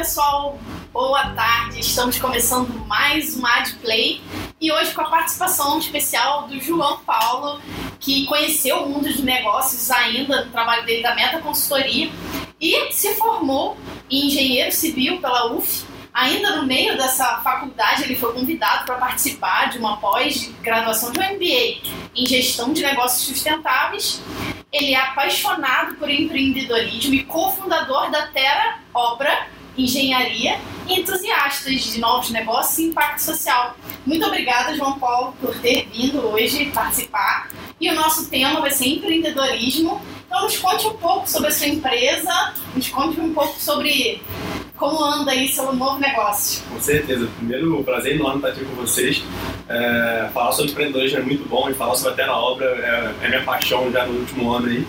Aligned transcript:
pessoal, 0.00 0.58
boa 0.94 1.28
tarde. 1.32 1.80
Estamos 1.80 2.18
começando 2.18 2.70
mais 2.86 3.36
um 3.36 3.44
AdPlay 3.44 4.22
e 4.58 4.72
hoje 4.72 4.94
com 4.94 5.02
a 5.02 5.10
participação 5.10 5.78
especial 5.78 6.48
do 6.48 6.58
João 6.58 7.00
Paulo, 7.00 7.60
que 8.00 8.24
conheceu 8.24 8.78
o 8.78 8.88
mundo 8.88 9.06
dos 9.08 9.20
negócios 9.20 9.90
ainda 9.90 10.46
no 10.46 10.50
trabalho 10.50 10.86
dele 10.86 11.02
da 11.02 11.14
Meta 11.14 11.38
Consultoria 11.40 12.10
e 12.58 12.90
se 12.92 13.14
formou 13.16 13.76
em 14.10 14.28
engenheiro 14.28 14.72
civil 14.72 15.20
pela 15.20 15.52
UF. 15.52 15.84
Ainda 16.14 16.56
no 16.56 16.66
meio 16.66 16.96
dessa 16.96 17.42
faculdade, 17.42 18.04
ele 18.04 18.16
foi 18.16 18.32
convidado 18.32 18.86
para 18.86 18.94
participar 18.94 19.68
de 19.68 19.76
uma 19.76 19.98
pós-graduação 19.98 21.12
de 21.12 21.20
um 21.20 21.22
MBA 21.22 21.90
em 22.16 22.24
gestão 22.24 22.72
de 22.72 22.80
negócios 22.80 23.28
sustentáveis. 23.28 24.22
Ele 24.72 24.94
é 24.94 24.98
apaixonado 24.98 25.96
por 25.96 26.08
empreendedorismo 26.08 27.12
e 27.12 27.22
cofundador 27.24 28.10
da 28.10 28.28
Terra 28.28 28.80
Obra 28.94 29.59
Engenharia 29.76 30.58
e 30.88 31.00
entusiastas 31.00 31.82
de 31.82 32.00
novos 32.00 32.30
negócios 32.30 32.78
e 32.78 32.84
impacto 32.86 33.20
social. 33.20 33.76
Muito 34.04 34.26
obrigada, 34.26 34.74
João 34.74 34.98
Paulo, 34.98 35.34
por 35.40 35.54
ter 35.58 35.88
vindo 35.92 36.26
hoje 36.26 36.66
participar. 36.66 37.48
E 37.80 37.90
o 37.90 37.94
nosso 37.94 38.28
tema 38.28 38.60
vai 38.60 38.70
ser 38.70 38.88
empreendedorismo. 38.88 40.00
Então, 40.26 40.42
nos 40.42 40.58
conte 40.58 40.86
um 40.86 40.94
pouco 40.94 41.28
sobre 41.28 41.48
a 41.48 41.50
sua 41.50 41.66
empresa, 41.66 42.54
nos 42.74 42.88
conte 42.88 43.20
um 43.20 43.32
pouco 43.32 43.58
sobre 43.58 44.22
como 44.76 45.04
anda 45.04 45.32
aí 45.32 45.46
seu 45.46 45.72
novo 45.74 45.98
negócio. 46.00 46.62
Com 46.70 46.80
certeza. 46.80 47.28
Primeiro, 47.36 47.84
prazer 47.84 48.14
enorme 48.14 48.36
estar 48.36 48.48
aqui 48.48 48.64
com 48.64 48.74
vocês. 48.76 49.22
É, 49.68 50.30
falar 50.32 50.52
sobre 50.52 50.72
empreendedorismo 50.72 51.18
é 51.18 51.22
muito 51.22 51.48
bom 51.48 51.68
e 51.68 51.74
falar 51.74 51.94
sobre 51.94 52.12
a 52.12 52.16
Terra 52.16 52.36
Obra 52.36 52.66
é, 52.66 53.26
é 53.26 53.28
minha 53.28 53.44
paixão 53.44 53.92
já 53.92 54.06
no 54.06 54.18
último 54.18 54.50
ano 54.50 54.68
aí. 54.68 54.86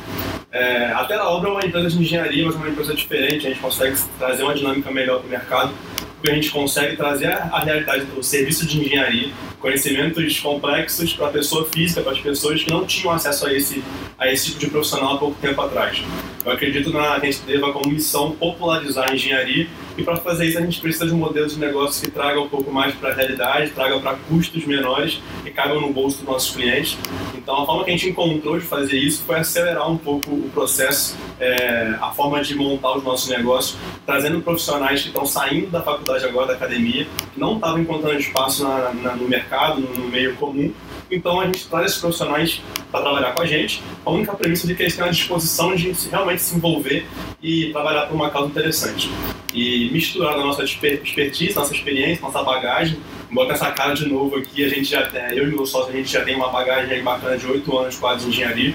É, 0.51 0.87
a 0.87 1.05
Terra 1.05 1.29
Obra 1.29 1.49
é 1.49 1.51
uma 1.53 1.65
empresa 1.65 1.89
de 1.89 2.01
engenharia, 2.01 2.45
mas 2.45 2.55
é 2.55 2.57
uma 2.57 2.67
empresa 2.67 2.93
diferente. 2.93 3.47
A 3.47 3.49
gente 3.49 3.61
consegue 3.61 3.97
trazer 4.19 4.43
uma 4.43 4.53
dinâmica 4.53 4.91
melhor 4.91 5.19
para 5.19 5.27
o 5.27 5.29
mercado, 5.29 5.73
porque 6.15 6.29
a 6.29 6.35
gente 6.35 6.51
consegue 6.51 6.97
trazer 6.97 7.31
a 7.31 7.59
realidade 7.59 8.03
do 8.05 8.21
serviço 8.21 8.65
de 8.67 8.81
engenharia 8.81 9.29
conhecimentos 9.61 10.39
complexos 10.39 11.13
para 11.13 11.27
a 11.27 11.29
pessoa 11.29 11.65
física, 11.65 12.01
para 12.01 12.11
as 12.11 12.19
pessoas 12.19 12.63
que 12.63 12.71
não 12.71 12.83
tinham 12.85 13.13
acesso 13.13 13.45
a 13.45 13.53
esse, 13.53 13.83
a 14.17 14.29
esse 14.31 14.47
tipo 14.47 14.59
de 14.59 14.67
profissional 14.71 15.15
há 15.15 15.17
pouco 15.19 15.39
tempo 15.39 15.61
atrás. 15.61 16.03
Eu 16.43 16.51
acredito 16.51 16.89
na 16.91 17.13
a 17.13 17.19
gente 17.19 17.41
deva 17.41 17.71
como 17.71 17.93
missão 17.93 18.31
popularizar 18.31 19.11
a 19.11 19.13
engenharia 19.13 19.67
e 19.95 20.03
para 20.03 20.17
fazer 20.17 20.47
isso 20.47 20.57
a 20.57 20.61
gente 20.61 20.81
precisa 20.81 21.05
de 21.05 21.13
um 21.13 21.17
modelo 21.17 21.47
de 21.47 21.59
negócio 21.59 22.03
que 22.03 22.09
traga 22.09 22.41
um 22.41 22.49
pouco 22.49 22.71
mais 22.71 22.95
para 22.95 23.11
a 23.11 23.13
realidade, 23.13 23.69
traga 23.69 23.99
para 23.99 24.17
custos 24.27 24.65
menores 24.65 25.21
e 25.45 25.51
caibam 25.51 25.79
no 25.79 25.93
bolso 25.93 26.17
dos 26.17 26.25
nossos 26.25 26.55
clientes. 26.55 26.97
Então 27.41 27.63
a 27.63 27.65
forma 27.65 27.83
que 27.83 27.89
a 27.89 27.93
gente 27.93 28.09
encontrou 28.09 28.57
de 28.59 28.65
fazer 28.65 28.97
isso 28.97 29.23
foi 29.23 29.39
acelerar 29.39 29.89
um 29.91 29.97
pouco 29.97 30.29
o 30.31 30.49
processo, 30.53 31.17
é, 31.39 31.95
a 31.99 32.11
forma 32.11 32.41
de 32.41 32.55
montar 32.55 32.95
os 32.95 33.03
nossos 33.03 33.29
negócios, 33.29 33.77
trazendo 34.05 34.41
profissionais 34.41 35.01
que 35.01 35.07
estão 35.07 35.25
saindo 35.25 35.71
da 35.71 35.81
faculdade 35.81 36.23
agora, 36.23 36.47
da 36.47 36.53
academia, 36.53 37.07
que 37.33 37.39
não 37.39 37.55
estavam 37.55 37.79
encontrando 37.81 38.19
espaço 38.19 38.63
na, 38.63 38.93
na, 38.93 39.15
no 39.15 39.27
mercado 39.27 39.81
no 39.81 40.07
meio 40.07 40.35
comum. 40.35 40.71
Então 41.09 41.41
a 41.41 41.45
gente 41.45 41.67
traz 41.67 41.87
esses 41.87 41.97
profissionais 41.97 42.61
para 42.91 43.01
trabalhar 43.01 43.33
com 43.33 43.41
a 43.41 43.45
gente, 43.45 43.81
a 44.05 44.11
única 44.11 44.33
premissa 44.33 44.67
de 44.67 44.75
que 44.75 44.83
eles 44.83 44.95
têm 44.95 45.05
a 45.05 45.09
disposição 45.09 45.75
de 45.75 45.91
realmente 46.09 46.43
se 46.43 46.55
envolver 46.55 47.07
e 47.41 47.71
trabalhar 47.71 48.05
por 48.05 48.15
uma 48.15 48.29
causa 48.29 48.49
interessante. 48.49 49.09
E 49.53 49.89
misturar 49.91 50.33
a 50.35 50.37
nossa 50.37 50.63
expertise, 50.63 51.53
nossa 51.53 51.73
experiência, 51.73 52.21
nossa 52.21 52.41
bagagem, 52.43 52.97
bota 53.29 53.53
essa 53.53 53.71
cara 53.71 53.93
de 53.93 54.07
novo 54.07 54.37
aqui, 54.37 54.63
a 54.63 54.69
gente 54.69 54.85
já 54.85 55.07
tem, 55.07 55.37
eu 55.37 55.47
e 55.47 55.47
meu 55.47 55.65
sócio, 55.65 55.91
a 55.93 55.95
gente 55.95 56.11
já 56.11 56.23
tem 56.23 56.35
uma 56.35 56.49
bagagem 56.49 57.03
bacana 57.03 57.37
de 57.37 57.47
oito 57.47 57.77
anos 57.77 57.97
quase 57.97 58.25
de 58.25 58.29
engenharia. 58.29 58.73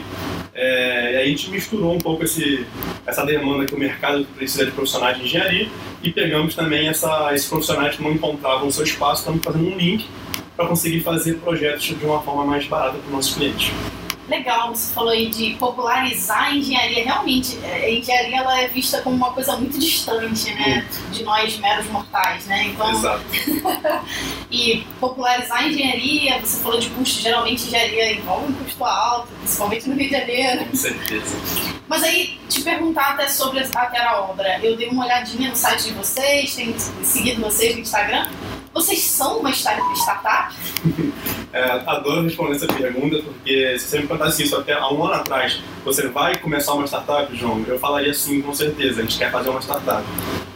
É, 0.55 1.15
e 1.15 1.17
a 1.19 1.25
gente 1.27 1.51
misturou 1.51 1.95
um 1.95 1.99
pouco 1.99 2.25
esse, 2.25 2.67
essa 3.07 3.25
demanda 3.27 3.67
que 3.67 3.75
o 3.75 3.79
mercado 3.79 4.27
precisa 4.37 4.65
de 4.65 4.73
profissionais 4.73 5.19
de 5.19 5.25
engenharia 5.25 5.69
e 6.03 6.11
pegamos 6.11 6.55
também 6.55 6.89
essa, 6.89 7.35
esses 7.35 7.47
profissionais 7.47 7.97
que 7.97 8.03
não 8.03 8.13
encontravam 8.13 8.71
seu 8.71 8.85
espaço, 8.85 9.21
estamos 9.21 9.45
fazendo 9.45 9.67
um 9.67 9.77
link 9.77 10.07
para 10.57 10.67
conseguir 10.67 11.01
fazer 11.01 11.35
projetos 11.35 11.85
de 11.85 12.05
uma 12.05 12.23
forma 12.23 12.45
mais 12.47 12.67
barata 12.67 12.97
para 12.97 13.07
os 13.07 13.13
nossos 13.13 13.35
clientes. 13.35 13.71
Legal, 14.29 14.75
você 14.75 14.93
falou 14.93 15.11
aí 15.11 15.29
de 15.29 15.55
popularizar 15.55 16.45
a 16.45 16.55
engenharia. 16.55 17.05
Realmente, 17.05 17.59
a 17.65 17.89
engenharia 17.89 18.39
ela 18.39 18.61
é 18.61 18.69
vista 18.69 19.01
como 19.03 19.17
uma 19.17 19.33
coisa 19.33 19.57
muito 19.57 19.79
distante, 19.79 20.53
né? 20.55 20.85
De 21.13 21.23
nós 21.23 21.57
meros 21.59 21.87
mortais, 21.87 22.45
né? 22.47 22.65
Então, 22.65 22.91
Exato. 22.91 23.25
e 24.51 24.85
popularizar 24.99 25.59
a 25.59 25.69
engenharia, 25.69 26.41
você 26.41 26.61
falou 26.61 26.81
de 26.81 26.91
custo, 26.91 27.21
geralmente 27.21 27.67
engenharia 27.67 28.15
envolve 28.15 28.53
um 28.53 28.53
custo 28.53 28.85
alto, 28.85 29.29
principalmente 29.39 29.89
no 29.89 29.95
Rio 29.95 30.09
de 30.09 30.17
Janeiro. 30.17 30.65
Com 30.67 30.77
certeza. 30.77 31.37
Mas 31.87 32.03
aí, 32.03 32.41
te 32.49 32.63
perguntar 32.63 33.11
até 33.11 33.29
sobre 33.29 33.61
aquela 33.61 34.23
obra. 34.23 34.59
Eu 34.61 34.77
dei 34.77 34.89
uma 34.89 35.05
olhadinha 35.05 35.51
no 35.51 35.57
site 35.57 35.85
de 35.85 35.93
vocês, 35.93 36.55
tenho 36.55 36.75
seguido 37.05 37.41
vocês 37.41 37.77
no 37.77 37.83
Instagram. 37.83 38.29
Vocês 38.77 39.01
são 39.01 39.39
uma 39.39 39.51
startup? 39.51 40.55
É, 41.51 41.63
adoro 41.87 42.25
responder 42.25 42.57
essa 42.57 42.67
pergunta, 42.67 43.23
porque 43.23 43.79
se 43.79 43.89
você 43.89 44.01
me 44.01 44.07
contasse 44.07 44.43
isso 44.43 44.55
até 44.55 44.75
há 44.75 44.93
um 44.93 45.03
ano 45.03 45.15
atrás, 45.15 45.63
você 45.83 46.07
vai 46.09 46.37
começar 46.37 46.75
uma 46.75 46.87
startup, 46.87 47.35
João? 47.35 47.65
Eu 47.67 47.79
falaria 47.79 48.13
sim, 48.13 48.43
com 48.43 48.53
certeza, 48.53 49.01
a 49.01 49.03
gente 49.03 49.17
quer 49.17 49.33
fazer 49.33 49.49
uma 49.49 49.63
startup. 49.63 50.05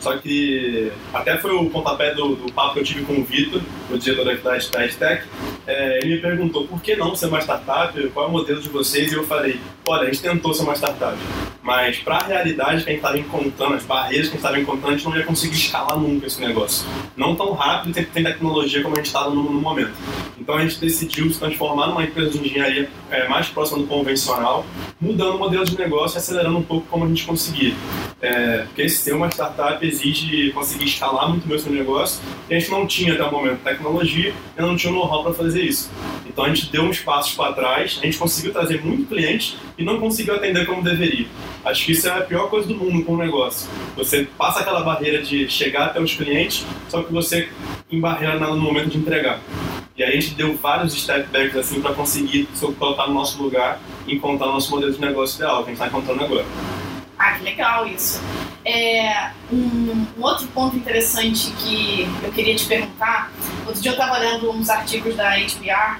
Só 0.00 0.19
que 0.19 0.92
até 1.14 1.38
foi 1.38 1.54
o 1.54 1.70
pontapé 1.70 2.12
do, 2.12 2.36
do 2.36 2.53
papo 2.53 2.75
que 2.75 2.81
eu 2.81 2.84
tive 2.84 3.04
com 3.06 3.14
o 3.14 3.25
Vitor, 3.25 3.62
o 3.91 3.97
diretor 3.97 4.26
da 4.26 4.58
Tech, 4.58 5.25
é, 5.66 6.00
ele 6.02 6.16
me 6.16 6.20
perguntou 6.20 6.66
por 6.66 6.82
que 6.82 6.97
não 6.97 7.16
ser 7.16 7.28
uma 7.28 7.41
startup, 7.41 8.08
qual 8.10 8.26
é 8.26 8.28
o 8.28 8.32
modelo 8.32 8.60
de 8.60 8.69
vocês, 8.69 9.10
e 9.10 9.14
eu 9.14 9.26
falei, 9.26 9.58
olha, 9.91 10.03
a 10.03 10.06
gente 10.06 10.23
tentou 10.23 10.55
ser 10.55 10.62
uma 10.62 10.75
startup, 10.75 11.17
mas 11.62 11.99
para 11.99 12.17
a 12.17 12.25
realidade 12.25 12.84
que 12.84 12.91
a 12.91 12.93
gente 12.93 12.97
estava 12.97 13.19
encontrando, 13.19 13.75
as 13.75 13.84
barreiras 13.84 14.28
que 14.28 14.34
a 14.34 14.37
gente 14.37 14.45
estava 14.47 14.59
encontrando, 14.61 14.95
a 14.95 14.97
gente 14.97 15.09
não 15.09 15.17
ia 15.17 15.25
conseguir 15.25 15.56
escalar 15.56 15.99
nunca 15.99 16.27
esse 16.27 16.41
negócio. 16.41 16.87
Não 17.17 17.34
tão 17.34 17.53
rápido, 17.53 17.93
tem, 17.93 18.05
tem 18.05 18.25
tecnologia 18.25 18.83
como 18.83 18.95
a 18.95 18.99
gente 18.99 19.06
estava 19.06 19.31
no, 19.31 19.43
no, 19.43 19.61
momento. 19.61 19.93
Então 20.39 20.56
a 20.56 20.62
gente 20.62 20.81
decidiu 20.81 21.31
se 21.31 21.39
transformar 21.39 21.89
numa 21.89 22.05
empresa 22.05 22.31
de 22.31 22.39
engenharia 22.39 22.89
é, 23.11 23.29
mais 23.29 23.49
próxima 23.49 23.79
do 23.79 23.87
convencional, 23.87 24.65
mudando 25.00 25.34
o 25.34 25.39
modelo 25.39 25.65
de 25.65 25.77
negócio 25.77 26.17
e 26.17 26.19
acelerando 26.19 26.59
um 26.59 26.62
pouco 26.62 26.87
como 26.89 27.05
a 27.05 27.09
gente 27.09 27.25
conseguia. 27.25 27.75
É, 28.23 28.65
porque 28.67 28.89
ser 28.89 29.15
uma 29.15 29.29
startup 29.29 29.84
exige 29.87 30.50
conseguir 30.53 30.84
escalar 30.84 31.29
muito 31.29 31.47
bem 31.47 31.56
o 31.56 31.61
seu 31.61 31.73
negócio, 31.73 32.23
e 32.49 32.55
a 32.55 32.59
gente 32.59 32.71
não 32.71 32.87
tinha 32.87 33.15
até 33.15 33.25
o 33.25 33.31
momento 33.31 33.61
tecnologia 33.62 34.34
e 34.56 34.61
não 34.61 34.77
tinha 34.77 34.93
o 34.93 34.97
know-how 34.97 35.23
para 35.25 35.34
fazer 35.34 35.62
isso. 35.62 35.91
Então 36.27 36.45
a 36.45 36.49
gente 36.49 36.71
deu 36.71 36.83
uns 36.84 37.00
passos 37.00 37.34
para 37.34 37.53
trás, 37.53 37.99
a 38.03 38.06
gente 38.06 38.19
conseguiu 38.19 38.53
trazer 38.53 38.84
muito 38.84 39.09
cliente 39.09 39.56
e 39.81 39.85
não 39.85 39.99
conseguiu 39.99 40.35
atender 40.35 40.67
como 40.67 40.83
deveria. 40.83 41.27
Acho 41.65 41.87
que 41.87 41.93
isso 41.93 42.07
é 42.07 42.11
a 42.11 42.21
pior 42.21 42.51
coisa 42.51 42.69
do 42.69 42.75
mundo 42.75 43.03
com 43.03 43.15
o 43.15 43.17
negócio. 43.17 43.69
Você 43.97 44.29
passa 44.37 44.61
aquela 44.61 44.83
barreira 44.83 45.23
de 45.23 45.49
chegar 45.49 45.87
até 45.87 46.01
os 46.01 46.15
clientes, 46.15 46.67
só 46.89 47.03
que 47.03 47.11
você 47.11 47.49
embarreira 47.91 48.39
no 48.39 48.59
momento 48.59 48.91
de 48.91 48.99
entregar. 48.99 49.41
E 49.97 50.05
aí 50.05 50.19
a 50.19 50.21
gente 50.21 50.35
deu 50.35 50.55
vários 50.55 50.93
step 50.93 51.29
backs 51.29 51.57
assim 51.57 51.81
para 51.81 51.95
conseguir 51.95 52.47
se 52.55 52.67
colocar 52.73 53.07
no 53.07 53.15
nosso 53.15 53.43
lugar 53.43 53.81
e 54.07 54.15
encontrar 54.15 54.49
o 54.49 54.53
nosso 54.53 54.71
modelo 54.71 54.93
de 54.93 55.01
negócio 55.01 55.37
ideal, 55.37 55.65
que 55.65 55.71
a 55.71 55.75
gente 55.75 55.83
está 55.83 55.87
encontrando 55.87 56.25
agora. 56.25 56.45
Ah, 57.19 57.33
que 57.33 57.45
legal 57.45 57.87
isso. 57.87 58.23
É, 58.65 59.31
um, 59.51 59.57
um, 59.57 60.07
outro 60.23 60.47
ponto 60.49 60.77
interessante 60.77 61.51
que 61.53 62.07
eu 62.23 62.31
queria 62.33 62.55
te 62.55 62.67
perguntar, 62.67 63.33
outro 63.67 63.81
dia 63.81 63.91
eu 63.91 63.95
estava 63.95 64.19
lendo 64.19 64.51
uns 64.51 64.69
artigos 64.69 65.17
da 65.17 65.37
HBR 65.37 65.99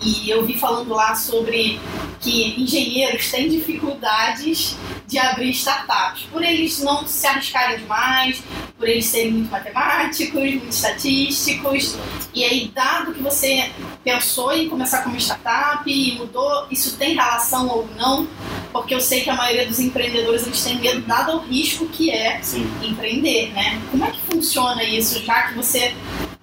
e 0.00 0.30
eu 0.30 0.44
vi 0.44 0.58
falando 0.58 0.90
lá 0.90 1.14
sobre 1.14 1.80
que 2.20 2.60
engenheiros 2.60 3.30
têm 3.30 3.48
dificuldades 3.48 4.76
de 5.06 5.18
abrir 5.18 5.50
startups, 5.50 6.24
por 6.30 6.42
eles 6.42 6.80
não 6.80 7.06
se 7.06 7.26
arriscarem 7.26 7.78
demais, 7.78 8.42
por 8.76 8.88
eles 8.88 9.06
serem 9.06 9.32
muito 9.32 9.50
matemáticos, 9.50 10.34
muito 10.34 10.68
estatísticos. 10.68 11.96
E 12.34 12.44
aí, 12.44 12.70
dado 12.74 13.14
que 13.14 13.22
você 13.22 13.70
pensou 14.04 14.52
em 14.52 14.68
começar 14.68 15.02
como 15.02 15.16
startup 15.16 15.82
e 15.90 16.14
mudou, 16.16 16.66
isso 16.70 16.96
tem 16.96 17.14
relação 17.14 17.68
ou 17.68 17.88
não? 17.96 18.28
Porque 18.70 18.94
eu 18.94 19.00
sei 19.00 19.22
que 19.22 19.30
a 19.30 19.34
maioria 19.34 19.66
dos 19.66 19.80
empreendedores 19.80 20.46
eles 20.46 20.62
têm 20.62 20.78
medo 20.78 21.00
dado 21.02 21.32
ao 21.32 21.38
risco 21.38 21.86
que 21.86 22.10
é 22.10 22.40
Sim. 22.42 22.70
empreender, 22.82 23.50
né? 23.52 23.80
Como 23.90 24.04
é 24.04 24.10
que 24.10 24.20
funciona 24.20 24.84
isso, 24.84 25.24
já 25.24 25.48
que 25.48 25.54
você 25.54 25.94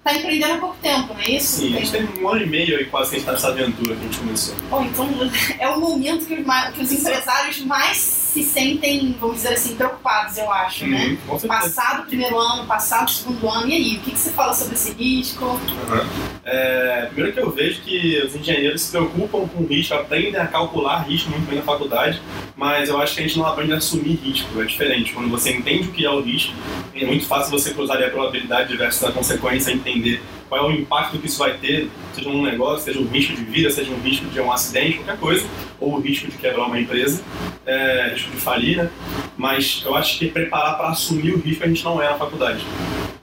está 0.06 0.14
empreendendo 0.14 0.54
há 0.54 0.58
pouco 0.58 0.76
tempo, 0.80 1.12
não 1.12 1.20
é 1.20 1.30
isso? 1.30 1.60
Sim, 1.60 1.76
a 1.76 1.80
gente 1.80 1.90
tem 1.90 2.22
um 2.22 2.28
ano 2.28 2.42
e 2.42 2.46
meio 2.46 2.78
aí 2.78 2.84
quase 2.84 3.10
que 3.10 3.16
a 3.16 3.18
gente 3.18 3.28
está 3.28 3.32
nessa 3.32 3.48
aventura 3.48 3.96
que 3.96 4.00
a 4.00 4.04
gente 4.04 4.18
começou. 4.18 4.54
Bom, 4.70 4.84
então 4.84 5.08
é 5.58 5.68
o 5.68 5.80
momento 5.80 6.26
que 6.26 6.34
os, 6.34 6.74
que 6.74 6.82
os 6.82 6.92
empresários 6.92 7.60
mais 7.62 8.25
se 8.36 8.42
sentem, 8.42 9.16
vamos 9.18 9.36
dizer 9.36 9.54
assim, 9.54 9.76
preocupados, 9.76 10.36
eu 10.36 10.50
acho, 10.52 10.84
uhum, 10.84 10.90
né? 10.90 11.18
Passado 11.48 12.02
o 12.02 12.06
primeiro 12.06 12.38
ano, 12.38 12.66
passado 12.66 13.08
o 13.08 13.10
segundo 13.10 13.48
ano, 13.48 13.68
e 13.68 13.72
aí? 13.72 13.96
O 13.96 14.00
que, 14.00 14.10
que 14.10 14.18
você 14.18 14.30
fala 14.30 14.52
sobre 14.52 14.74
esse 14.74 14.92
risco? 14.92 15.44
Uhum. 15.44 16.06
É, 16.44 17.06
primeiro 17.06 17.32
que 17.32 17.40
eu 17.40 17.50
vejo 17.50 17.80
que 17.80 18.22
os 18.26 18.34
engenheiros 18.34 18.82
se 18.82 18.90
preocupam 18.90 19.48
com 19.48 19.64
risco, 19.64 19.94
aprendem 19.94 20.36
a 20.36 20.46
calcular 20.46 21.08
risco 21.08 21.30
muito 21.30 21.46
bem 21.46 21.56
na 21.56 21.64
faculdade, 21.64 22.20
mas 22.54 22.90
eu 22.90 23.00
acho 23.00 23.14
que 23.14 23.20
a 23.20 23.26
gente 23.26 23.38
não 23.38 23.46
aprende 23.46 23.72
a 23.72 23.76
assumir 23.78 24.16
risco, 24.16 24.60
é 24.60 24.64
diferente. 24.64 25.14
Quando 25.14 25.30
você 25.30 25.52
entende 25.52 25.88
o 25.88 25.92
que 25.92 26.04
é 26.04 26.10
o 26.10 26.20
risco, 26.20 26.52
é 26.94 27.06
muito 27.06 27.26
fácil 27.26 27.50
você 27.50 27.72
cruzar 27.72 28.02
a 28.02 28.10
probabilidade 28.10 28.76
versus 28.76 29.02
a 29.04 29.12
consequência, 29.12 29.72
entender 29.72 30.20
qual 30.48 30.64
é 30.64 30.64
o 30.68 30.72
impacto 30.72 31.18
que 31.18 31.26
isso 31.26 31.38
vai 31.38 31.56
ter, 31.58 31.88
seja 32.14 32.28
um 32.28 32.42
negócio, 32.42 32.84
seja 32.84 33.00
um 33.00 33.06
risco 33.06 33.34
de 33.34 33.44
vida, 33.44 33.70
seja 33.70 33.90
um 33.90 34.00
risco 34.00 34.26
de 34.26 34.40
um 34.40 34.52
acidente, 34.52 34.98
qualquer 34.98 35.18
coisa, 35.18 35.46
ou 35.80 35.94
o 35.94 36.00
risco 36.00 36.28
de 36.28 36.36
quebrar 36.36 36.66
uma 36.66 36.78
empresa, 36.78 37.22
é, 37.66 38.10
risco 38.12 38.30
de 38.30 38.36
falir, 38.36 38.76
né? 38.76 38.90
mas 39.36 39.82
eu 39.84 39.94
acho 39.94 40.18
que 40.18 40.28
preparar 40.28 40.76
para 40.76 40.88
assumir 40.88 41.34
o 41.34 41.38
risco 41.38 41.64
a 41.64 41.68
gente 41.68 41.84
não 41.84 42.02
é 42.02 42.08
na 42.08 42.16
faculdade. 42.16 42.64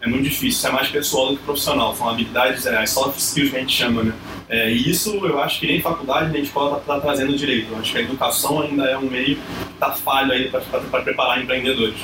É 0.02 0.08
muito 0.08 0.24
difícil, 0.24 0.50
isso 0.50 0.68
é 0.68 0.72
mais 0.72 0.90
pessoal 0.90 1.32
do 1.32 1.38
que 1.38 1.44
profissional, 1.44 1.96
são 1.96 2.10
habilidades, 2.10 2.66
é, 2.66 2.78
as 2.78 2.90
soft 2.90 3.18
skills 3.18 3.52
que 3.52 3.58
a 3.58 3.60
gente 3.60 3.74
chama, 3.74 4.04
né? 4.04 4.14
É, 4.54 4.70
e 4.70 4.88
isso 4.88 5.10
eu 5.26 5.42
acho 5.42 5.60
que 5.60 5.66
nem 5.66 5.82
faculdade 5.82 6.32
nem 6.32 6.44
escola 6.44 6.78
está 6.78 6.94
tá 6.94 7.02
trazendo 7.02 7.36
direito. 7.36 7.72
Eu 7.72 7.80
acho 7.80 7.92
que 7.92 7.98
a 7.98 8.02
educação 8.02 8.62
ainda 8.62 8.84
é 8.84 8.96
um 8.96 9.10
meio 9.10 9.36
que 9.36 9.74
está 9.74 9.94
falho 9.94 10.32
aí 10.32 10.48
para 10.48 11.02
preparar 11.02 11.42
empreendedores. 11.42 11.98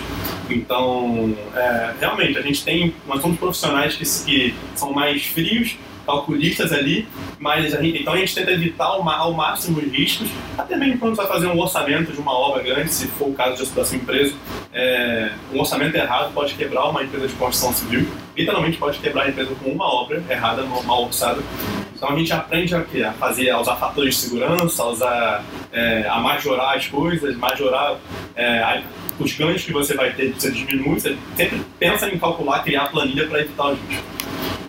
Então, 0.49 1.31
é, 1.55 1.93
realmente, 1.99 2.39
a 2.39 2.41
gente 2.41 2.63
tem, 2.63 2.91
nós 3.07 3.21
somos 3.21 3.37
profissionais 3.37 3.95
que, 3.95 4.03
que 4.25 4.55
são 4.73 4.91
mais 4.91 5.27
frios, 5.27 5.77
calculistas 6.07 6.73
ali, 6.73 7.07
mas 7.37 7.75
a 7.75 7.83
gente, 7.83 8.01
então 8.01 8.13
a 8.13 8.17
gente 8.17 8.33
tenta 8.33 8.49
evitar 8.49 8.85
ao, 8.85 9.31
máximo 9.31 9.77
os 9.77 9.91
riscos, 9.91 10.27
até 10.57 10.75
mesmo 10.75 10.97
quando 10.97 11.15
você 11.15 11.21
vai 11.21 11.31
fazer 11.31 11.45
um 11.45 11.59
orçamento 11.59 12.11
de 12.11 12.19
uma 12.19 12.33
obra 12.33 12.63
grande, 12.63 12.91
se 12.91 13.05
for 13.09 13.29
o 13.29 13.33
caso 13.33 13.63
da 13.75 13.85
sua 13.85 13.95
empresa, 13.95 14.33
é, 14.73 15.33
um 15.53 15.59
orçamento 15.59 15.95
errado 15.95 16.33
pode 16.33 16.55
quebrar 16.55 16.89
uma 16.89 17.03
empresa 17.03 17.27
de 17.27 17.33
construção 17.35 17.71
civil, 17.71 18.07
literalmente 18.35 18.79
pode 18.79 18.97
quebrar 18.97 19.25
a 19.25 19.29
empresa 19.29 19.53
com 19.63 19.69
uma 19.69 19.85
obra 19.85 20.23
errada, 20.27 20.63
mal 20.63 21.03
orçada. 21.03 21.43
Então 21.99 22.11
a 22.11 22.17
gente 22.17 22.31
aprende 22.31 22.73
a, 22.73 22.79
a 22.79 23.11
fazer, 23.11 23.49
a 23.49 23.59
usar 23.59 23.75
fatores 23.75 24.15
de 24.15 24.21
segurança, 24.21 24.81
a 24.81 24.87
usar, 24.87 25.43
é, 25.69 26.07
a 26.07 26.17
majorar 26.19 26.77
as 26.77 26.87
coisas, 26.87 27.35
majorar 27.35 27.97
é, 28.37 28.59
a, 28.59 28.81
os 29.19 29.33
ganhos 29.33 29.65
que 29.65 29.73
você 29.73 29.95
vai 29.95 30.13
ter, 30.13 30.33
você 30.33 30.49
diminui, 30.49 30.97
você 30.97 31.17
sempre 31.35 31.61
pensa 31.77 32.07
em 32.07 32.17
calcular, 32.17 32.63
criar 32.63 32.89
planilha 32.89 33.27
para 33.27 33.41
evitar 33.41 33.71
os 33.71 33.79
riscos. 33.81 34.19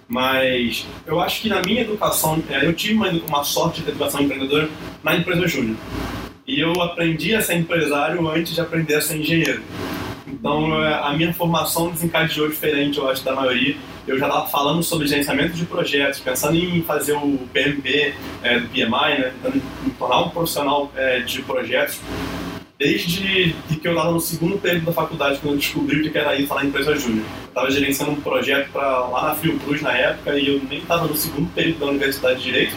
Mas 0.08 0.84
eu 1.06 1.20
acho 1.20 1.42
que 1.42 1.48
na 1.48 1.62
minha 1.62 1.82
educação, 1.82 2.42
é, 2.50 2.66
eu 2.66 2.74
tive 2.74 2.94
uma, 2.94 3.08
uma 3.08 3.44
sorte 3.44 3.80
de 3.80 3.90
educação 3.90 4.20
empreendedora 4.20 4.68
na 5.00 5.14
empresa 5.14 5.46
Júnior. 5.46 5.76
E 6.44 6.58
eu 6.58 6.72
aprendi 6.82 7.32
a 7.36 7.40
ser 7.40 7.54
empresário 7.54 8.28
antes 8.28 8.56
de 8.56 8.60
aprender 8.60 8.96
a 8.96 9.00
ser 9.00 9.18
engenheiro. 9.18 9.62
Então 10.40 10.82
é, 10.82 10.94
a 10.94 11.12
minha 11.12 11.32
formação 11.34 11.90
desencadeou 11.90 12.48
diferente, 12.48 12.98
eu 12.98 13.08
acho, 13.08 13.22
da 13.22 13.34
maioria. 13.34 13.76
Eu 14.08 14.18
já 14.18 14.26
estava 14.26 14.48
falando 14.48 14.82
sobre 14.82 15.06
gerenciamento 15.06 15.52
de 15.52 15.66
projetos, 15.66 16.18
pensando 16.18 16.56
em 16.56 16.82
fazer 16.82 17.12
o 17.12 17.38
PMP 17.52 18.14
é, 18.42 18.58
do 18.58 18.68
PMI, 18.68 19.20
né? 19.20 19.32
Tentando 19.42 19.62
me 19.84 19.90
tornar 19.98 20.20
um 20.22 20.30
profissional 20.30 20.90
é, 20.96 21.20
de 21.20 21.42
projetos 21.42 22.00
desde 22.78 23.54
que 23.68 23.86
eu 23.86 23.92
estava 23.92 24.10
no 24.10 24.20
segundo 24.20 24.56
período 24.56 24.86
da 24.86 24.92
faculdade, 24.92 25.38
quando 25.38 25.52
eu 25.52 25.58
descobri 25.58 26.00
o 26.00 26.10
que 26.10 26.16
era 26.16 26.34
isso 26.34 26.54
lá 26.54 26.62
na 26.62 26.68
empresa 26.68 26.96
Júnior. 26.96 27.26
Eu 27.26 27.48
estava 27.48 27.70
gerenciando 27.70 28.12
um 28.12 28.20
projeto 28.22 28.72
para 28.72 29.00
lá 29.00 29.28
na 29.28 29.34
Fiocruz 29.34 29.82
na 29.82 29.92
época 29.92 30.38
e 30.38 30.48
eu 30.48 30.62
nem 30.66 30.78
estava 30.78 31.06
no 31.06 31.14
segundo 31.14 31.52
período 31.52 31.80
da 31.80 31.86
Universidade 31.86 32.38
de 32.38 32.44
Direito. 32.44 32.74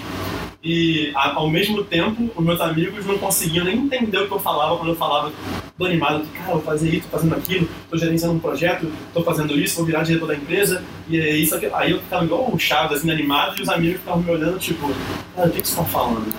E 0.63 1.11
ao 1.13 1.49
mesmo 1.49 1.83
tempo, 1.83 2.31
os 2.33 2.45
meus 2.45 2.61
amigos 2.61 3.05
não 3.05 3.17
conseguiam 3.17 3.65
nem 3.65 3.77
entender 3.77 4.17
o 4.19 4.27
que 4.27 4.33
eu 4.33 4.39
falava 4.39 4.77
quando 4.77 4.91
eu 4.91 4.95
falava 4.95 5.29
do 5.77 5.85
animado, 5.85 6.23
que 6.23 6.37
cara, 6.37 6.53
vou 6.53 6.61
fazer 6.61 6.89
isso, 6.89 7.07
tô 7.09 7.17
fazendo 7.17 7.35
aquilo, 7.35 7.67
tô 7.89 7.97
gerenciando 7.97 8.35
um 8.35 8.39
projeto, 8.39 8.89
tô 9.13 9.21
fazendo 9.23 9.59
isso, 9.59 9.75
vou 9.75 9.85
virar 9.85 10.03
diretor 10.03 10.27
da 10.27 10.35
empresa, 10.35 10.81
e 11.09 11.19
é 11.19 11.35
isso 11.35 11.53
aqui. 11.53 11.65
Aí 11.73 11.91
eu 11.91 11.99
ficava 11.99 12.23
igual 12.23 12.49
o 12.49 12.57
Chaves, 12.57 12.99
assim, 12.99 13.11
animado, 13.11 13.59
e 13.59 13.61
os 13.61 13.67
amigos 13.67 13.99
ficavam 13.99 14.23
me 14.23 14.31
olhando, 14.31 14.57
tipo, 14.57 14.89
cara, 15.35 15.49
o 15.49 15.51
que, 15.51 15.61
que 15.61 15.67
você 15.67 15.75
tá 15.75 15.83
falando? 15.83 16.33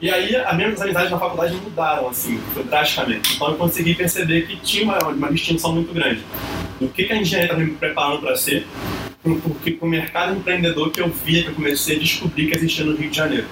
e 0.00 0.10
aí, 0.10 0.34
as 0.34 0.56
minhas 0.56 0.80
amizades 0.80 1.10
na 1.10 1.18
faculdade 1.18 1.54
mudaram, 1.56 2.08
assim, 2.08 2.40
drasticamente. 2.66 3.34
Então 3.34 3.48
eu 3.48 3.56
consegui 3.56 3.94
perceber 3.94 4.46
que 4.46 4.56
tinha 4.56 4.84
uma, 4.84 4.98
uma 5.08 5.30
distinção 5.30 5.74
muito 5.74 5.92
grande 5.92 6.22
do 6.80 6.88
que, 6.88 7.04
que 7.04 7.12
a 7.12 7.16
engenharia 7.16 7.52
estava 7.52 7.62
me 7.62 7.72
preparando 7.72 8.22
para 8.22 8.36
ser 8.36 8.66
porque 9.22 9.78
o 9.80 9.86
mercado 9.86 10.34
empreendedor 10.34 10.90
que 10.90 11.00
eu 11.00 11.08
via, 11.08 11.42
que 11.42 11.48
eu 11.48 11.54
comecei 11.54 11.96
a 11.96 11.98
descobrir 12.00 12.48
que 12.48 12.56
existia 12.56 12.84
no 12.84 12.96
Rio 12.96 13.10
de 13.10 13.16
Janeiro. 13.16 13.46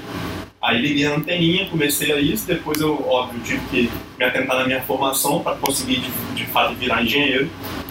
Aí 0.60 0.78
liguei 0.78 1.06
a 1.06 1.14
anteninha, 1.14 1.66
comecei 1.70 2.12
a 2.12 2.20
isso, 2.20 2.46
depois 2.46 2.80
eu, 2.80 3.08
óbvio, 3.08 3.40
tive 3.42 3.60
que 3.70 3.90
me 4.18 4.24
atentar 4.24 4.58
na 4.58 4.66
minha 4.66 4.82
formação 4.82 5.42
para 5.42 5.56
conseguir, 5.56 6.00
de, 6.00 6.10
de, 6.34 6.46
fato, 6.46 6.74
virar 6.74 7.02
engenheiro. 7.02 7.48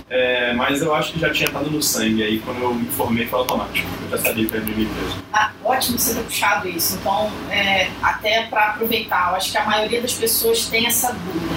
É, 0.08 0.54
mas 0.54 0.82
eu 0.82 0.94
acho 0.94 1.14
que 1.14 1.20
já 1.20 1.32
tinha 1.32 1.48
estado 1.48 1.70
no 1.70 1.82
sangue, 1.82 2.22
aí 2.22 2.40
quando 2.40 2.62
eu 2.62 2.74
me 2.74 2.86
formei 2.88 3.26
foi 3.26 3.40
automático. 3.40 3.88
Eu 4.04 4.10
já 4.10 4.18
sabia 4.24 4.46
que 4.46 4.56
era 4.56 4.66
minha 4.66 4.82
empresa. 4.82 5.16
Ah, 5.34 5.52
ótimo 5.64 5.98
você 5.98 6.14
ter 6.16 6.24
puxado 6.24 6.68
isso. 6.68 6.98
Então, 7.00 7.32
é, 7.50 7.90
até 8.04 8.44
para 8.44 8.70
aproveitar, 8.70 9.30
eu 9.30 9.36
acho 9.36 9.52
que 9.52 9.58
a 9.58 9.66
maioria 9.66 10.02
das 10.02 10.14
pessoas 10.14 10.68
tem 10.68 10.86
essa 10.86 11.12
dúvida. 11.12 11.56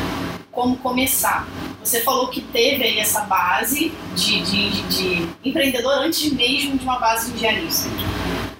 Como 0.51 0.77
começar? 0.77 1.47
Você 1.85 2.01
falou 2.03 2.29
que 2.29 2.41
teve 2.41 2.85
aí 2.85 2.99
essa 3.01 3.23
base 3.23 3.93
de, 4.15 4.41
de, 4.43 4.83
de 4.83 5.29
empreendedor 5.45 5.93
antes 5.95 6.33
mesmo 6.33 6.79
de 6.79 6.85
uma 6.85 6.99
base 6.99 7.33
de. 7.33 7.43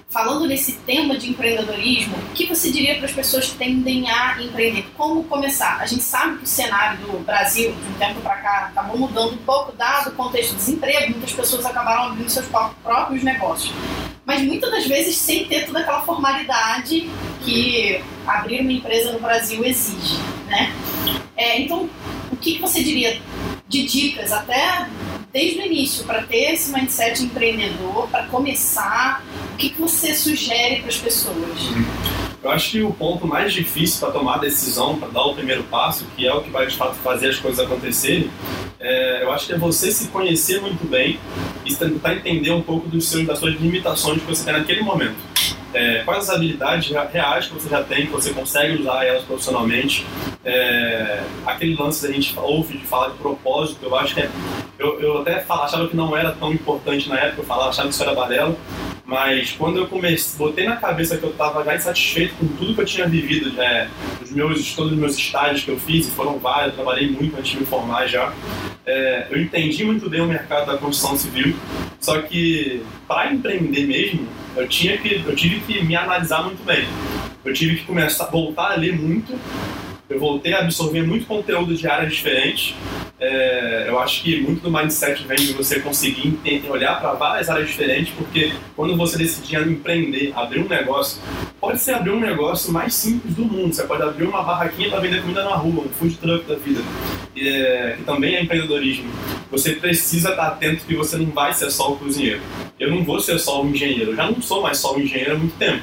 Falando 0.09 0.45
nesse 0.45 0.73
tema 0.73 1.17
de 1.17 1.31
empreendedorismo, 1.31 2.15
o 2.15 2.33
que 2.35 2.45
você 2.45 2.71
diria 2.71 2.95
para 2.97 3.05
as 3.05 3.13
pessoas 3.13 3.47
que 3.47 3.57
tendem 3.57 4.07
a 4.07 4.39
empreender? 4.39 4.85
Como 4.95 5.23
começar? 5.23 5.79
A 5.79 5.87
gente 5.87 6.03
sabe 6.03 6.37
que 6.37 6.43
o 6.43 6.47
cenário 6.47 6.99
do 6.99 7.19
Brasil, 7.25 7.71
de 7.71 7.89
um 7.89 7.93
tempo 7.93 8.21
para 8.21 8.35
cá, 8.35 8.67
acabou 8.67 8.99
mudando 8.99 9.33
um 9.33 9.37
pouco, 9.37 9.71
dado 9.71 10.09
o 10.09 10.13
contexto 10.13 10.51
do 10.51 10.57
desemprego, 10.57 11.13
muitas 11.13 11.31
pessoas 11.31 11.65
acabaram 11.65 12.11
abrindo 12.11 12.29
seus 12.29 12.45
próprios 12.45 13.23
negócios. 13.23 13.73
Mas 14.23 14.43
muitas 14.43 14.69
das 14.69 14.85
vezes 14.85 15.15
sem 15.15 15.45
ter 15.45 15.65
toda 15.65 15.79
aquela 15.79 16.01
formalidade 16.03 17.09
que 17.41 17.99
abrir 18.27 18.61
uma 18.61 18.71
empresa 18.71 19.13
no 19.13 19.19
Brasil 19.19 19.65
exige, 19.65 20.17
né? 20.47 20.71
É, 21.35 21.59
então, 21.59 21.89
que, 22.35 22.55
que 22.55 22.61
você 22.61 22.83
diria 22.83 23.19
de 23.67 23.83
dicas, 23.85 24.31
até 24.31 24.87
desde 25.31 25.59
o 25.59 25.65
início, 25.65 26.05
para 26.05 26.23
ter 26.23 26.53
esse 26.53 26.71
mindset 26.71 27.23
empreendedor, 27.23 28.07
para 28.09 28.27
começar? 28.27 29.23
O 29.53 29.57
que, 29.57 29.69
que 29.69 29.81
você 29.81 30.13
sugere 30.13 30.81
para 30.81 30.89
as 30.89 30.97
pessoas? 30.97 31.59
Eu 32.43 32.51
acho 32.51 32.71
que 32.71 32.83
o 32.83 32.91
ponto 32.91 33.25
mais 33.25 33.53
difícil 33.53 33.99
para 34.01 34.11
tomar 34.11 34.35
a 34.35 34.39
decisão, 34.39 34.99
para 34.99 35.07
dar 35.07 35.23
o 35.23 35.33
primeiro 35.33 35.63
passo, 35.63 36.05
que 36.15 36.27
é 36.27 36.33
o 36.33 36.41
que 36.41 36.49
vai 36.49 36.67
de 36.67 36.75
fato 36.75 36.95
fazer 36.95 37.29
as 37.29 37.39
coisas 37.39 37.65
acontecerem, 37.65 38.29
é, 38.79 39.23
eu 39.23 39.31
acho 39.31 39.47
que 39.47 39.53
é 39.53 39.57
você 39.57 39.91
se 39.91 40.09
conhecer 40.09 40.59
muito 40.59 40.85
bem 40.85 41.17
e 41.65 41.73
tentar 41.73 42.15
entender 42.15 42.51
um 42.51 42.61
pouco 42.61 42.89
dos 42.89 43.07
seus, 43.07 43.25
das 43.25 43.39
suas 43.39 43.55
limitações 43.55 44.19
que 44.19 44.27
você 44.27 44.43
tem 44.43 44.53
naquele 44.53 44.81
momento 44.81 45.15
é, 45.73 46.03
quais 46.03 46.29
as 46.29 46.35
habilidades 46.35 46.89
reais 47.11 47.47
que 47.47 47.53
você 47.53 47.67
já 47.67 47.83
tem, 47.83 48.05
que 48.05 48.11
você 48.11 48.31
consegue 48.31 48.81
usar 48.81 49.03
elas 49.05 49.23
profissionalmente. 49.23 50.05
É, 50.45 51.23
aquele 51.45 51.75
lance 51.75 52.05
que 52.05 52.11
a 52.11 52.15
gente 52.15 52.37
ouve 52.39 52.77
de 52.77 52.85
falar 52.85 53.09
de 53.09 53.17
propósito, 53.17 53.79
eu 53.81 53.95
acho 53.95 54.13
que 54.13 54.21
é, 54.21 54.29
eu, 54.77 54.99
eu 55.01 55.21
até 55.21 55.41
falava, 55.41 55.65
achava 55.65 55.87
que 55.87 55.95
não 55.95 56.15
era 56.15 56.31
tão 56.33 56.53
importante 56.53 57.09
na 57.09 57.19
época, 57.19 57.41
eu 57.41 57.45
falava, 57.45 57.69
achava 57.69 57.87
que 57.87 57.93
isso 57.93 58.03
era 58.03 58.13
balela, 58.13 58.55
mas 59.05 59.51
quando 59.51 59.77
eu 59.77 59.87
comecei, 59.87 60.37
botei 60.37 60.65
na 60.65 60.77
cabeça 60.77 61.17
que 61.17 61.23
eu 61.23 61.31
estava 61.31 61.63
já 61.63 61.75
insatisfeito 61.75 62.35
com 62.35 62.47
tudo 62.47 62.73
que 62.73 62.81
eu 62.81 62.85
tinha 62.85 63.07
vivido, 63.07 63.61
é, 63.61 63.87
os 64.21 64.31
meus, 64.31 64.73
todos 64.73 64.93
os 64.93 64.97
meus 64.97 65.17
estágios 65.17 65.63
que 65.63 65.71
eu 65.71 65.79
fiz, 65.79 66.07
e 66.07 66.11
foram 66.11 66.39
vários, 66.39 66.69
eu 66.69 66.83
trabalhei 66.83 67.09
muito 67.09 67.37
antes 67.37 67.51
de 67.51 67.59
me 67.59 67.65
formar 67.65 68.07
já, 68.07 68.33
é, 68.85 69.27
eu 69.29 69.41
entendi 69.41 69.83
muito 69.83 70.09
bem 70.09 70.21
o 70.21 70.27
mercado 70.27 70.67
da 70.67 70.77
construção 70.77 71.17
civil, 71.17 71.55
só 71.99 72.21
que 72.21 72.81
para 73.07 73.33
empreender 73.33 73.85
mesmo, 73.85 74.27
eu, 74.55 74.67
tinha 74.67 74.97
que, 74.97 75.23
eu 75.25 75.35
tive 75.35 75.59
que 75.61 75.83
me 75.83 75.95
analisar 75.95 76.43
muito 76.43 76.63
bem. 76.63 76.87
Eu 77.43 77.53
tive 77.53 77.77
que 77.77 77.85
começar, 77.85 78.25
voltar 78.27 78.71
a 78.71 78.75
ler 78.75 78.97
muito, 78.97 79.37
eu 80.13 80.19
voltei 80.19 80.53
a 80.53 80.59
absorver 80.59 81.01
muito 81.01 81.25
conteúdo 81.25 81.75
de 81.75 81.87
áreas 81.87 82.13
diferentes. 82.13 82.75
É, 83.19 83.85
eu 83.87 83.99
acho 83.99 84.21
que 84.21 84.41
muito 84.41 84.61
do 84.61 84.71
mindset 84.71 85.25
vem 85.25 85.37
de 85.37 85.53
você 85.53 85.79
conseguir 85.79 86.37
olhar 86.69 86.99
para 86.99 87.13
várias 87.13 87.49
áreas 87.49 87.69
diferentes, 87.69 88.13
porque 88.15 88.53
quando 88.75 88.95
você 88.95 89.17
decidir 89.17 89.67
empreender, 89.67 90.31
abrir 90.35 90.59
um 90.59 90.67
negócio, 90.67 91.21
pode 91.59 91.79
ser 91.79 91.95
abrir 91.95 92.11
um 92.11 92.19
negócio 92.19 92.71
mais 92.71 92.93
simples 92.93 93.33
do 93.33 93.45
mundo. 93.45 93.73
Você 93.73 93.83
pode 93.83 94.03
abrir 94.03 94.25
uma 94.25 94.43
barraquinha 94.43 94.89
para 94.89 94.99
vender 94.99 95.21
comida 95.21 95.43
na 95.43 95.55
rua, 95.55 95.85
um 95.85 95.89
food 95.89 96.15
truck 96.17 96.45
da 96.45 96.55
vida, 96.55 96.81
é, 97.35 97.95
que 97.97 98.03
também 98.03 98.35
é 98.35 98.43
empreendedorismo. 98.43 99.09
Você 99.49 99.73
precisa 99.73 100.29
estar 100.29 100.47
atento 100.47 100.85
que 100.85 100.95
você 100.95 101.17
não 101.17 101.27
vai 101.27 101.53
ser 101.53 101.71
só 101.71 101.93
o 101.93 101.97
cozinheiro. 101.97 102.41
Eu 102.79 102.91
não 102.91 103.03
vou 103.03 103.19
ser 103.19 103.39
só 103.39 103.63
o 103.63 103.67
engenheiro. 103.67 104.11
Eu 104.11 104.15
já 104.15 104.29
não 104.29 104.41
sou 104.41 104.61
mais 104.61 104.77
só 104.77 104.95
o 104.95 105.01
engenheiro 105.01 105.35
há 105.35 105.37
muito 105.37 105.55
tempo 105.57 105.81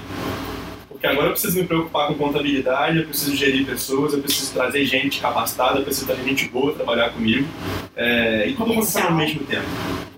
porque 1.00 1.06
agora 1.06 1.28
eu 1.28 1.32
preciso 1.32 1.58
me 1.58 1.66
preocupar 1.66 2.08
com 2.08 2.14
contabilidade, 2.14 2.98
eu 2.98 3.06
preciso 3.06 3.34
gerir 3.34 3.64
pessoas, 3.64 4.12
eu 4.12 4.20
preciso 4.20 4.52
trazer 4.52 4.84
gente 4.84 5.18
capacitada, 5.18 5.78
eu 5.78 5.82
preciso 5.82 6.06
trazer 6.06 6.22
gente 6.22 6.46
boa 6.48 6.74
trabalhar 6.74 7.08
comigo. 7.08 7.48
É, 7.96 8.46
e 8.46 8.52
tudo 8.52 8.72
acontecendo 8.72 9.06
ao 9.06 9.14
mesmo 9.14 9.42
tempo. 9.46 9.64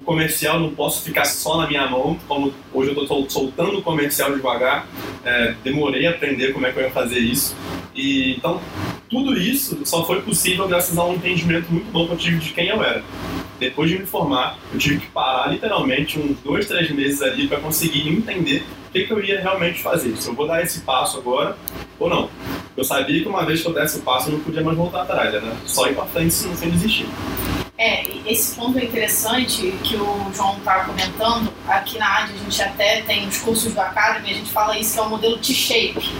Comercial 0.02 0.60
não 0.60 0.70
posso 0.74 1.02
ficar 1.02 1.24
só 1.24 1.58
na 1.58 1.66
minha 1.66 1.86
mão, 1.88 2.18
como 2.28 2.52
hoje 2.72 2.94
eu 2.94 3.02
estou 3.02 3.28
soltando 3.28 3.78
o 3.78 3.82
comercial 3.82 4.34
devagar. 4.34 4.86
É, 5.24 5.54
demorei 5.62 6.06
a 6.06 6.10
aprender 6.10 6.52
como 6.52 6.66
é 6.66 6.72
que 6.72 6.78
eu 6.78 6.84
ia 6.84 6.90
fazer 6.90 7.18
isso. 7.18 7.56
E, 7.94 8.36
então, 8.36 8.60
tudo 9.08 9.38
isso 9.38 9.78
só 9.84 10.04
foi 10.04 10.22
possível 10.22 10.66
graças 10.68 10.96
a 10.96 11.04
um 11.04 11.14
entendimento 11.14 11.70
muito 11.70 11.90
bom 11.90 12.06
que 12.06 12.12
eu 12.12 12.18
tive 12.18 12.38
de 12.38 12.52
quem 12.52 12.68
eu 12.68 12.82
era 12.82 13.02
depois 13.62 13.88
de 13.88 13.98
me 13.98 14.06
formar, 14.06 14.58
eu 14.72 14.78
tive 14.78 14.98
que 14.98 15.06
parar 15.06 15.48
literalmente 15.50 16.18
uns 16.18 16.36
dois, 16.40 16.66
três 16.66 16.90
meses 16.90 17.22
ali 17.22 17.46
para 17.46 17.60
conseguir 17.60 18.08
entender 18.08 18.64
o 18.88 18.92
que, 18.92 19.04
que, 19.04 19.12
eu 19.12 19.24
ia 19.24 19.40
realmente 19.40 19.80
fazer. 19.80 20.16
Se 20.16 20.28
eu 20.28 20.34
vou 20.34 20.46
dar 20.46 20.62
esse 20.62 20.80
passo 20.80 21.18
agora 21.18 21.56
ou 21.98 22.10
não. 22.10 22.28
Eu 22.76 22.84
sabia 22.84 23.22
que 23.22 23.28
uma 23.28 23.44
vez 23.46 23.62
que 23.62 23.68
eu 23.68 23.72
desse 23.72 23.98
o 23.98 24.02
passo, 24.02 24.28
eu 24.28 24.32
não 24.34 24.40
podia 24.40 24.62
mais 24.62 24.76
voltar 24.76 25.02
atrás, 25.02 25.32
né? 25.32 25.56
Só 25.64 25.86
ir 25.86 25.94
para 25.94 26.06
frente 26.06 26.34
sem 26.34 26.70
desistir. 26.70 27.06
É, 27.78 28.02
esse 28.26 28.54
ponto 28.54 28.78
é 28.78 28.84
interessante 28.84 29.72
que 29.82 29.96
o 29.96 30.30
João 30.34 30.56
está 30.58 30.84
comentando. 30.84 31.52
Aqui 31.66 31.98
na 31.98 32.18
AD 32.18 32.32
a 32.34 32.36
gente 32.36 32.62
até 32.62 33.02
tem 33.02 33.26
os 33.26 33.38
cursos 33.38 33.72
do 33.72 33.80
Academy, 33.80 34.30
a 34.30 34.34
gente 34.34 34.50
fala 34.50 34.78
isso 34.78 34.94
que 34.94 35.00
é 35.00 35.02
o 35.02 35.08
modelo 35.08 35.38
T-shape, 35.38 36.12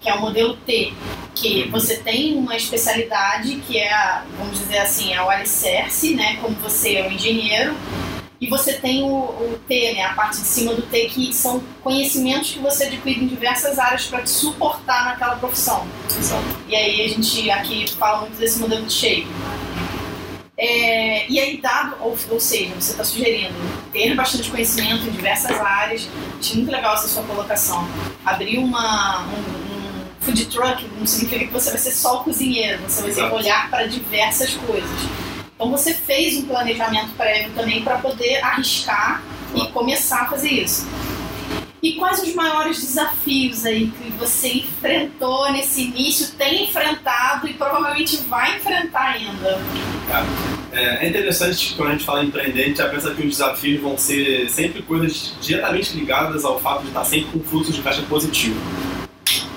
que 0.00 0.08
é 0.08 0.14
o 0.14 0.20
modelo 0.20 0.56
T, 0.58 0.92
que 1.34 1.68
você 1.68 1.96
tem 1.96 2.36
uma 2.36 2.56
especialidade 2.56 3.56
que 3.66 3.78
é, 3.78 4.22
vamos 4.38 4.58
dizer, 4.58 4.78
assim, 4.78 5.12
é 5.12 5.22
o 5.22 5.28
alicerce, 5.28 6.14
né? 6.14 6.38
Como 6.40 6.54
você 6.56 6.96
é 6.96 7.08
o 7.08 7.12
engenheiro. 7.12 7.74
E 8.40 8.48
você 8.48 8.72
tem 8.72 9.04
o, 9.04 9.06
o 9.06 9.60
T, 9.68 9.92
né? 9.94 10.02
A 10.02 10.14
parte 10.14 10.38
de 10.40 10.46
cima 10.46 10.74
do 10.74 10.82
T, 10.82 11.06
que 11.06 11.32
são 11.32 11.62
conhecimentos 11.80 12.50
que 12.50 12.58
você 12.58 12.84
adquire 12.84 13.22
em 13.22 13.28
diversas 13.28 13.78
áreas 13.78 14.06
para 14.06 14.22
te 14.22 14.30
suportar 14.30 15.04
naquela 15.04 15.36
profissão. 15.36 15.86
Exato. 16.06 16.44
E 16.68 16.74
aí 16.74 17.04
a 17.04 17.08
gente 17.08 17.50
aqui 17.50 17.88
fala 17.92 18.22
muito 18.22 18.36
desse 18.36 18.58
modelo 18.58 18.84
de 18.84 18.92
shape. 18.92 19.28
É, 20.64 21.28
e 21.28 21.40
aí, 21.40 21.56
dado, 21.56 21.96
ou, 21.98 22.16
ou 22.30 22.38
seja, 22.38 22.72
você 22.76 22.92
está 22.92 23.02
sugerindo 23.02 23.52
ter 23.92 24.14
bastante 24.14 24.48
conhecimento 24.48 25.04
em 25.08 25.10
diversas 25.10 25.60
áreas, 25.60 26.08
achei 26.38 26.58
muito 26.58 26.70
legal 26.70 26.94
essa 26.94 27.08
sua 27.08 27.24
colocação. 27.24 27.84
Abrir 28.24 28.58
uma, 28.58 29.22
um, 29.22 29.32
um 29.32 30.04
food 30.20 30.46
truck 30.46 30.88
não 30.96 31.04
significa 31.04 31.46
que 31.46 31.52
você 31.52 31.70
vai 31.70 31.80
ser 31.80 31.90
só 31.90 32.20
o 32.20 32.24
cozinheiro, 32.24 32.80
você 32.84 33.02
vai 33.02 33.10
Exato. 33.10 33.34
olhar 33.34 33.70
para 33.70 33.86
diversas 33.86 34.54
coisas. 34.54 34.88
Então 35.56 35.68
você 35.68 35.94
fez 35.94 36.36
um 36.36 36.42
planejamento 36.42 37.10
prévio 37.16 37.50
também 37.56 37.82
para 37.82 37.98
poder 37.98 38.36
arriscar 38.44 39.20
e 39.56 39.66
começar 39.66 40.22
a 40.22 40.26
fazer 40.26 40.50
isso. 40.50 40.86
E 41.82 41.94
quais 41.94 42.22
os 42.22 42.32
maiores 42.32 42.80
desafios 42.80 43.66
aí 43.66 43.88
que 43.88 44.10
você 44.12 44.48
enfrentou 44.52 45.50
nesse 45.50 45.82
início, 45.82 46.32
tem 46.36 46.68
enfrentado 46.68 47.48
e 47.48 47.54
provavelmente 47.54 48.18
vai 48.28 48.56
enfrentar 48.56 49.14
ainda? 49.14 49.60
É 50.72 51.04
é 51.04 51.08
interessante 51.08 51.68
que 51.68 51.74
quando 51.74 51.88
a 51.88 51.92
gente 51.92 52.04
fala 52.04 52.22
em 52.22 52.28
empreender, 52.28 52.62
a 52.62 52.66
gente 52.68 52.78
já 52.78 52.88
pensa 52.88 53.12
que 53.12 53.22
os 53.22 53.36
desafios 53.36 53.82
vão 53.82 53.98
ser 53.98 54.48
sempre 54.48 54.80
coisas 54.82 55.34
diretamente 55.40 55.96
ligadas 55.96 56.44
ao 56.44 56.60
fato 56.60 56.82
de 56.82 56.88
estar 56.88 57.04
sempre 57.04 57.32
com 57.32 57.40
fluxo 57.40 57.72
de 57.72 57.82
caixa 57.82 58.02
positivo. 58.02 58.60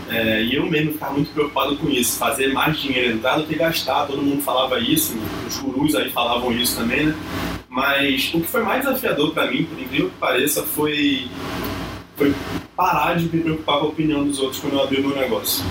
É, 0.10 0.41
e 0.44 0.55
eu 0.55 0.65
mesmo 0.65 0.94
ficava 0.94 1.13
muito 1.13 1.32
preocupado 1.32 1.77
com 1.77 1.89
isso, 1.89 2.17
fazer 2.17 2.51
mais 2.53 2.79
dinheiro 2.79 3.13
entrar 3.13 3.38
do 3.38 3.46
que 3.46 3.55
gastar, 3.55 4.08
todo 4.08 4.22
mundo 4.22 4.41
falava 4.41 4.79
isso, 4.79 5.15
os 5.48 5.58
gurus 5.58 5.96
aí 5.96 6.10
falavam 6.10 6.51
isso 6.51 6.75
também, 6.75 7.08
né? 7.08 7.15
Mas 7.70 8.32
o 8.34 8.41
que 8.41 8.48
foi 8.48 8.63
mais 8.63 8.84
desafiador 8.84 9.34
para 9.34 9.51
mim, 9.51 9.63
por 9.63 9.79
incrível 9.79 10.10
que 10.10 10.15
pareça, 10.17 10.63
foi, 10.63 11.27
foi 12.15 12.34
parar 12.75 13.15
de 13.15 13.25
me 13.25 13.41
preocupar 13.41 13.79
com 13.79 13.86
a 13.86 13.89
opinião 13.89 14.25
dos 14.25 14.39
outros 14.39 14.60
quando 14.60 14.74
eu 14.74 14.84
abri 14.84 15.00
o 15.00 15.07
meu 15.07 15.15
negócio. 15.15 15.63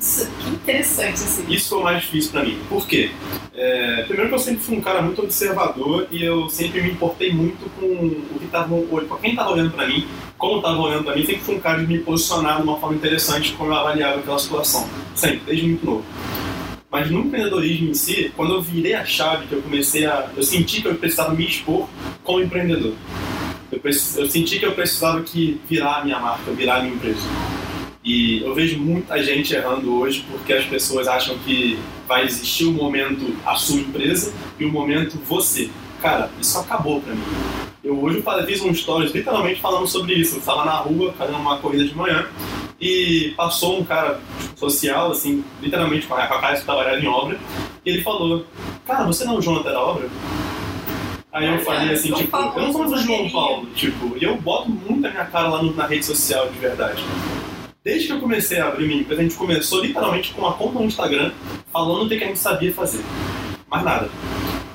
Nossa, 0.00 0.30
que 0.40 0.48
interessante 0.48 1.14
assim. 1.14 1.44
Isso 1.48 1.68
foi 1.68 1.78
o 1.78 1.82
mais 1.82 2.02
difícil 2.02 2.32
pra 2.32 2.42
mim. 2.42 2.58
Por 2.68 2.86
quê? 2.86 3.10
É, 3.54 4.02
primeiro 4.04 4.30
que 4.30 4.34
eu 4.34 4.38
sempre 4.38 4.60
fui 4.60 4.78
um 4.78 4.80
cara 4.80 5.02
muito 5.02 5.22
observador 5.22 6.06
e 6.10 6.24
eu 6.24 6.48
sempre 6.48 6.80
me 6.80 6.90
importei 6.90 7.32
muito 7.32 7.68
com 7.78 7.86
o 7.86 8.38
que 8.40 8.46
tava, 8.46 8.68
com 8.68 9.16
quem 9.16 9.30
estava 9.32 9.50
olhando 9.50 9.72
pra 9.72 9.86
mim, 9.86 10.06
como 10.38 10.56
estava 10.56 10.78
olhando 10.78 11.04
pra 11.04 11.14
mim, 11.14 11.26
sempre 11.26 11.42
fui 11.42 11.56
um 11.56 11.60
cara 11.60 11.80
de 11.80 11.86
me 11.86 11.98
posicionar 11.98 12.56
de 12.56 12.62
uma 12.62 12.78
forma 12.78 12.96
interessante 12.96 13.52
como 13.52 13.70
eu 13.70 13.76
avaliava 13.76 14.20
aquela 14.20 14.38
situação. 14.38 14.88
Sempre, 15.14 15.40
desde 15.44 15.66
muito 15.66 15.84
novo. 15.84 16.04
Mas 16.90 17.10
no 17.10 17.20
empreendedorismo 17.20 17.90
em 17.90 17.94
si, 17.94 18.32
quando 18.34 18.54
eu 18.54 18.62
virei 18.62 18.94
a 18.94 19.04
chave, 19.04 19.46
que 19.46 19.52
eu 19.52 19.62
comecei 19.62 20.06
a. 20.06 20.30
Eu 20.34 20.42
senti 20.42 20.80
que 20.80 20.88
eu 20.88 20.94
precisava 20.94 21.34
me 21.34 21.46
expor 21.46 21.86
como 22.24 22.40
empreendedor. 22.40 22.94
Eu, 23.70 23.80
eu 23.84 24.30
senti 24.30 24.58
que 24.58 24.66
eu 24.66 24.72
precisava 24.72 25.22
que 25.22 25.60
virar 25.68 25.98
a 25.98 26.04
minha 26.04 26.18
marca, 26.18 26.50
virar 26.52 26.76
a 26.76 26.82
minha 26.82 26.94
empresa. 26.94 27.26
E 28.02 28.42
eu 28.42 28.54
vejo 28.54 28.78
muita 28.78 29.22
gente 29.22 29.54
errando 29.54 29.94
hoje 29.98 30.24
porque 30.30 30.52
as 30.52 30.64
pessoas 30.64 31.06
acham 31.06 31.36
que 31.38 31.78
vai 32.08 32.24
existir 32.24 32.64
o 32.64 32.72
momento 32.72 33.36
a 33.44 33.54
sua 33.56 33.80
empresa 33.80 34.32
e 34.58 34.64
o 34.64 34.72
momento 34.72 35.18
você. 35.24 35.70
Cara, 36.00 36.30
isso 36.40 36.58
acabou 36.58 37.00
pra 37.00 37.14
mim. 37.14 37.22
Eu 37.84 38.02
hoje 38.02 38.22
fiz 38.46 38.60
um 38.62 38.74
stories 38.74 39.12
literalmente 39.12 39.60
falando 39.60 39.86
sobre 39.86 40.14
isso. 40.14 40.36
Eu 40.36 40.38
estava 40.40 40.64
na 40.64 40.76
rua 40.76 41.12
fazendo 41.12 41.38
uma 41.38 41.58
corrida 41.58 41.84
de 41.84 41.94
manhã 41.94 42.26
e 42.80 43.34
passou 43.36 43.80
um 43.80 43.84
cara 43.84 44.20
social, 44.56 45.12
assim, 45.12 45.44
literalmente 45.60 46.06
com 46.06 46.14
a 46.14 46.26
com 46.26 46.34
a 46.34 46.40
cara 46.40 46.98
de 46.98 47.04
em 47.04 47.08
obra, 47.08 47.38
e 47.84 47.90
ele 47.90 48.02
falou: 48.02 48.46
Cara, 48.86 49.04
você 49.04 49.24
não 49.24 49.34
é 49.34 49.38
o 49.38 49.42
Jonathan 49.42 49.72
da 49.72 49.80
obra? 49.80 50.08
Aí 51.32 51.46
eu 51.46 51.60
falei 51.60 51.94
assim, 51.94 52.12
tipo, 52.12 52.36
eu 52.36 52.62
não 52.62 52.72
sou 52.72 52.88
mais 52.88 52.92
o 52.92 53.06
João. 53.06 53.30
Paulo, 53.30 53.66
tipo, 53.74 54.16
e 54.20 54.24
eu 54.24 54.36
boto 54.36 54.68
muito 54.68 55.06
a 55.06 55.10
minha 55.10 55.24
cara 55.26 55.48
lá 55.48 55.62
na 55.62 55.86
rede 55.86 56.04
social 56.04 56.48
de 56.48 56.58
verdade. 56.58 57.04
Desde 57.84 58.08
que 58.08 58.12
eu 58.12 58.20
comecei 58.20 58.58
a 58.58 58.66
abrir 58.68 58.88
minha 58.88 59.00
empresa, 59.00 59.20
a 59.20 59.24
gente 59.24 59.36
começou 59.36 59.80
literalmente 59.80 60.32
com 60.32 60.42
uma 60.42 60.54
conta 60.54 60.80
no 60.80 60.84
Instagram 60.84 61.32
falando 61.72 62.06
o 62.06 62.08
que 62.08 62.24
a 62.24 62.26
gente 62.26 62.38
sabia 62.38 62.74
fazer. 62.74 63.02
Mais 63.68 63.84
nada. 63.84 64.10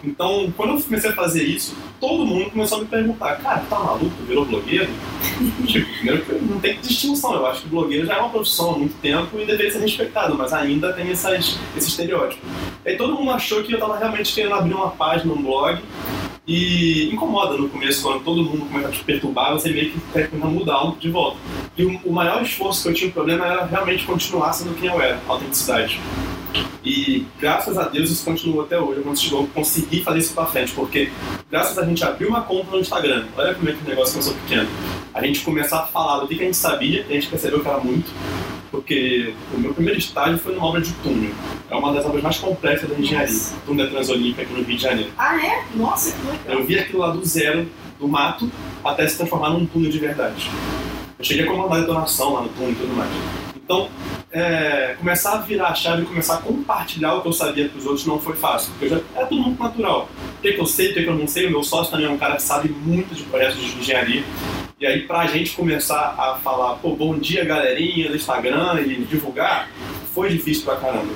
Então, 0.03 0.51
quando 0.55 0.75
eu 0.75 0.81
comecei 0.81 1.09
a 1.09 1.13
fazer 1.13 1.43
isso, 1.43 1.75
todo 1.99 2.25
mundo 2.25 2.51
começou 2.51 2.77
a 2.77 2.81
me 2.81 2.87
perguntar, 2.87 3.35
cara, 3.37 3.59
tá 3.69 3.79
maluco? 3.79 4.15
Virou 4.27 4.45
blogueiro? 4.45 4.89
tipo, 5.65 5.91
primeiro 5.93 6.23
que 6.23 6.33
não 6.33 6.59
tem 6.59 6.79
distinção, 6.79 7.33
eu 7.33 7.45
acho 7.47 7.63
que 7.63 7.69
blogueiro 7.69 8.05
já 8.05 8.15
é 8.15 8.19
uma 8.19 8.29
profissão 8.29 8.75
há 8.75 8.77
muito 8.77 8.95
tempo 9.01 9.39
e 9.39 9.45
deveria 9.45 9.71
ser 9.71 9.79
respeitado, 9.79 10.35
mas 10.35 10.53
ainda 10.53 10.93
tem 10.93 11.09
essas, 11.09 11.57
esse 11.75 11.89
estereótipo. 11.89 12.41
Aí 12.85 12.95
todo 12.95 13.13
mundo 13.13 13.31
achou 13.31 13.63
que 13.63 13.73
eu 13.73 13.79
tava 13.79 13.97
realmente 13.97 14.33
querendo 14.33 14.53
abrir 14.53 14.73
uma 14.73 14.91
página, 14.91 15.33
um 15.33 15.41
blog, 15.41 15.81
e 16.47 17.09
incomoda 17.11 17.57
no 17.57 17.67
começo, 17.69 18.03
quando 18.03 18.23
todo 18.23 18.43
mundo 18.43 18.65
começa 18.67 18.89
a 18.89 18.91
te 18.91 19.03
perturbar, 19.03 19.53
você 19.53 19.69
meio 19.69 19.91
que 19.91 19.99
tenta 20.13 20.35
mudar 20.37 20.83
um 20.85 20.95
de 20.95 21.09
volta. 21.09 21.37
E 21.75 21.83
o, 21.83 21.99
o 22.05 22.13
maior 22.13 22.41
esforço 22.43 22.83
que 22.83 22.89
eu 22.89 22.93
tinha 22.93 23.09
o 23.09 23.13
problema 23.13 23.45
era 23.45 23.65
realmente 23.65 24.05
continuar 24.05 24.53
sendo 24.53 24.75
quem 24.79 24.89
eu 24.89 25.01
era, 25.01 25.19
autenticidade. 25.27 25.99
E 26.83 27.25
graças 27.39 27.77
a 27.79 27.87
Deus 27.87 28.11
isso 28.11 28.23
continuou 28.23 28.63
até 28.63 28.79
hoje. 28.79 29.01
Eu 29.31 29.47
consegui, 29.47 30.03
fazer 30.03 30.19
isso 30.19 30.33
pra 30.35 30.45
frente, 30.45 30.71
porque 30.73 31.09
graças 31.49 31.77
a 31.79 31.83
gente 31.83 32.03
abrir 32.03 32.27
uma 32.27 32.41
conta 32.41 32.71
no 32.71 32.79
Instagram, 32.79 33.25
olha 33.35 33.55
como 33.55 33.67
é 33.67 33.73
que 33.73 33.83
o 33.83 33.89
negócio 33.89 34.13
começou 34.13 34.35
pequeno. 34.35 34.69
A 35.11 35.25
gente 35.25 35.41
começar 35.41 35.79
a 35.79 35.87
falar 35.87 36.19
do 36.19 36.27
que 36.27 36.35
a 36.35 36.45
gente 36.45 36.57
sabia, 36.57 37.03
a 37.09 37.11
gente 37.11 37.27
percebeu 37.27 37.61
que 37.61 37.67
era 37.67 37.79
muito, 37.79 38.11
porque 38.75 39.33
o 39.53 39.59
meu 39.59 39.73
primeiro 39.73 39.97
estágio 39.97 40.37
foi 40.37 40.53
numa 40.53 40.67
obra 40.67 40.81
de 40.81 40.91
túnel. 40.95 41.31
É 41.69 41.75
uma 41.75 41.93
das 41.93 42.05
obras 42.05 42.21
mais 42.21 42.37
complexas 42.37 42.89
da 42.89 42.99
engenharia, 42.99 43.31
Nossa. 43.33 43.55
túnel 43.65 43.85
da 43.85 43.91
Transolímpica 43.91 44.41
aqui 44.41 44.51
no 44.51 44.63
Rio 44.63 44.75
de 44.75 44.83
Janeiro. 44.83 45.11
Ah, 45.17 45.37
é? 45.37 45.63
Nossa, 45.75 46.11
que 46.11 46.27
legal. 46.27 46.59
Eu 46.59 46.65
vi 46.65 46.77
aquilo 46.77 46.99
lá 46.99 47.09
do 47.11 47.25
zero, 47.25 47.67
do 47.97 48.07
mato, 48.07 48.51
até 48.83 49.07
se 49.07 49.17
transformar 49.17 49.51
num 49.51 49.65
túnel 49.65 49.89
de 49.89 49.99
verdade. 49.99 50.49
Eu 51.17 51.23
cheguei 51.23 51.45
a 51.45 51.47
comandar 51.47 51.79
detonação 51.79 52.33
lá 52.33 52.41
no 52.41 52.49
túnel 52.49 52.71
e 52.71 52.75
tudo 52.75 52.93
mais. 52.95 53.44
Então, 53.65 53.89
é, 54.31 54.95
começar 54.99 55.33
a 55.33 55.37
virar 55.37 55.69
a 55.69 55.73
chave 55.73 56.03
e 56.03 56.05
começar 56.05 56.35
a 56.35 56.37
compartilhar 56.37 57.15
o 57.15 57.21
que 57.23 57.27
eu 57.27 57.33
sabia 57.33 57.67
para 57.67 57.79
os 57.79 57.85
outros 57.87 58.05
não 58.05 58.19
foi 58.19 58.35
fácil, 58.35 58.71
porque 58.73 58.89
já 58.89 59.01
era 59.15 59.25
tudo 59.25 59.41
muito 59.41 59.61
natural. 59.61 60.07
O 60.37 60.41
que, 60.43 60.53
que 60.53 60.59
eu 60.59 60.67
sei, 60.67 60.91
o 60.91 60.93
que, 60.93 61.01
que 61.01 61.09
eu 61.09 61.15
não 61.15 61.27
sei, 61.27 61.47
o 61.47 61.49
meu 61.49 61.63
sócio 61.63 61.91
também 61.91 62.05
é 62.05 62.09
um 62.09 62.17
cara 62.17 62.35
que 62.35 62.43
sabe 62.43 62.69
muito 62.69 63.15
de 63.15 63.23
projetos 63.23 63.57
de 63.57 63.79
engenharia. 63.79 64.23
E 64.79 64.85
aí, 64.85 65.07
pra 65.07 65.25
gente 65.25 65.55
começar 65.55 66.13
a 66.15 66.35
falar, 66.43 66.75
pô, 66.75 66.95
bom 66.95 67.17
dia 67.17 67.43
galerinha 67.43 68.09
do 68.09 68.15
Instagram 68.15 68.81
e 68.81 69.03
divulgar, 69.05 69.67
foi 70.13 70.29
difícil 70.29 70.63
pra 70.63 70.75
caramba. 70.75 71.11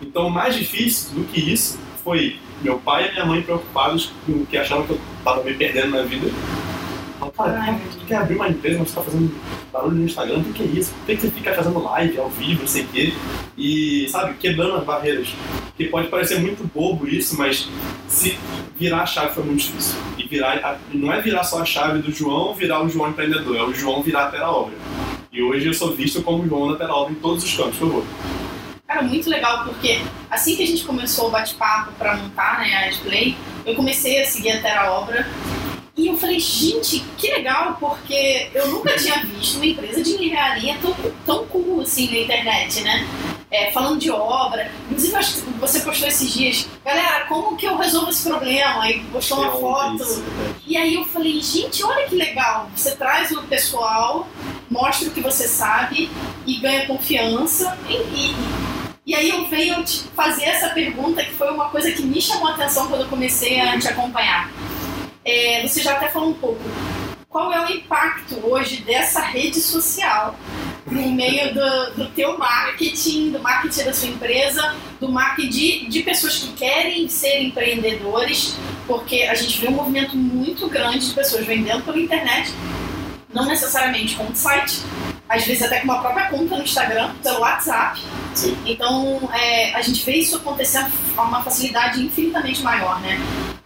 Então, 0.00 0.30
mais 0.30 0.56
difícil 0.56 1.14
do 1.14 1.24
que 1.24 1.40
isso 1.40 1.78
foi 2.02 2.38
meu 2.62 2.78
pai 2.78 3.08
e 3.08 3.12
minha 3.12 3.26
mãe 3.26 3.42
preocupados 3.42 4.12
com 4.24 4.32
o 4.32 4.46
que 4.46 4.56
achavam 4.56 4.86
que 4.86 4.92
eu 4.92 5.00
tava 5.22 5.42
me 5.42 5.52
perdendo 5.52 5.90
na 5.90 6.02
vida. 6.02 6.28
Ai, 7.38 7.80
tu 7.92 8.06
quer 8.06 8.16
abrir 8.16 8.34
uma 8.34 8.48
empresa, 8.48 8.80
mas 8.80 8.88
você 8.88 8.94
tá 8.96 9.02
fazendo 9.02 9.32
barulho 9.72 9.94
no 9.96 10.04
Instagram, 10.04 10.38
o 10.38 10.52
que, 10.52 10.62
é 10.62 10.66
isso? 10.66 10.92
Por 10.94 11.06
que, 11.06 11.20
você 11.20 11.30
fica 11.30 11.54
fazendo 11.54 11.82
live 11.82 12.18
ao 12.18 12.28
vivo, 12.28 12.62
não 12.62 12.66
sei 12.66 12.82
o 12.82 12.88
quê? 12.88 13.12
E, 13.56 14.08
sabe, 14.08 14.34
quebrando 14.34 14.74
as 14.74 14.84
barreiras. 14.84 15.28
Que 15.76 15.86
pode 15.86 16.08
parecer 16.08 16.40
muito 16.40 16.68
bobo 16.74 17.06
isso, 17.06 17.38
mas 17.38 17.68
se 18.08 18.36
virar 18.76 19.02
a 19.02 19.06
chave 19.06 19.34
foi 19.34 19.44
muito 19.44 19.60
difícil. 19.60 19.96
E 20.18 20.26
virar, 20.26 20.80
não 20.92 21.12
é 21.12 21.20
virar 21.20 21.44
só 21.44 21.62
a 21.62 21.64
chave 21.64 22.00
do 22.00 22.12
João, 22.12 22.54
virar 22.54 22.82
o 22.82 22.88
João 22.88 23.10
empreendedor, 23.10 23.56
é 23.56 23.62
o 23.62 23.72
João 23.72 24.02
virar 24.02 24.24
até 24.24 24.38
a 24.38 24.50
obra. 24.50 24.74
E 25.32 25.42
hoje 25.42 25.66
eu 25.66 25.74
sou 25.74 25.94
visto 25.94 26.22
como 26.22 26.46
João 26.46 26.76
da 26.76 26.92
obra 26.92 27.12
em 27.12 27.16
todos 27.16 27.44
os 27.44 27.54
campos 27.54 27.80
eu 27.80 27.88
vou. 27.88 28.04
Cara, 28.86 29.02
muito 29.02 29.30
legal, 29.30 29.64
porque 29.64 30.00
assim 30.28 30.56
que 30.56 30.64
a 30.64 30.66
gente 30.66 30.84
começou 30.84 31.28
o 31.28 31.30
bate-papo 31.30 31.92
pra 31.92 32.16
montar 32.16 32.58
né, 32.58 32.74
a 32.74 32.86
Adplay, 32.88 33.34
eu 33.64 33.74
comecei 33.74 34.20
a 34.20 34.26
seguir 34.26 34.50
a 34.50 34.60
Terra 34.60 34.90
Obra 34.92 35.26
e 35.96 36.06
eu 36.06 36.16
falei, 36.16 36.38
gente, 36.40 37.00
que 37.18 37.30
legal, 37.30 37.76
porque 37.78 38.48
eu 38.54 38.68
nunca 38.68 38.96
tinha 38.96 39.22
visto 39.24 39.56
uma 39.56 39.66
empresa 39.66 40.02
de 40.02 40.14
engenharia 40.14 40.76
tão, 40.80 40.94
tão 41.26 41.46
cool 41.46 41.82
assim 41.82 42.10
na 42.10 42.18
internet, 42.18 42.80
né? 42.80 43.06
É, 43.50 43.70
falando 43.70 43.98
de 43.98 44.10
obra. 44.10 44.70
Inclusive, 44.86 45.14
acho 45.16 45.34
que 45.34 45.40
você 45.60 45.80
postou 45.80 46.08
esses 46.08 46.32
dias, 46.32 46.66
galera, 46.82 47.26
como 47.26 47.54
que 47.58 47.66
eu 47.66 47.76
resolvo 47.76 48.08
esse 48.10 48.26
problema? 48.26 48.82
Aí 48.84 49.04
postou 49.12 49.38
uma 49.38 49.48
Eu 49.48 49.60
foto. 49.60 50.02
isso, 50.02 50.22
é. 50.22 50.52
E 50.66 50.76
aí 50.78 50.94
eu 50.94 51.04
falei, 51.04 51.38
gente, 51.42 51.84
olha 51.84 52.06
que 52.08 52.14
legal. 52.14 52.70
Você 52.74 52.96
traz 52.96 53.30
o 53.30 53.42
pessoal, 53.42 54.26
mostra 54.70 55.08
o 55.08 55.10
que 55.12 55.20
você 55.20 55.46
sabe 55.46 56.10
e 56.46 56.56
ganha 56.56 56.86
confiança. 56.86 57.76
E, 57.86 57.92
e- 57.96 58.34
e 59.04 59.14
aí 59.14 59.28
eu 59.28 59.46
venho 59.48 59.84
te 59.84 60.04
fazer 60.16 60.44
essa 60.44 60.70
pergunta 60.70 61.22
que 61.22 61.32
foi 61.32 61.50
uma 61.50 61.68
coisa 61.68 61.90
que 61.92 62.02
me 62.02 62.22
chamou 62.22 62.48
a 62.48 62.54
atenção 62.54 62.86
quando 62.88 63.02
eu 63.02 63.08
comecei 63.08 63.60
a 63.60 63.78
te 63.78 63.88
acompanhar. 63.88 64.48
É, 65.24 65.66
você 65.66 65.80
já 65.82 65.92
até 65.92 66.08
falou 66.08 66.30
um 66.30 66.34
pouco. 66.34 66.60
Qual 67.28 67.52
é 67.52 67.64
o 67.64 67.70
impacto 67.70 68.38
hoje 68.44 68.82
dessa 68.82 69.20
rede 69.20 69.60
social 69.60 70.36
no 70.86 71.10
meio 71.12 71.54
do, 71.54 71.94
do 71.94 72.10
teu 72.10 72.36
marketing, 72.36 73.30
do 73.30 73.38
marketing 73.38 73.84
da 73.84 73.94
sua 73.94 74.08
empresa, 74.08 74.74
do 75.00 75.08
marketing 75.08 75.48
de, 75.48 75.86
de 75.88 76.02
pessoas 76.02 76.38
que 76.38 76.52
querem 76.52 77.08
ser 77.08 77.42
empreendedores, 77.42 78.56
porque 78.86 79.22
a 79.22 79.34
gente 79.34 79.58
vê 79.60 79.68
um 79.68 79.72
movimento 79.72 80.16
muito 80.16 80.68
grande 80.68 81.08
de 81.08 81.14
pessoas 81.14 81.46
vendendo 81.46 81.82
pela 81.84 81.98
internet, 81.98 82.52
não 83.32 83.46
necessariamente 83.46 84.14
com 84.16 84.24
um 84.24 84.34
site. 84.34 84.82
às 85.28 85.46
vezes 85.46 85.62
até 85.62 85.78
com 85.80 85.84
uma 85.84 86.00
própria 86.00 86.28
conta 86.28 86.56
no 86.56 86.62
Instagram, 86.62 87.14
pelo 87.22 87.40
WhatsApp. 87.40 88.02
Sim. 88.34 88.56
Então, 88.66 89.30
é, 89.32 89.74
a 89.74 89.80
gente 89.80 90.04
vê 90.04 90.16
isso 90.16 90.36
acontecer 90.36 90.84
a 91.16 91.22
uma 91.22 91.42
facilidade 91.42 92.02
infinitamente 92.02 92.62
maior, 92.62 93.00
né? 93.00 93.18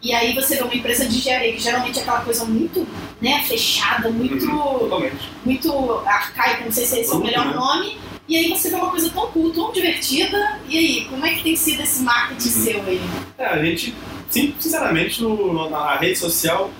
E 0.06 0.12
aí 0.12 0.32
você 0.36 0.54
vê 0.54 0.62
uma 0.62 0.72
empresa 0.72 1.04
de 1.04 1.16
engenharia, 1.16 1.52
que 1.52 1.58
geralmente 1.60 1.98
é 1.98 2.02
aquela 2.02 2.20
coisa 2.20 2.44
muito 2.44 2.86
né, 3.20 3.42
fechada, 3.42 4.08
muito, 4.08 4.46
Uhum, 4.46 5.10
muito 5.44 6.02
arcaica, 6.06 6.64
não 6.64 6.70
sei 6.70 6.86
se 6.86 7.00
esse 7.00 7.10
é 7.12 7.16
o 7.16 7.18
melhor 7.18 7.46
né? 7.46 7.54
nome. 7.54 7.98
E 8.28 8.36
aí 8.36 8.48
você 8.50 8.70
vê 8.70 8.76
uma 8.76 8.90
coisa 8.90 9.10
tão 9.10 9.26
cool, 9.32 9.50
tão 9.52 9.72
divertida. 9.72 10.60
E 10.68 10.78
aí, 10.78 11.04
como 11.10 11.26
é 11.26 11.34
que 11.34 11.42
tem 11.42 11.56
sido 11.56 11.82
esse 11.82 12.04
marketing 12.04 12.48
Uhum. 12.48 12.64
seu 12.64 12.82
aí? 12.86 13.00
É, 13.36 13.46
a 13.46 13.64
gente, 13.64 13.92
sim, 14.30 14.54
sinceramente, 14.60 15.20
no, 15.24 15.68
na 15.68 15.96
rede 15.96 16.16
social 16.20 16.70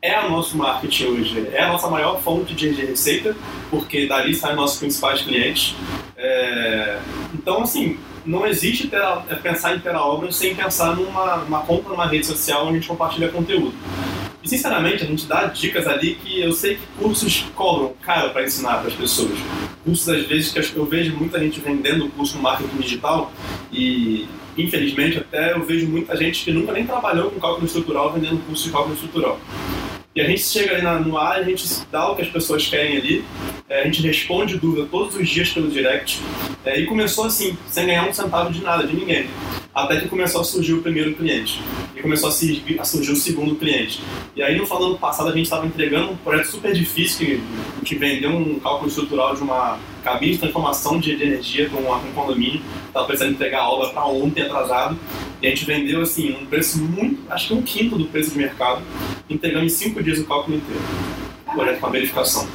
é 0.00 0.18
o 0.24 0.30
nosso 0.30 0.56
marketing 0.56 1.04
hoje. 1.04 1.48
É 1.52 1.64
a 1.64 1.68
nossa 1.68 1.88
maior 1.88 2.18
fonte 2.22 2.54
de 2.54 2.74
de 2.74 2.86
receita, 2.86 3.36
porque 3.68 4.06
dali 4.06 4.34
saem 4.34 4.56
nossos 4.56 4.78
principais 4.78 5.20
clientes. 5.20 5.74
É, 6.16 6.98
então, 7.34 7.60
assim, 7.62 7.98
não 8.24 8.46
existe 8.46 8.88
ter 8.88 9.00
é 9.28 9.34
pensar 9.34 9.74
em 9.76 9.80
ter 9.80 9.94
a 9.94 10.02
obra 10.04 10.30
sem 10.32 10.54
pensar 10.54 10.94
numa, 10.96 11.60
conta 11.60 11.88
numa 11.88 12.06
rede 12.06 12.26
social 12.26 12.62
onde 12.62 12.70
a 12.70 12.74
gente 12.74 12.88
compartilha 12.88 13.28
conteúdo. 13.28 13.74
E, 14.42 14.48
sinceramente, 14.48 15.02
a 15.02 15.06
gente 15.06 15.26
dá 15.26 15.46
dicas 15.46 15.86
ali 15.86 16.14
que 16.14 16.40
eu 16.40 16.52
sei 16.52 16.76
que 16.76 16.86
cursos 16.98 17.44
cobram 17.54 17.92
caro 18.00 18.30
para 18.30 18.44
ensinar 18.44 18.78
para 18.78 18.88
as 18.88 18.94
pessoas. 18.94 19.38
Cursos, 19.84 20.08
às 20.08 20.26
vezes, 20.26 20.52
que 20.52 20.76
eu 20.76 20.86
vejo 20.86 21.16
muita 21.16 21.38
gente 21.38 21.60
vendendo 21.60 22.08
curso 22.10 22.36
no 22.36 22.42
marketing 22.42 22.76
digital 22.76 23.32
e, 23.72 24.28
infelizmente, 24.56 25.18
até 25.18 25.52
eu 25.52 25.64
vejo 25.64 25.88
muita 25.88 26.16
gente 26.16 26.44
que 26.44 26.52
nunca 26.52 26.72
nem 26.72 26.86
trabalhou 26.86 27.30
com 27.30 27.40
cálculo 27.40 27.66
estrutural 27.66 28.12
vendendo 28.12 28.44
curso 28.46 28.64
de 28.64 28.70
cálculo 28.70 28.94
estrutural. 28.94 29.38
E 30.18 30.20
a 30.20 30.24
gente 30.24 30.42
chega 30.42 30.74
ali 30.74 31.08
no 31.08 31.16
ar, 31.16 31.36
a 31.36 31.42
gente 31.44 31.64
dá 31.92 32.10
o 32.10 32.16
que 32.16 32.22
as 32.22 32.28
pessoas 32.28 32.66
querem 32.66 32.96
ali, 32.96 33.24
é, 33.68 33.82
a 33.82 33.84
gente 33.84 34.02
responde 34.02 34.58
dúvida 34.58 34.88
todos 34.90 35.14
os 35.14 35.28
dias 35.28 35.50
pelo 35.50 35.70
direct, 35.70 36.20
é, 36.64 36.80
e 36.80 36.86
começou 36.86 37.26
assim, 37.26 37.56
sem 37.68 37.86
ganhar 37.86 38.04
um 38.04 38.12
centavo 38.12 38.52
de 38.52 38.60
nada, 38.60 38.84
de 38.84 38.96
ninguém. 38.96 39.30
Até 39.72 40.00
que 40.00 40.08
começou 40.08 40.40
a 40.40 40.44
surgir 40.44 40.74
o 40.74 40.82
primeiro 40.82 41.14
cliente. 41.14 41.60
E 41.94 42.02
começou 42.02 42.30
a 42.30 42.32
surgir, 42.32 42.80
a 42.80 42.82
o 42.82 43.14
segundo 43.14 43.54
cliente. 43.54 44.02
E 44.34 44.42
aí 44.42 44.58
no 44.58 44.64
final 44.64 44.80
do 44.80 44.86
ano 44.86 44.98
passado 44.98 45.28
a 45.28 45.32
gente 45.32 45.44
estava 45.44 45.64
entregando 45.64 46.10
um 46.10 46.16
projeto 46.16 46.48
super 46.48 46.72
difícil, 46.72 47.24
que 47.24 47.40
gente 47.78 47.94
vendeu 47.94 48.30
um 48.30 48.58
cálculo 48.58 48.88
estrutural 48.88 49.36
de 49.36 49.42
uma 49.42 49.78
cabine 50.02 50.32
de 50.32 50.38
transformação 50.38 50.98
de, 50.98 51.16
de 51.16 51.22
energia 51.22 51.68
para 51.68 51.78
um, 51.80 52.12
condomínio. 52.12 52.60
Estava 52.86 53.06
precisando 53.06 53.32
entregar 53.32 53.60
a 53.60 53.70
obra 53.70 53.90
para 53.90 54.06
ontem 54.06 54.42
atrasado. 54.42 54.96
E 55.40 55.46
a 55.46 55.50
gente 55.50 55.64
vendeu 55.64 56.02
assim, 56.02 56.36
um 56.40 56.46
preço 56.46 56.78
muito, 56.78 57.20
acho 57.30 57.48
que 57.48 57.54
um 57.54 57.62
quinto 57.62 57.96
do 57.96 58.06
preço 58.06 58.32
de 58.32 58.38
mercado, 58.38 58.82
entregando 59.28 59.64
em 59.64 59.68
cinco 59.68 60.02
dias 60.02 60.18
o 60.18 60.24
cálculo 60.24 60.56
inteiro. 60.56 60.82
O 61.46 61.52
projeto 61.52 61.80
com 61.80 61.86
a 61.86 61.90
verificação. 61.90 62.48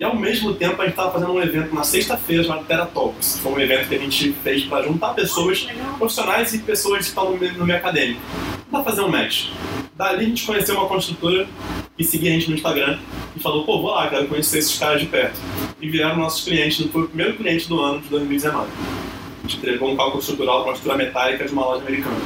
E 0.00 0.04
ao 0.04 0.16
mesmo 0.16 0.54
tempo 0.54 0.80
a 0.80 0.86
gente 0.86 0.92
estava 0.92 1.12
fazendo 1.12 1.32
um 1.32 1.42
evento 1.42 1.74
na 1.74 1.84
sexta-feira 1.84 2.42
chamado 2.42 2.64
Terra 2.64 2.86
Talks. 2.86 3.38
Foi 3.40 3.52
um 3.52 3.60
evento 3.60 3.86
que 3.86 3.94
a 3.94 3.98
gente 3.98 4.32
fez 4.42 4.64
para 4.64 4.82
juntar 4.82 5.12
pessoas 5.12 5.66
Legal. 5.66 5.94
profissionais 5.98 6.54
e 6.54 6.58
pessoas 6.58 7.00
que 7.00 7.04
estão 7.08 7.30
no 7.30 7.36
meio, 7.36 7.52
no 7.58 7.66
meio 7.66 7.78
acadêmico. 7.78 8.20
Para 8.70 8.82
fazer 8.82 9.02
um 9.02 9.08
match. 9.08 9.48
Dali 9.94 10.24
a 10.24 10.28
gente 10.28 10.46
conheceu 10.46 10.74
uma 10.76 10.88
construtora 10.88 11.46
que 11.94 12.02
seguia 12.02 12.30
a 12.30 12.32
gente 12.32 12.48
no 12.48 12.56
Instagram 12.56 12.98
e 13.40 13.42
falou, 13.42 13.64
pô, 13.64 13.80
vou 13.80 13.90
lá, 13.90 14.08
quero 14.08 14.28
conhecer 14.28 14.58
esses 14.58 14.78
caras 14.78 15.00
de 15.00 15.06
perto. 15.06 15.40
E 15.80 15.88
vieram 15.88 16.16
nossos 16.18 16.44
clientes, 16.44 16.86
foi 16.92 17.02
o 17.04 17.08
primeiro 17.08 17.36
cliente 17.38 17.66
do 17.68 17.80
ano 17.80 18.00
de 18.00 18.08
2019. 18.08 18.68
A 18.68 19.42
gente 19.48 19.56
entregou 19.56 19.90
um 19.90 19.96
cálculo 19.96 20.20
estrutural 20.20 20.58
para 20.60 20.68
uma 20.68 20.74
estrutura 20.74 20.96
metálica 21.02 21.44
de 21.46 21.52
uma 21.52 21.64
loja 21.64 21.80
americana. 21.82 22.16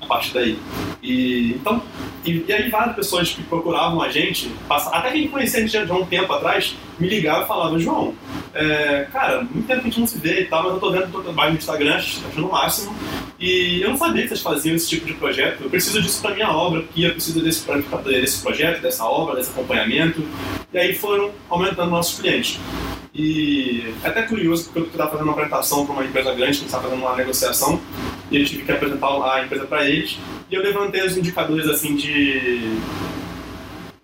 A 0.00 0.06
partir 0.06 0.32
daí. 0.34 0.58
E, 1.02 1.54
então, 1.60 1.82
e, 2.24 2.44
e 2.46 2.52
aí 2.52 2.68
várias 2.70 2.94
pessoas 2.94 3.30
que 3.30 3.42
procuravam 3.42 4.00
a 4.00 4.08
gente, 4.10 4.48
passa- 4.68 4.90
até 4.90 5.10
quem 5.10 5.26
conhecia 5.28 5.58
a 5.58 5.62
gente 5.62 5.72
já 5.72 5.84
há 5.88 5.96
um 5.98 6.06
tempo 6.06 6.32
atrás, 6.32 6.76
me 6.98 7.08
ligavam 7.08 7.42
e 7.44 7.46
falavam, 7.48 7.78
João, 7.78 8.14
é, 8.54 9.06
cara, 9.12 9.40
muito 9.40 9.66
tempo 9.66 9.80
que 9.80 9.88
a 9.88 9.90
gente 9.90 10.00
não 10.00 10.06
se 10.06 10.18
vê 10.18 10.42
e 10.42 10.44
tal, 10.44 10.62
mas 10.64 10.72
eu 10.74 10.80
tô 10.80 10.90
vendo 10.92 11.06
o 11.06 11.10
teu 11.10 11.22
trabalho 11.22 11.52
no 11.52 11.58
Instagram, 11.58 11.96
achando 11.96 12.46
o 12.46 12.52
máximo, 12.52 12.94
e 13.42 13.82
eu 13.82 13.90
não 13.90 13.96
sabia 13.96 14.22
que 14.22 14.28
vocês 14.28 14.40
faziam 14.40 14.76
esse 14.76 14.88
tipo 14.88 15.04
de 15.04 15.14
projeto, 15.14 15.64
eu 15.64 15.68
preciso 15.68 16.00
disso 16.00 16.22
pra 16.22 16.32
minha 16.32 16.48
obra, 16.48 16.82
porque 16.82 17.04
eu 17.04 17.10
preciso 17.10 17.42
desse, 17.42 17.66
desse 18.04 18.40
projeto, 18.40 18.80
dessa 18.80 19.04
obra, 19.04 19.34
desse 19.34 19.50
acompanhamento, 19.50 20.24
e 20.72 20.78
aí 20.78 20.94
foram 20.94 21.32
aumentando 21.50 21.90
nossos 21.90 22.20
clientes. 22.20 22.60
E 23.12 23.92
é 24.04 24.06
até 24.06 24.22
curioso, 24.22 24.66
porque 24.66 24.78
eu 24.78 24.84
estava 24.84 25.10
fazendo 25.10 25.24
uma 25.24 25.32
apresentação 25.32 25.84
para 25.84 25.92
uma 25.92 26.04
empresa 26.04 26.32
grande, 26.32 26.58
que 26.58 26.66
estava 26.66 26.84
fazendo 26.84 27.00
uma 27.00 27.16
negociação, 27.16 27.80
e 28.30 28.38
eu 28.38 28.44
tive 28.44 28.62
que 28.62 28.70
apresentar 28.70 29.08
a 29.08 29.44
empresa 29.44 29.66
para 29.66 29.90
eles, 29.90 30.16
e 30.48 30.54
eu 30.54 30.62
levantei 30.62 31.04
os 31.04 31.16
indicadores 31.16 31.68
assim 31.68 31.96
de 31.96 32.78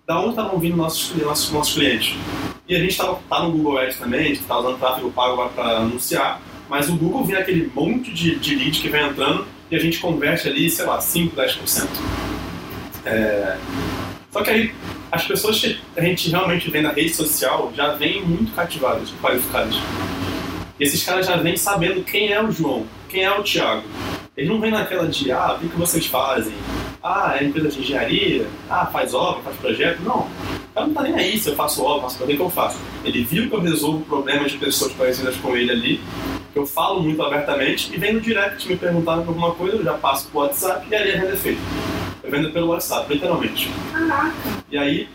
da 0.05 0.19
onde 0.19 0.31
estavam 0.31 0.59
vindo 0.59 0.75
nossos, 0.75 1.15
nossos, 1.15 1.49
nossos 1.51 1.75
clientes. 1.75 2.17
E 2.67 2.75
a 2.75 2.79
gente 2.79 2.91
estava 2.91 3.17
tá 3.29 3.41
no 3.41 3.51
Google 3.51 3.77
Ads 3.77 3.97
também, 3.99 4.19
a 4.19 4.27
gente 4.27 4.41
está 4.41 4.59
usando 4.59 4.77
tráfego 4.77 5.09
pago 5.11 5.47
para 5.49 5.77
anunciar, 5.77 6.41
mas 6.69 6.87
o 6.87 6.95
Google 6.95 7.25
vê 7.25 7.37
aquele 7.37 7.71
monte 7.73 8.13
de, 8.13 8.35
de 8.35 8.55
lead 8.55 8.79
que 8.79 8.89
vem 8.89 9.03
entrando 9.03 9.45
e 9.71 9.75
a 9.75 9.79
gente 9.79 9.99
converte 9.99 10.47
ali, 10.47 10.69
sei 10.69 10.85
lá, 10.85 11.01
5, 11.01 11.35
10%. 11.35 11.87
É... 13.05 13.57
Só 14.31 14.43
que 14.43 14.49
aí 14.51 14.71
as 15.11 15.25
pessoas 15.25 15.59
que 15.59 15.79
a 15.97 16.01
gente 16.01 16.29
realmente 16.29 16.69
vê 16.69 16.81
na 16.81 16.91
rede 16.91 17.13
social 17.13 17.73
já 17.75 17.93
vêm 17.93 18.23
muito 18.23 18.53
cativadas, 18.53 19.09
qualificadas. 19.19 19.75
E 20.79 20.83
esses 20.83 21.03
caras 21.03 21.25
já 21.25 21.35
vêm 21.35 21.57
sabendo 21.57 22.03
quem 22.03 22.31
é 22.31 22.41
o 22.41 22.51
João, 22.51 22.85
quem 23.09 23.23
é 23.23 23.31
o 23.31 23.43
Thiago. 23.43 23.83
Eles 24.37 24.49
não 24.49 24.61
vêm 24.61 24.71
naquela 24.71 25.07
de, 25.07 25.31
ah, 25.31 25.57
o 25.61 25.67
que, 25.67 25.75
vocês 25.75 26.05
fazem? 26.05 26.53
Ah, 27.03 27.35
é 27.37 27.43
empresa 27.43 27.69
de 27.69 27.79
engenharia? 27.79 28.47
Ah, 28.69 28.85
faz 28.85 29.13
obra, 29.13 29.41
faz 29.41 29.57
projeto? 29.57 30.01
Não. 30.01 30.29
Cara 30.73 30.87
não 30.87 30.93
tá 30.93 31.01
nem 31.01 31.15
aí 31.15 31.37
se 31.37 31.49
eu 31.49 31.55
faço 31.55 31.83
obra, 31.83 32.03
faço 32.03 32.17
projeto, 32.17 32.35
o 32.35 32.37
que 32.37 32.43
eu 32.43 32.49
faço? 32.49 32.77
Ele 33.03 33.23
viu 33.23 33.49
que 33.49 33.55
eu 33.55 33.59
resolvo 33.59 34.05
problemas 34.05 34.51
de 34.51 34.57
pessoas 34.57 34.93
parecidas 34.93 35.35
com 35.37 35.57
ele 35.57 35.71
ali, 35.71 36.01
que 36.53 36.57
eu 36.59 36.65
falo 36.65 37.01
muito 37.01 37.21
abertamente, 37.21 37.93
e 37.93 37.97
vem 37.97 38.13
no 38.13 38.21
direct 38.21 38.67
me 38.67 38.75
perguntar 38.75 39.17
por 39.17 39.27
alguma 39.29 39.51
coisa, 39.53 39.77
eu 39.77 39.83
já 39.83 39.93
passo 39.93 40.27
pro 40.29 40.39
WhatsApp 40.41 40.85
e 40.89 40.95
ali 40.95 41.11
a 41.11 41.25
é 41.25 41.35
feita. 41.35 41.61
Eu 42.23 42.31
vendo 42.31 42.51
pelo 42.51 42.67
WhatsApp, 42.67 43.11
literalmente. 43.13 43.69
Caraca. 43.91 44.33
E 44.71 44.77
aí, 44.77 45.07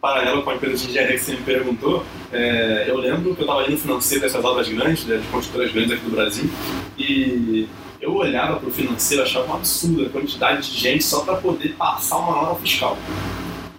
paralelo 0.00 0.42
com 0.42 0.50
a 0.50 0.54
empresa 0.54 0.76
de 0.78 0.90
engenharia 0.90 1.16
que 1.18 1.24
você 1.24 1.32
me 1.32 1.42
perguntou, 1.42 2.04
é, 2.32 2.84
eu 2.88 2.96
lembro 2.98 3.34
que 3.34 3.40
eu 3.40 3.44
estava 3.44 3.60
ali 3.60 3.72
no 3.72 3.78
financeiro 3.78 4.22
dessas 4.22 4.44
obras 4.44 4.68
grandes, 4.68 5.04
né, 5.04 5.16
de 5.18 5.26
construtoras 5.28 5.72
grandes 5.72 5.92
aqui 5.92 6.04
do 6.04 6.10
Brasil, 6.10 6.50
e 6.98 7.68
eu 8.00 8.14
olhava 8.14 8.56
para 8.58 8.68
o 8.68 8.72
financeiro 8.72 9.22
achava 9.22 9.50
um 9.52 9.56
absurdo 9.56 10.06
a 10.06 10.08
quantidade 10.08 10.70
de 10.70 10.78
gente 10.78 11.04
só 11.04 11.20
para 11.20 11.36
poder 11.36 11.74
passar 11.74 12.16
uma 12.18 12.42
nota 12.42 12.60
fiscal, 12.60 12.96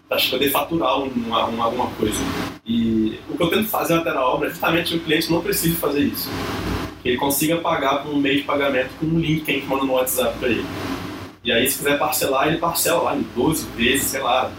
para 0.08 0.20
poder 0.30 0.50
faturar 0.52 1.00
uma, 1.02 1.46
uma- 1.46 1.64
alguma 1.66 1.88
coisa. 1.92 2.20
E 2.66 3.20
o 3.30 3.36
que 3.36 3.44
eu 3.44 3.50
tento 3.50 3.68
fazer 3.68 3.96
até 3.96 4.14
na 4.14 4.24
obra 4.24 4.48
é 4.48 4.52
justamente 4.52 4.92
que 4.92 4.98
o 4.98 5.00
cliente 5.02 5.32
não 5.32 5.42
precise 5.42 5.76
fazer 5.76 6.02
isso. 6.02 6.30
Que 7.02 7.10
ele 7.10 7.18
consiga 7.18 7.58
pagar 7.58 8.04
por 8.04 8.14
um 8.14 8.20
mês 8.20 8.38
de 8.38 8.44
pagamento 8.44 8.90
com 9.00 9.06
um 9.06 9.20
link 9.20 9.44
que 9.44 9.52
a 9.52 9.54
gente 9.56 9.68
manda 9.68 9.86
no 9.86 9.94
WhatsApp 9.94 10.38
para 10.38 10.50
ele. 10.50 10.66
E 11.44 11.52
aí, 11.52 11.70
se 11.70 11.80
quiser 11.80 11.98
parcelar, 11.98 12.48
ele 12.48 12.58
parcela 12.58 13.02
lá 13.02 13.16
em 13.16 13.26
12 13.36 13.66
vezes, 13.76 14.04
sei 14.08 14.22
lá, 14.22 14.52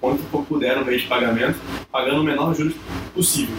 quanto 0.00 0.22
puder 0.44 0.76
no 0.78 0.84
mês 0.84 1.02
de 1.02 1.08
pagamento, 1.08 1.58
pagando 1.90 2.20
o 2.20 2.24
menor 2.24 2.54
juros 2.54 2.74
possível. 3.14 3.54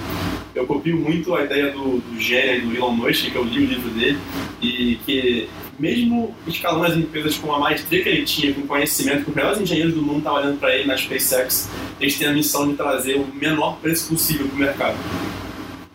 Eu 0.55 0.67
copio 0.67 0.95
muito 0.95 1.33
a 1.35 1.43
ideia 1.43 1.71
do, 1.71 1.99
do 1.99 2.19
gênio 2.19 2.55
e 2.55 2.61
do 2.61 2.75
Elon 2.75 2.91
Musk, 2.91 3.31
que 3.31 3.35
eu 3.35 3.43
li 3.43 3.65
o 3.65 3.65
livro 3.65 3.89
dele, 3.89 4.17
e 4.61 4.97
que 5.05 5.49
mesmo 5.79 6.35
escalando 6.45 6.85
as 6.85 6.97
empresas 6.97 7.37
com 7.37 7.51
a 7.53 7.59
maestria 7.59 8.03
que 8.03 8.09
ele 8.09 8.23
tinha, 8.23 8.53
com 8.53 8.67
conhecimento, 8.67 9.25
com 9.25 9.31
os 9.31 9.35
melhores 9.35 9.59
engenheiros 9.59 9.93
do 9.93 10.01
mundo 10.01 10.21
trabalhando 10.21 10.59
para 10.59 10.75
ele 10.75 10.85
na 10.85 10.95
SpaceX, 10.95 11.69
eles 11.99 12.17
têm 12.17 12.27
a 12.27 12.33
missão 12.33 12.67
de 12.69 12.75
trazer 12.75 13.15
o 13.15 13.27
menor 13.33 13.77
preço 13.81 14.09
possível 14.09 14.47
para 14.47 14.55
o 14.55 14.59
mercado. 14.59 14.97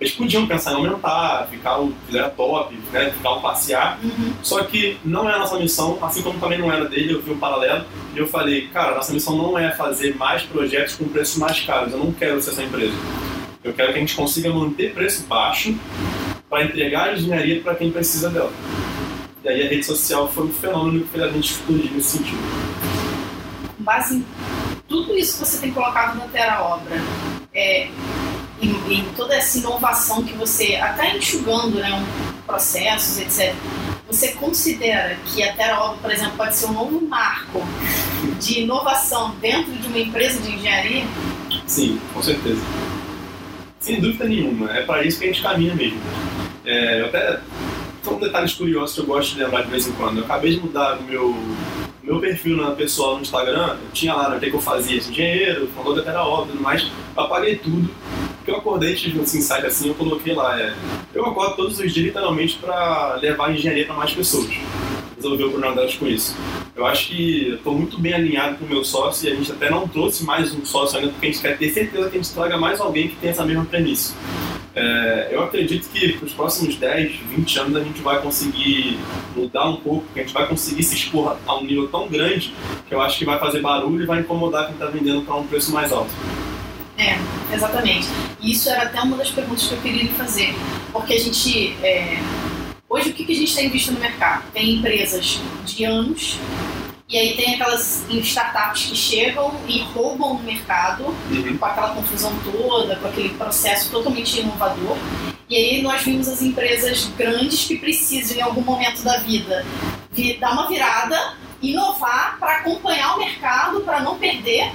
Eles 0.00 0.14
podiam 0.14 0.46
pensar 0.46 0.72
em 0.72 0.76
aumentar, 0.76 1.48
ficar 1.50 1.80
o 1.80 1.92
fizer 2.06 2.28
top, 2.30 2.72
né, 2.92 3.10
ficar 3.10 3.30
o 3.32 3.40
passear, 3.40 3.98
Uhum. 4.02 4.32
só 4.42 4.62
que 4.62 4.96
não 5.04 5.28
é 5.28 5.34
a 5.34 5.38
nossa 5.40 5.58
missão, 5.58 5.98
assim 6.02 6.22
como 6.22 6.38
também 6.38 6.58
não 6.58 6.72
era 6.72 6.84
dele, 6.84 7.14
eu 7.14 7.20
vi 7.22 7.32
um 7.32 7.38
paralelo 7.38 7.84
e 8.14 8.18
eu 8.18 8.26
falei, 8.28 8.68
cara, 8.68 8.94
nossa 8.94 9.12
missão 9.12 9.36
não 9.36 9.58
é 9.58 9.72
fazer 9.72 10.14
mais 10.16 10.42
projetos 10.42 10.94
com 10.94 11.04
preços 11.08 11.36
mais 11.36 11.58
caros, 11.60 11.92
eu 11.92 11.98
não 11.98 12.12
quero 12.12 12.40
ser 12.40 12.50
essa 12.50 12.62
empresa. 12.62 12.94
Eu 13.64 13.72
quero 13.72 13.92
que 13.92 13.98
a 13.98 14.00
gente 14.00 14.14
consiga 14.14 14.50
manter 14.52 14.94
preço 14.94 15.26
baixo 15.26 15.74
para 16.48 16.64
entregar 16.64 17.08
a 17.08 17.12
engenharia 17.14 17.60
para 17.60 17.74
quem 17.74 17.90
precisa 17.90 18.30
dela. 18.30 18.52
E 19.42 19.48
aí 19.48 19.66
a 19.66 19.68
rede 19.68 19.84
social 19.84 20.28
foi 20.28 20.44
um 20.44 20.52
fenômeno 20.52 21.00
que 21.00 21.08
fez 21.08 21.24
a 21.24 21.28
gente 21.28 21.50
explodir 21.52 21.92
nesse 21.92 22.18
sentido. 22.18 22.38
Com 23.76 23.82
base 23.82 24.16
em 24.16 24.24
tudo 24.88 25.16
isso 25.16 25.38
que 25.38 25.44
você 25.46 25.58
tem 25.58 25.72
colocado 25.72 26.16
na 26.16 26.26
Terra 26.28 26.62
Obra, 26.62 26.96
é, 27.52 27.88
em, 28.60 28.92
em 28.92 29.04
toda 29.16 29.34
essa 29.34 29.58
inovação 29.58 30.22
que 30.22 30.34
você, 30.34 30.76
até 30.76 31.16
enxugando 31.16 31.78
né, 31.78 31.92
um, 31.92 32.42
processos, 32.44 33.18
etc., 33.18 33.54
você 34.06 34.28
considera 34.32 35.16
que 35.26 35.42
a 35.42 35.52
Terra 35.54 35.84
Obra, 35.84 35.98
por 35.98 36.10
exemplo, 36.10 36.36
pode 36.38 36.56
ser 36.56 36.66
um 36.66 36.72
novo 36.72 37.00
marco 37.06 37.62
de 38.40 38.60
inovação 38.60 39.34
dentro 39.38 39.70
de 39.72 39.86
uma 39.86 39.98
empresa 39.98 40.40
de 40.40 40.54
engenharia? 40.54 41.04
Sim, 41.66 42.00
com 42.14 42.22
certeza. 42.22 42.60
Sem 43.78 44.00
dúvida 44.00 44.24
nenhuma, 44.24 44.72
é 44.72 44.82
para 44.82 45.04
isso 45.04 45.18
que 45.18 45.24
a 45.24 45.28
gente 45.28 45.42
caminha 45.42 45.74
mesmo. 45.74 46.00
É, 46.64 47.00
eu 47.00 47.06
até 47.06 47.40
são 48.02 48.18
detalhes 48.18 48.54
curiosos 48.54 48.94
que 48.94 49.02
eu 49.02 49.06
gosto 49.06 49.34
de 49.34 49.42
lembrar 49.42 49.62
de 49.62 49.70
vez 49.70 49.86
em 49.86 49.92
quando. 49.92 50.18
Eu 50.18 50.24
acabei 50.24 50.52
de 50.52 50.60
mudar 50.60 50.98
o 50.98 51.02
meu, 51.02 51.34
meu 52.02 52.18
perfil 52.18 52.56
na 52.56 52.70
pessoal 52.70 53.16
no 53.16 53.22
Instagram, 53.22 53.76
eu 53.82 53.90
tinha 53.92 54.14
lá 54.14 54.30
no 54.30 54.40
que 54.40 54.50
eu 54.50 54.60
fazia, 54.60 54.96
engenheiro, 54.96 55.68
fundador 55.68 55.96
da 55.96 56.02
Terra 56.02 56.24
Obra 56.24 56.48
e 56.48 56.52
tudo 56.52 56.62
mais, 56.62 56.82
eu 56.84 57.22
apaguei 57.22 57.56
tudo, 57.56 57.90
porque 58.48 58.50
eu 58.50 58.56
acordei, 58.56 58.94
tive 58.94 59.20
esse 59.20 59.36
insight 59.36 59.66
assim, 59.66 59.88
eu 59.88 59.94
coloquei 59.94 60.34
lá, 60.34 60.58
é, 60.58 60.72
eu 61.14 61.26
acordo 61.26 61.56
todos 61.56 61.78
os 61.78 61.92
dias 61.92 62.06
literalmente 62.06 62.56
para 62.56 63.16
levar 63.20 63.48
a 63.48 63.52
engenharia 63.52 63.84
para 63.84 63.94
mais 63.94 64.12
pessoas. 64.12 64.48
Resolver 65.16 65.44
o 65.44 65.50
problema 65.50 65.74
delas 65.74 65.94
com 65.94 66.06
isso. 66.06 66.34
Eu 66.74 66.86
acho 66.86 67.08
que 67.08 67.54
estou 67.54 67.74
muito 67.74 67.98
bem 68.00 68.14
alinhado 68.14 68.56
com 68.56 68.64
o 68.64 68.68
meu 68.68 68.84
sócio 68.84 69.28
e 69.28 69.32
a 69.32 69.34
gente 69.34 69.50
até 69.52 69.68
não 69.68 69.86
trouxe 69.86 70.24
mais 70.24 70.54
um 70.54 70.64
sócio 70.64 70.98
ainda, 70.98 71.10
porque 71.10 71.26
a 71.26 71.30
gente 71.30 71.42
quer 71.42 71.58
ter 71.58 71.70
certeza 71.70 72.08
que 72.08 72.16
a 72.16 72.22
gente 72.22 72.32
traga 72.32 72.56
mais 72.56 72.80
alguém 72.80 73.08
que 73.08 73.16
tenha 73.16 73.32
essa 73.32 73.44
mesma 73.44 73.64
premissa. 73.64 74.14
É, 74.74 75.28
eu 75.32 75.42
acredito 75.42 75.88
que 75.88 76.12
para 76.12 76.26
os 76.26 76.32
próximos 76.32 76.76
10, 76.76 77.16
20 77.16 77.58
anos 77.58 77.76
a 77.76 77.80
gente 77.80 78.00
vai 78.00 78.22
conseguir 78.22 78.96
mudar 79.36 79.68
um 79.68 79.76
pouco, 79.76 80.06
que 80.14 80.20
a 80.20 80.22
gente 80.22 80.32
vai 80.32 80.46
conseguir 80.46 80.84
se 80.84 80.94
expor 80.94 81.36
a 81.46 81.56
um 81.56 81.64
nível 81.64 81.88
tão 81.88 82.08
grande 82.08 82.54
que 82.88 82.94
eu 82.94 83.00
acho 83.00 83.18
que 83.18 83.24
vai 83.24 83.38
fazer 83.38 83.60
barulho 83.60 84.04
e 84.04 84.06
vai 84.06 84.20
incomodar 84.20 84.66
quem 84.66 84.74
está 84.74 84.86
vendendo 84.86 85.22
para 85.22 85.34
um 85.34 85.46
preço 85.46 85.72
mais 85.72 85.92
alto. 85.92 86.10
É, 86.98 87.16
exatamente. 87.54 88.08
E 88.40 88.52
isso 88.52 88.68
era 88.68 88.82
até 88.82 89.00
uma 89.00 89.16
das 89.16 89.30
perguntas 89.30 89.66
que 89.66 89.72
eu 89.72 89.80
queria 89.80 90.02
lhe 90.02 90.08
fazer. 90.10 90.54
Porque 90.92 91.14
a 91.14 91.18
gente. 91.18 91.76
É... 91.82 92.18
Hoje, 92.88 93.10
o 93.10 93.12
que 93.12 93.30
a 93.30 93.34
gente 93.34 93.54
tem 93.54 93.68
visto 93.68 93.92
no 93.92 94.00
mercado? 94.00 94.44
Tem 94.52 94.76
empresas 94.76 95.40
de 95.64 95.84
anos 95.84 96.38
e 97.08 97.16
aí 97.16 97.36
tem 97.36 97.54
aquelas 97.54 98.04
startups 98.10 98.84
que 98.84 98.94
chegam 98.94 99.54
e 99.66 99.80
roubam 99.80 100.32
o 100.32 100.42
mercado 100.42 101.04
uhum. 101.04 101.56
com 101.56 101.64
aquela 101.64 101.94
confusão 101.94 102.30
toda, 102.44 102.96
com 102.96 103.08
aquele 103.08 103.30
processo 103.30 103.90
totalmente 103.90 104.40
inovador. 104.40 104.96
E 105.48 105.56
aí 105.56 105.82
nós 105.82 106.02
vimos 106.02 106.28
as 106.28 106.42
empresas 106.42 107.06
grandes 107.16 107.64
que 107.64 107.78
precisam 107.78 108.36
em 108.36 108.42
algum 108.42 108.60
momento 108.60 109.02
da 109.02 109.18
vida 109.20 109.64
dar 110.38 110.52
uma 110.52 110.68
virada, 110.68 111.34
inovar 111.62 112.36
para 112.38 112.56
acompanhar 112.56 113.14
o 113.14 113.18
mercado, 113.18 113.80
para 113.80 114.00
não 114.00 114.18
perder. 114.18 114.70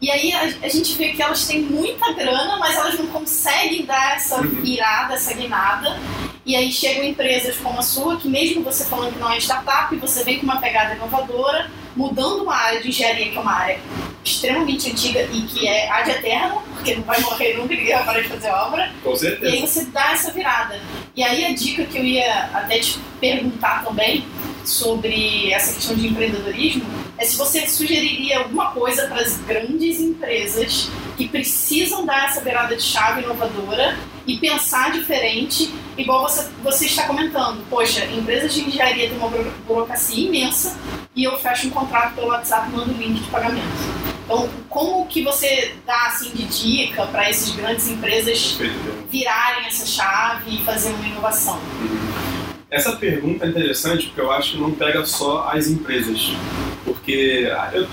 E 0.00 0.10
aí 0.10 0.32
a, 0.32 0.42
a, 0.42 0.68
gente 0.68 0.94
vê 0.94 1.08
que 1.08 1.20
elas 1.20 1.46
têm 1.46 1.62
muita 1.62 2.12
grana, 2.12 2.56
mas 2.56 2.76
elas 2.76 2.98
não 2.98 3.08
conseguem 3.08 3.84
dar 3.84 4.16
essa 4.16 4.40
uhum. 4.40 4.62
virada, 4.62 5.14
essa 5.14 5.34
guinada. 5.34 5.98
E 6.46 6.54
aí 6.54 6.70
chegam 6.70 7.04
empresas 7.04 7.56
como 7.56 7.80
a 7.80 7.82
sua, 7.82 8.16
que 8.16 8.28
mesmo 8.28 8.62
você 8.62 8.84
falando 8.84 9.12
que 9.12 9.18
não 9.18 9.30
é 9.30 9.38
startup, 9.38 9.94
você 9.96 10.22
vem 10.22 10.38
com 10.38 10.44
uma 10.44 10.60
pegada 10.60 10.94
inovadora, 10.94 11.68
mudando 11.96 12.42
uma 12.42 12.54
área 12.54 12.80
de 12.80 12.88
engenharia, 12.88 13.30
que 13.30 13.36
é 13.36 13.40
uma 13.40 13.52
área 13.52 13.80
extremamente 14.24 14.90
antiga 14.90 15.28
e 15.32 15.42
que 15.42 15.66
é 15.66 15.90
ad 15.90 16.10
eterno, 16.10 16.62
porque 16.72 16.94
não 16.94 17.02
vai 17.02 17.20
morrer 17.20 17.56
nunca, 17.56 17.74
ninguém 17.74 17.94
vai 17.94 18.04
parar 18.04 18.20
de 18.20 18.28
fazer 18.28 18.50
obra. 18.50 18.92
Com 19.02 19.16
certeza. 19.16 19.52
E 19.52 19.58
aí 19.58 19.60
você 19.60 19.84
dá 19.86 20.12
essa 20.12 20.30
virada. 20.30 20.80
E 21.16 21.22
aí 21.24 21.44
a 21.44 21.52
dica 21.52 21.84
que 21.84 21.98
eu 21.98 22.04
ia 22.04 22.50
até 22.54 22.78
te 22.78 22.98
perguntar 23.20 23.84
também 23.84 24.24
sobre 24.64 25.52
essa 25.52 25.74
questão 25.74 25.96
de 25.96 26.06
empreendedorismo 26.06 26.86
é 27.18 27.24
se 27.24 27.36
você 27.36 27.66
sugeriria 27.66 28.38
alguma 28.38 28.70
coisa 28.70 29.08
para 29.08 29.20
as 29.20 29.36
grandes 29.38 30.00
empresas 30.00 30.88
que 31.16 31.28
precisam 31.28 32.06
dar 32.06 32.26
essa 32.26 32.40
virada 32.40 32.76
de 32.76 32.82
chave 32.82 33.22
inovadora 33.22 33.98
e 34.24 34.38
pensar 34.38 34.92
diferente, 34.92 35.74
igual 35.96 36.22
você, 36.22 36.48
você 36.62 36.86
está 36.86 37.06
comentando. 37.06 37.66
Poxa, 37.68 38.04
empresas 38.06 38.54
de 38.54 38.60
engenharia 38.60 39.08
têm 39.08 39.18
uma 39.18 39.28
burocracia 39.66 40.28
imensa 40.28 40.78
e 41.16 41.24
eu 41.24 41.36
fecho 41.38 41.66
um 41.66 41.70
contrato 41.70 42.14
pelo 42.14 42.28
WhatsApp 42.28 42.68
e 42.68 42.76
mando 42.76 42.92
o 42.92 42.96
link 42.96 43.20
de 43.20 43.28
pagamento. 43.30 43.66
Então, 44.24 44.48
como 44.68 45.06
que 45.06 45.24
você 45.24 45.74
dá 45.84 46.06
assim 46.06 46.30
de 46.30 46.44
dica 46.44 47.06
para 47.06 47.28
essas 47.28 47.50
grandes 47.50 47.88
empresas 47.88 48.58
virarem 49.10 49.66
essa 49.66 49.86
chave 49.86 50.56
e 50.56 50.64
fazer 50.64 50.90
uma 50.90 51.06
inovação? 51.06 51.58
Essa 52.70 52.94
pergunta 52.96 53.46
é 53.46 53.48
interessante 53.48 54.06
porque 54.08 54.20
eu 54.20 54.30
acho 54.30 54.52
que 54.52 54.58
não 54.58 54.72
pega 54.72 55.04
só 55.06 55.48
as 55.50 55.68
empresas. 55.68 56.32
Porque 56.84 57.50
eu, 57.72 57.86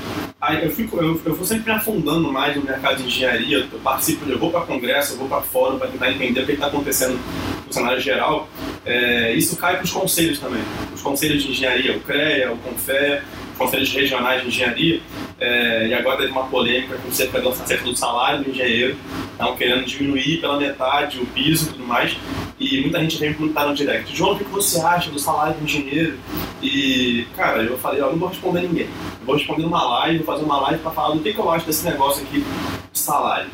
eu, 0.61 0.71
fico, 0.71 0.97
eu, 0.97 1.21
eu 1.25 1.35
vou 1.35 1.45
sempre 1.45 1.71
me 1.71 1.77
afundando 1.77 2.31
mais 2.31 2.55
no 2.57 2.63
mercado 2.63 2.97
de 2.97 3.03
engenharia, 3.03 3.67
eu 3.71 3.79
participo, 3.79 4.29
eu 4.29 4.37
vou 4.37 4.51
para 4.51 4.61
congresso, 4.61 5.13
eu 5.13 5.17
vou 5.17 5.29
para 5.29 5.41
fórum 5.41 5.77
para 5.77 5.87
tentar 5.87 6.11
entender 6.11 6.41
o 6.41 6.45
que 6.45 6.51
está 6.53 6.67
acontecendo 6.67 7.17
no 7.65 7.73
cenário 7.73 8.01
geral. 8.01 8.49
É, 8.85 9.33
isso 9.33 9.55
cai 9.55 9.75
para 9.75 9.85
os 9.85 9.91
conselhos 9.91 10.39
também. 10.39 10.61
Os 10.93 11.01
conselhos 11.01 11.43
de 11.43 11.51
engenharia, 11.51 11.95
o 11.95 12.01
CREA, 12.01 12.51
o 12.51 12.57
CONFE, 12.57 13.21
os 13.53 13.57
conselhos 13.57 13.93
regionais 13.93 14.41
de 14.41 14.49
engenharia, 14.49 15.01
é, 15.39 15.87
e 15.87 15.93
agora 15.93 16.17
teve 16.17 16.31
uma 16.31 16.47
polêmica 16.47 16.97
com 16.97 17.11
cerca 17.11 17.39
do, 17.39 17.49
acerca 17.49 17.83
do 17.85 17.95
salário 17.95 18.43
do 18.43 18.49
engenheiro, 18.49 18.97
estão 19.31 19.55
querendo 19.55 19.85
diminuir 19.85 20.41
pela 20.41 20.57
metade 20.57 21.19
o 21.19 21.25
piso 21.27 21.69
e 21.69 21.71
tudo 21.71 21.87
mais. 21.87 22.15
E 22.57 22.81
muita 22.81 23.01
gente 23.01 23.17
vem 23.17 23.33
perguntar 23.33 23.67
no 23.67 23.75
direct, 23.75 24.15
João, 24.15 24.33
o 24.33 24.37
que 24.37 24.45
você 24.45 24.79
acha 24.79 25.11
do 25.11 25.19
salário 25.19 25.55
do 25.55 25.65
engenheiro? 25.65 26.17
E, 26.61 27.27
cara, 27.35 27.61
eu 27.61 27.77
falei, 27.77 28.01
ó, 28.01 28.09
não 28.09 28.17
vou 28.17 28.29
responder 28.29 28.61
ninguém. 28.61 28.87
Eu 29.19 29.25
vou 29.25 29.35
responder 29.35 29.63
numa 29.63 29.83
live, 29.99 30.19
vou 30.19 30.25
fazer 30.25 30.45
uma 30.45 30.61
live 30.61 30.79
para 30.79 30.91
falar 30.91 31.15
do 31.15 31.21
que, 31.21 31.33
que 31.33 31.39
eu 31.39 31.51
acho 31.51 31.65
desse 31.65 31.83
negócio 31.83 32.23
aqui 32.23 32.45
de 32.93 32.99
salário. 32.99 33.49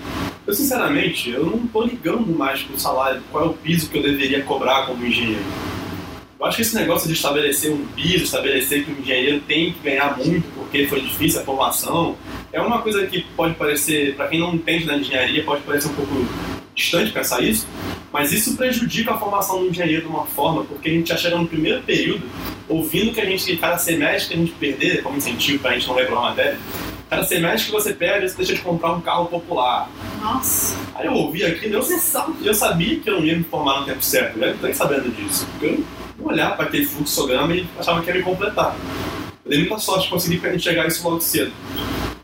Eu, 0.45 0.53
sinceramente, 0.53 1.31
eu 1.31 1.45
não 1.45 1.65
tô 1.65 1.83
ligando 1.83 2.27
mais 2.37 2.61
pro 2.61 2.79
salário, 2.79 3.23
qual 3.31 3.45
é 3.45 3.47
o 3.47 3.53
piso 3.53 3.89
que 3.89 3.97
eu 3.97 4.03
deveria 4.03 4.43
cobrar 4.43 4.85
como 4.85 5.03
engenheiro. 5.03 5.45
Eu 6.39 6.45
acho 6.45 6.55
que 6.57 6.61
esse 6.61 6.75
negócio 6.75 7.07
de 7.07 7.13
estabelecer 7.13 7.71
um 7.71 7.85
piso, 7.95 8.23
estabelecer 8.23 8.85
que 8.85 8.91
o 8.91 8.99
engenheiro 8.99 9.41
tem 9.47 9.73
que 9.73 9.79
ganhar 9.79 10.17
muito 10.17 10.47
porque 10.55 10.87
foi 10.87 11.01
difícil 11.01 11.41
a 11.41 11.43
formação, 11.43 12.15
é 12.51 12.59
uma 12.59 12.81
coisa 12.81 13.05
que 13.05 13.23
pode 13.35 13.55
parecer, 13.55 14.15
para 14.15 14.27
quem 14.27 14.39
não 14.39 14.53
entende 14.53 14.85
da 14.85 14.97
engenharia, 14.97 15.43
pode 15.43 15.61
parecer 15.61 15.89
um 15.89 15.93
pouco 15.93 16.25
distante 16.73 17.11
pensar 17.11 17.41
isso, 17.41 17.67
mas 18.11 18.33
isso 18.33 18.57
prejudica 18.57 19.13
a 19.13 19.17
formação 19.17 19.59
do 19.59 19.69
engenheiro 19.69 20.03
de 20.03 20.07
uma 20.07 20.25
forma, 20.25 20.63
porque 20.65 20.89
a 20.89 20.91
gente 20.91 21.09
já 21.09 21.17
chega 21.17 21.37
no 21.37 21.47
primeiro 21.47 21.81
período 21.81 22.23
ouvindo 22.67 23.13
que 23.13 23.21
a 23.21 23.25
gente, 23.25 23.55
cada 23.57 23.77
semestre 23.77 24.29
que 24.29 24.33
a 24.33 24.37
gente 24.37 24.51
perder, 24.53 25.03
como 25.03 25.17
incentivo 25.17 25.59
para 25.59 25.71
a 25.71 25.73
gente 25.73 25.87
não 25.87 25.95
reprovar 25.95 26.25
a 26.25 26.29
matéria, 26.29 26.59
cada 27.09 27.23
semestre 27.23 27.65
que 27.65 27.71
você 27.71 27.93
perde, 27.93 28.29
você 28.29 28.37
deixa 28.37 28.53
de 28.53 28.61
comprar 28.61 28.93
um 28.93 29.01
carro 29.01 29.25
popular. 29.25 29.89
Nossa. 30.21 30.77
Aí 30.95 31.05
eu 31.05 31.13
ouvi 31.13 31.43
aquilo 31.43 31.75
eu, 31.75 31.87
eu 32.43 32.53
sabia 32.53 32.99
que 32.99 33.09
eu 33.09 33.19
não 33.19 33.25
ia 33.25 33.37
me 33.37 33.43
formar 33.43 33.81
no 33.81 33.85
tempo 33.85 34.01
certo, 34.01 34.39
eu 34.39 34.55
nem 34.61 34.73
sabendo 34.73 35.09
disso. 35.13 35.47
Eu 35.61 35.83
não 36.17 36.27
olhava 36.27 36.55
para 36.55 36.65
aquele 36.65 36.85
fluxograma 36.85 37.53
e 37.53 37.67
achava 37.77 38.01
que 38.01 38.07
ia 38.09 38.15
me 38.15 38.23
completar. 38.23 38.75
Eu 39.43 39.49
dei 39.49 39.59
muita 39.59 39.79
sorte 39.79 40.05
de 40.05 40.09
conseguir 40.09 40.55
enxergar 40.55 40.87
isso 40.87 41.03
logo 41.03 41.19
cedo. 41.19 41.51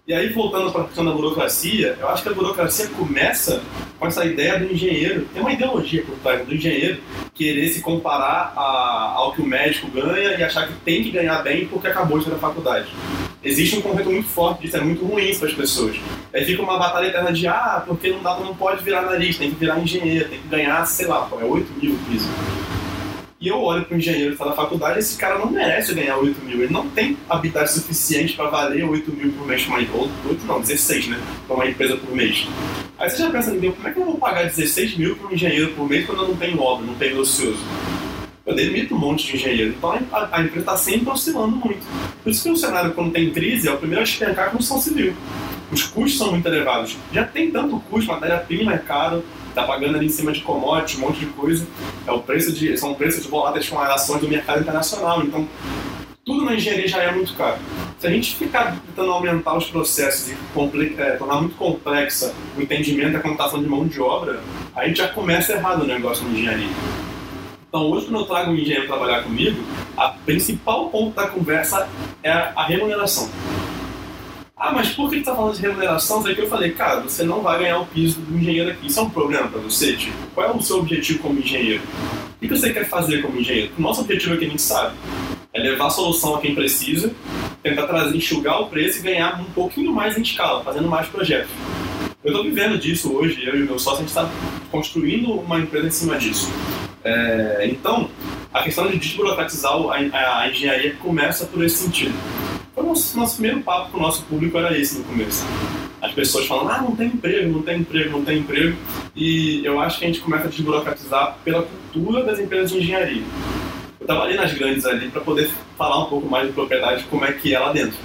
E 0.07 0.13
aí, 0.13 0.29
voltando 0.29 0.71
para 0.71 0.83
a 0.83 0.85
questão 0.85 1.03
da 1.03 1.11
burocracia, 1.11 1.97
eu 1.99 2.07
acho 2.07 2.23
que 2.23 2.29
a 2.29 2.33
burocracia 2.33 2.87
começa 2.87 3.61
com 3.99 4.07
essa 4.07 4.23
ideia 4.23 4.57
do 4.57 4.71
engenheiro, 4.71 5.27
tem 5.33 5.41
uma 5.41 5.51
ideologia 5.51 6.01
por 6.01 6.15
trás 6.19 6.47
do 6.47 6.55
engenheiro 6.55 7.01
querer 7.33 7.67
se 7.67 7.81
comparar 7.81 8.53
a, 8.55 9.15
ao 9.17 9.33
que 9.33 9.41
o 9.41 9.45
médico 9.45 9.91
ganha 9.91 10.37
e 10.37 10.43
achar 10.43 10.65
que 10.65 10.73
tem 10.85 11.03
que 11.03 11.11
ganhar 11.11 11.43
bem 11.43 11.67
porque 11.67 11.87
acabou 11.87 12.19
de 12.19 12.23
ter 12.23 12.35
a 12.35 12.37
faculdade. 12.37 12.87
Existe 13.43 13.75
um 13.75 13.81
conceito 13.81 14.09
muito 14.09 14.29
forte 14.29 14.61
disso, 14.61 14.77
é 14.77 14.79
muito 14.79 15.05
ruim 15.05 15.35
para 15.35 15.49
as 15.49 15.53
pessoas. 15.53 15.97
Aí 16.33 16.45
fica 16.45 16.61
uma 16.61 16.79
batalha 16.79 17.07
eterna 17.07 17.33
de, 17.33 17.45
ah, 17.45 17.83
porque 17.85 18.09
não, 18.09 18.23
dá, 18.23 18.39
não 18.39 18.55
pode 18.55 18.81
virar 18.85 19.01
nariz, 19.01 19.37
tem 19.37 19.51
que 19.51 19.57
virar 19.57 19.77
engenheiro, 19.77 20.29
tem 20.29 20.39
que 20.39 20.47
ganhar, 20.47 20.85
sei 20.85 21.07
lá, 21.07 21.29
é 21.37 21.43
8 21.43 21.67
mil 21.83 21.99
piso. 22.09 22.29
E 23.39 23.49
eu 23.49 23.61
olho 23.61 23.85
para 23.85 23.93
o 23.93 23.97
engenheiro 23.99 24.29
que 24.29 24.33
está 24.33 24.45
na 24.45 24.53
faculdade, 24.53 24.97
esse 24.97 25.15
cara 25.15 25.37
não 25.37 25.51
merece 25.51 25.93
ganhar 25.93 26.17
8 26.17 26.43
mil. 26.43 26.63
Ele 26.63 26.73
não 26.73 26.89
tem 26.89 27.15
habilidade 27.29 27.71
suficiente 27.71 28.33
para 28.33 28.49
valer 28.49 28.83
8 28.83 29.11
mil 29.11 29.31
por 29.31 29.45
mês 29.45 29.63
para 29.63 29.75
uma 29.75 29.81
empresa. 29.83 30.11
8 30.27 30.45
não, 30.47 30.59
16, 30.59 31.07
né? 31.09 31.19
Para 31.45 31.55
uma 31.55 31.67
empresa 31.67 31.97
por 31.97 32.15
mês. 32.15 32.47
Aí 32.97 33.07
você 33.07 33.17
já 33.17 33.29
pensa, 33.29 33.51
como 33.51 33.87
é 33.87 33.91
que 33.91 33.99
eu 33.99 34.05
vou 34.05 34.17
pagar 34.17 34.45
16 34.45 34.97
mil 34.97 35.15
para 35.15 35.27
um 35.27 35.33
engenheiro 35.33 35.71
por 35.73 35.87
mês 35.87 36.07
quando 36.07 36.23
eu 36.23 36.29
não 36.29 36.35
tenho 36.35 36.59
obra, 36.59 36.87
não 36.87 36.95
tenho 36.95 37.19
ocioso? 37.19 37.59
Eu 38.43 38.55
demito 38.55 38.95
um 38.95 38.97
monte 38.97 39.27
de 39.27 39.35
engenheiro. 39.35 39.75
Então 39.77 39.91
a, 39.91 40.29
a 40.31 40.41
empresa 40.41 40.59
está 40.59 40.77
sempre 40.77 41.07
oscilando 41.11 41.57
muito. 41.57 41.85
Por 42.23 42.31
isso 42.31 42.41
que 42.41 42.49
o 42.49 42.57
cenário, 42.57 42.91
quando 42.93 43.11
tem 43.11 43.29
crise, 43.29 43.67
é 43.67 43.71
o 43.71 43.77
primeiro 43.77 44.01
a 44.01 44.05
despencar 44.05 44.47
a 44.47 44.49
construção 44.49 44.81
civil. 44.81 45.13
Os 45.71 45.83
custos 45.83 46.17
são 46.17 46.31
muito 46.31 46.47
elevados. 46.47 46.97
Já 47.13 47.23
tem 47.23 47.51
tanto 47.51 47.79
custo, 47.81 48.11
matéria-prima 48.11 48.73
é 48.73 48.77
caro, 48.79 49.23
está 49.49 49.63
pagando 49.63 49.97
ali 49.97 50.05
em 50.07 50.09
cima 50.09 50.31
de 50.31 50.41
commodities, 50.41 50.97
um 50.97 51.01
monte 51.01 51.19
de 51.19 51.25
coisa. 51.27 51.65
É 52.05 52.11
o 52.11 52.19
preço 52.19 52.51
de, 52.51 52.77
são 52.77 52.93
preços 52.93 53.25
voláteis 53.25 53.67
com 53.67 53.79
as 53.79 53.89
ações 53.89 54.21
do 54.21 54.27
mercado 54.27 54.61
internacional. 54.61 55.23
Então, 55.23 55.47
tudo 56.25 56.43
na 56.43 56.55
engenharia 56.55 56.87
já 56.87 57.01
é 57.03 57.11
muito 57.11 57.33
caro. 57.35 57.57
Se 57.99 58.05
a 58.05 58.09
gente 58.09 58.35
ficar 58.35 58.75
tentando 58.85 59.11
aumentar 59.11 59.55
os 59.57 59.69
processos 59.69 60.29
e 60.29 60.37
é, 60.97 61.11
tornar 61.11 61.41
muito 61.41 61.55
complexa 61.55 62.33
o 62.57 62.61
entendimento 62.61 63.13
da 63.13 63.19
computação 63.19 63.63
de 63.63 63.69
mão 63.69 63.87
de 63.87 64.01
obra, 64.01 64.41
a 64.75 64.85
gente 64.85 64.97
já 64.97 65.07
começa 65.07 65.53
errado 65.53 65.83
o 65.83 65.87
negócio 65.87 66.25
na 66.25 66.31
engenharia. 66.31 66.69
Então, 67.69 67.89
hoje, 67.89 68.07
quando 68.07 68.19
eu 68.19 68.25
trago 68.25 68.51
um 68.51 68.55
engenheiro 68.55 68.87
trabalhar 68.87 69.23
comigo, 69.23 69.57
a 69.95 70.09
principal 70.09 70.89
ponto 70.89 71.15
da 71.15 71.27
conversa 71.27 71.87
é 72.21 72.31
a 72.31 72.63
remuneração. 72.63 73.29
Ah, 74.59 74.71
mas 74.71 74.89
por 74.89 75.07
que 75.07 75.17
você 75.17 75.19
está 75.19 75.35
falando 75.35 75.55
de 75.55 75.61
remuneração? 75.61 76.23
Daí 76.23 76.33
que 76.33 76.41
eu 76.41 76.49
falei, 76.49 76.71
cara, 76.71 77.01
você 77.01 77.23
não 77.23 77.41
vai 77.41 77.59
ganhar 77.59 77.77
o 77.79 77.85
piso 77.85 78.19
do 78.21 78.35
engenheiro 78.35 78.71
aqui. 78.71 78.87
Isso 78.87 78.99
é 78.99 79.03
um 79.03 79.09
problema 79.09 79.47
para 79.47 79.59
você? 79.61 79.95
Tipo, 79.95 80.17
qual 80.33 80.47
é 80.47 80.51
o 80.51 80.59
seu 80.59 80.79
objetivo 80.79 81.19
como 81.19 81.39
engenheiro? 81.39 81.83
O 82.35 82.39
que 82.39 82.47
você 82.47 82.73
quer 82.73 82.89
fazer 82.89 83.21
como 83.21 83.39
engenheiro? 83.39 83.71
O 83.77 83.81
nosso 83.81 84.01
objetivo 84.01 84.33
é 84.33 84.37
que 84.37 84.45
a 84.45 84.49
gente 84.49 84.61
sabe. 84.61 84.95
É 85.53 85.59
levar 85.59 85.85
a 85.85 85.89
solução 85.91 86.35
a 86.35 86.41
quem 86.41 86.55
precisa, 86.55 87.13
tentar 87.61 87.85
trazer, 87.85 88.17
enxugar 88.17 88.59
o 88.61 88.67
preço 88.67 88.97
e 88.97 89.01
ganhar 89.03 89.39
um 89.39 89.45
pouquinho 89.45 89.93
mais 89.93 90.17
em 90.17 90.23
escala, 90.23 90.63
fazendo 90.63 90.87
mais 90.87 91.07
projetos. 91.07 91.51
Eu 92.23 92.31
estou 92.31 92.43
vivendo 92.43 92.79
disso 92.79 93.13
hoje, 93.13 93.45
eu 93.45 93.55
e 93.59 93.61
o 93.61 93.65
meu 93.65 93.77
sócio, 93.77 93.99
a 93.99 94.01
gente 94.01 94.09
está 94.09 94.27
construindo 94.71 95.33
uma 95.33 95.59
empresa 95.59 95.85
em 95.85 95.91
cima 95.91 96.17
disso. 96.17 96.51
É, 97.03 97.69
então, 97.71 98.09
a 98.51 98.63
questão 98.63 98.87
de 98.87 98.97
desburocratizar 98.97 99.73
a, 99.73 100.41
a 100.41 100.49
engenharia 100.49 100.95
começa 100.95 101.45
por 101.45 101.63
esse 101.63 101.77
sentido. 101.83 102.15
Então, 102.77 102.89
nosso, 102.89 103.17
nosso 103.17 103.33
primeiro 103.37 103.61
papo 103.61 103.89
com 103.89 103.97
o 103.97 104.01
nosso 104.01 104.21
público 104.25 104.55
era 104.55 104.77
esse 104.77 104.99
no 104.99 105.03
começo. 105.05 105.43
as 105.99 106.11
pessoas 106.11 106.45
falam, 106.45 106.69
ah, 106.69 106.79
não 106.83 106.95
tem 106.95 107.07
emprego, 107.07 107.51
não 107.51 107.63
tem 107.63 107.79
emprego, 107.79 108.11
não 108.11 108.23
tem 108.23 108.37
emprego. 108.37 108.77
E 109.15 109.65
eu 109.65 109.79
acho 109.79 109.97
que 109.97 110.05
a 110.05 110.07
gente 110.07 110.19
começa 110.19 110.45
a 110.45 110.47
desburocratizar 110.47 111.39
pela 111.43 111.63
cultura 111.63 112.23
das 112.23 112.39
empresas 112.39 112.69
de 112.69 112.77
engenharia. 112.77 113.23
Eu 113.99 114.05
trabalhei 114.05 114.37
nas 114.37 114.53
grandes 114.53 114.85
ali 114.85 115.09
para 115.09 115.21
poder 115.21 115.49
falar 115.75 116.05
um 116.05 116.05
pouco 116.05 116.29
mais 116.29 116.45
de 116.45 116.53
propriedade, 116.53 117.03
como 117.09 117.25
é 117.25 117.31
que 117.31 117.51
é 117.51 117.57
lá 117.57 117.73
dentro. 117.73 117.97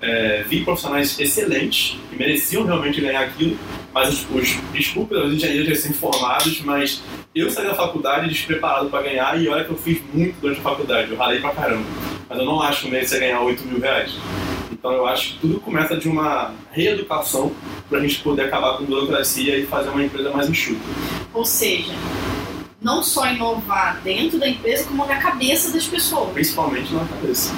É, 0.00 0.44
vi 0.48 0.64
profissionais 0.64 1.16
excelentes, 1.20 1.96
que 2.10 2.16
mereciam 2.16 2.64
realmente 2.64 3.00
ganhar 3.00 3.20
aquilo, 3.20 3.56
mas 3.94 4.08
os, 4.08 4.26
os 4.34 4.58
desculpa, 4.72 5.14
os 5.14 5.32
engenheiros 5.32 5.68
recém-formados, 5.68 6.60
mas 6.62 7.04
eu 7.32 7.48
saí 7.52 7.68
da 7.68 7.74
faculdade 7.74 8.28
despreparado 8.28 8.90
para 8.90 9.02
ganhar 9.02 9.40
e 9.40 9.48
olha 9.48 9.64
que 9.64 9.70
eu 9.70 9.76
fiz 9.76 10.00
muito 10.12 10.34
durante 10.40 10.58
a 10.58 10.62
faculdade, 10.62 11.08
eu 11.08 11.16
ralei 11.16 11.38
pra 11.38 11.50
caramba. 11.50 11.86
Mas 12.28 12.38
eu 12.38 12.44
não 12.44 12.60
acho 12.60 12.82
que 12.82 12.90
merecia 12.90 13.18
ganhar 13.18 13.40
8 13.40 13.64
mil 13.64 13.80
reais. 13.80 14.14
Então 14.70 14.92
eu 14.92 15.06
acho 15.06 15.34
que 15.34 15.38
tudo 15.40 15.60
começa 15.60 15.96
de 15.96 16.08
uma 16.08 16.52
reeducação 16.70 17.52
para 17.88 17.98
a 17.98 18.00
gente 18.02 18.18
poder 18.20 18.42
acabar 18.42 18.76
com 18.76 18.84
a 18.84 18.86
burocracia 18.86 19.58
e 19.58 19.66
fazer 19.66 19.88
uma 19.88 20.04
empresa 20.04 20.30
mais 20.30 20.48
enxuta. 20.48 20.80
Ou 21.32 21.44
seja, 21.44 21.92
não 22.80 23.02
só 23.02 23.26
inovar 23.26 24.00
dentro 24.02 24.38
da 24.38 24.48
empresa, 24.48 24.84
como 24.84 25.04
na 25.06 25.16
cabeça 25.16 25.72
das 25.72 25.86
pessoas. 25.86 26.32
Principalmente 26.32 26.92
na 26.92 27.04
cabeça. 27.04 27.52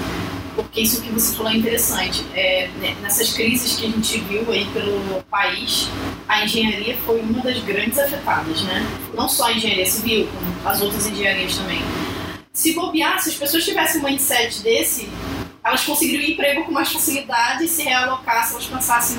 Porque 0.55 0.81
isso 0.81 1.01
que 1.03 1.11
você 1.11 1.37
falou 1.37 1.53
é 1.53 1.57
interessante. 1.57 2.25
É, 2.35 2.69
né, 2.81 2.97
nessas 3.03 3.33
crises 3.33 3.77
que 3.77 3.87
a 3.87 3.91
gente 3.91 4.19
viu 4.21 4.51
aí 4.51 4.67
pelo 4.73 5.23
país, 5.31 5.89
a 6.29 6.45
engenharia 6.45 6.97
foi 7.05 7.21
uma 7.21 7.43
das 7.43 7.59
grandes 7.61 7.99
afetadas, 7.99 8.63
né? 8.63 8.87
Não 9.15 9.29
só 9.29 9.47
a 9.47 9.53
engenharia 9.53 9.87
civil, 9.87 10.27
como 10.27 10.69
as 10.69 10.81
outras 10.81 11.07
engenharias 11.07 11.57
também. 11.57 11.81
Se 12.53 12.75
bobear, 12.75 13.23
se 13.23 13.31
as 13.31 13.37
pessoas 13.37 13.65
tivessem 13.65 14.01
um 14.01 14.05
mindset 14.05 14.61
desse, 14.63 15.09
elas 15.63 15.85
conseguiriam 15.85 16.31
emprego 16.31 16.65
com 16.65 16.73
mais 16.73 16.91
facilidade 16.91 17.69
se 17.69 17.83
realocar, 17.83 18.45
se 18.45 18.55
elas 18.55 18.67
pensassem 18.67 19.19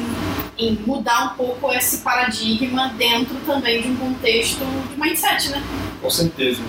em 0.58 0.74
mudar 0.86 1.34
um 1.34 1.38
pouco 1.38 1.72
esse 1.72 2.00
paradigma 2.00 2.90
dentro 2.98 3.36
também 3.46 3.82
de 3.82 3.88
um 3.88 3.96
contexto 3.96 4.60
de 4.60 5.00
mindset, 5.00 5.50
né? 5.50 5.64
Com 6.02 6.10
certeza. 6.10 6.62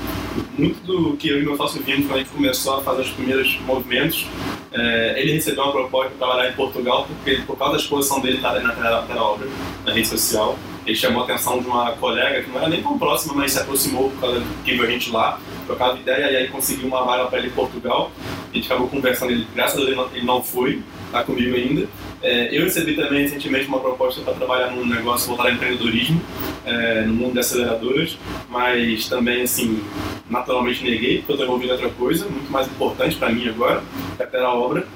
Muito 0.57 0.81
do 0.87 1.17
que 1.17 1.29
eu 1.29 1.41
e 1.41 1.45
meu 1.45 1.57
sócio 1.57 1.83
vimos 1.83 2.07
quando 2.07 2.15
a 2.15 2.19
gente 2.19 2.31
começou 2.31 2.79
a 2.79 2.83
fazer 2.83 3.03
os 3.03 3.11
primeiros 3.11 3.59
movimentos, 3.63 4.27
é, 4.71 5.21
ele 5.21 5.33
recebeu 5.33 5.65
uma 5.65 5.73
proposta 5.73 6.11
para 6.11 6.27
trabalhar 6.27 6.51
em 6.51 6.55
Portugal 6.55 7.07
porque 7.09 7.43
por 7.43 7.59
causa 7.59 7.77
da 7.77 7.83
exposição 7.83 8.21
dele 8.21 8.41
na, 8.41 8.61
na, 8.61 9.03
na 9.03 9.23
obra, 9.23 9.49
na 9.85 9.93
rede 9.93 10.07
social. 10.07 10.57
Ele 10.87 10.97
chamou 10.97 11.23
a 11.23 11.25
atenção 11.25 11.61
de 11.61 11.67
uma 11.67 11.93
colega 11.93 12.43
que 12.43 12.51
não 12.51 12.59
era 12.59 12.69
nem 12.69 12.83
tão 12.83 12.99
próxima, 12.99 13.35
mas 13.35 13.53
se 13.53 13.61
aproximou 13.61 14.11
por 14.11 14.21
causa 14.21 14.43
que 14.65 14.73
viu 14.73 14.85
a 14.85 14.87
gente 14.87 15.11
lá, 15.11 15.41
trocava 15.67 15.99
ideia 15.99 16.31
e 16.31 16.37
aí 16.37 16.49
conseguiu 16.49 16.89
uma 16.89 17.05
vaga 17.05 17.27
para 17.27 17.39
ele 17.39 17.49
em 17.49 17.53
Portugal. 17.53 18.11
A 18.51 18.55
gente 18.55 18.67
acabou 18.67 18.89
conversando, 18.89 19.31
ele, 19.31 19.47
graças 19.55 19.81
a 19.81 19.85
Deus 19.85 20.11
ele 20.13 20.27
não, 20.27 20.43
foi, 20.43 20.83
está 21.07 21.23
comigo 21.23 21.55
ainda. 21.55 21.87
É, 22.21 22.57
eu 22.57 22.65
recebi 22.65 22.95
também 22.95 23.23
recentemente 23.23 23.67
uma 23.67 23.81
proposta 23.81 24.21
para 24.23 24.35
trabalhar 24.35 24.71
num 24.71 24.87
negócio 24.87 25.29
voltado 25.29 25.49
ao 25.49 25.55
empreendedorismo, 25.55 26.21
é, 26.65 27.03
no 27.03 27.15
mundo 27.15 27.33
de 27.33 27.41
aceleradoras, 27.41 28.17
mas 28.49 29.09
também, 29.09 29.43
assim, 29.43 29.83
naturalmente 30.29 30.85
neguei, 30.85 31.19
porque 31.19 31.33
eu 31.33 31.35
estou 31.35 31.47
envolvido 31.47 31.73
em 31.73 31.77
outra 31.77 31.91
coisa, 31.91 32.25
muito 32.27 32.51
mais 32.51 32.67
importante 32.67 33.17
para 33.17 33.31
mim 33.31 33.49
agora, 33.49 33.83
que 34.17 34.37
a 34.37 34.51
obra. 34.51 34.87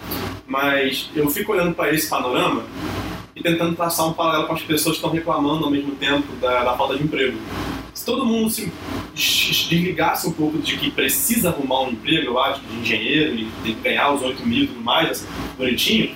Mas 0.46 1.10
eu 1.14 1.28
fico 1.28 1.52
olhando 1.52 1.74
para 1.74 1.92
esse 1.92 2.08
panorama 2.08 2.64
e 3.36 3.42
tentando 3.42 3.76
traçar 3.76 4.08
um 4.08 4.14
paralelo 4.14 4.46
com 4.46 4.54
as 4.54 4.62
pessoas 4.62 4.96
que 4.96 5.04
estão 5.04 5.10
reclamando 5.10 5.66
ao 5.66 5.70
mesmo 5.70 5.94
tempo 5.94 6.34
da, 6.40 6.64
da 6.64 6.74
falta 6.74 6.96
de 6.96 7.04
emprego. 7.04 7.38
Se 7.92 8.04
todo 8.04 8.24
mundo 8.24 8.48
se 8.48 8.72
desligasse 9.14 10.26
um 10.26 10.32
pouco 10.32 10.58
de 10.58 10.76
que 10.78 10.90
precisa 10.90 11.50
arrumar 11.50 11.82
um 11.82 11.90
emprego, 11.90 12.28
eu 12.28 12.38
acho, 12.38 12.62
de 12.62 12.78
engenheiro 12.78 13.36
e 13.64 13.72
ganhar 13.74 14.12
os 14.12 14.22
8 14.22 14.46
mil 14.46 14.64
e 14.64 14.66
tudo 14.68 14.80
mais, 14.80 15.10
assim, 15.10 15.26
bonitinho, 15.58 16.14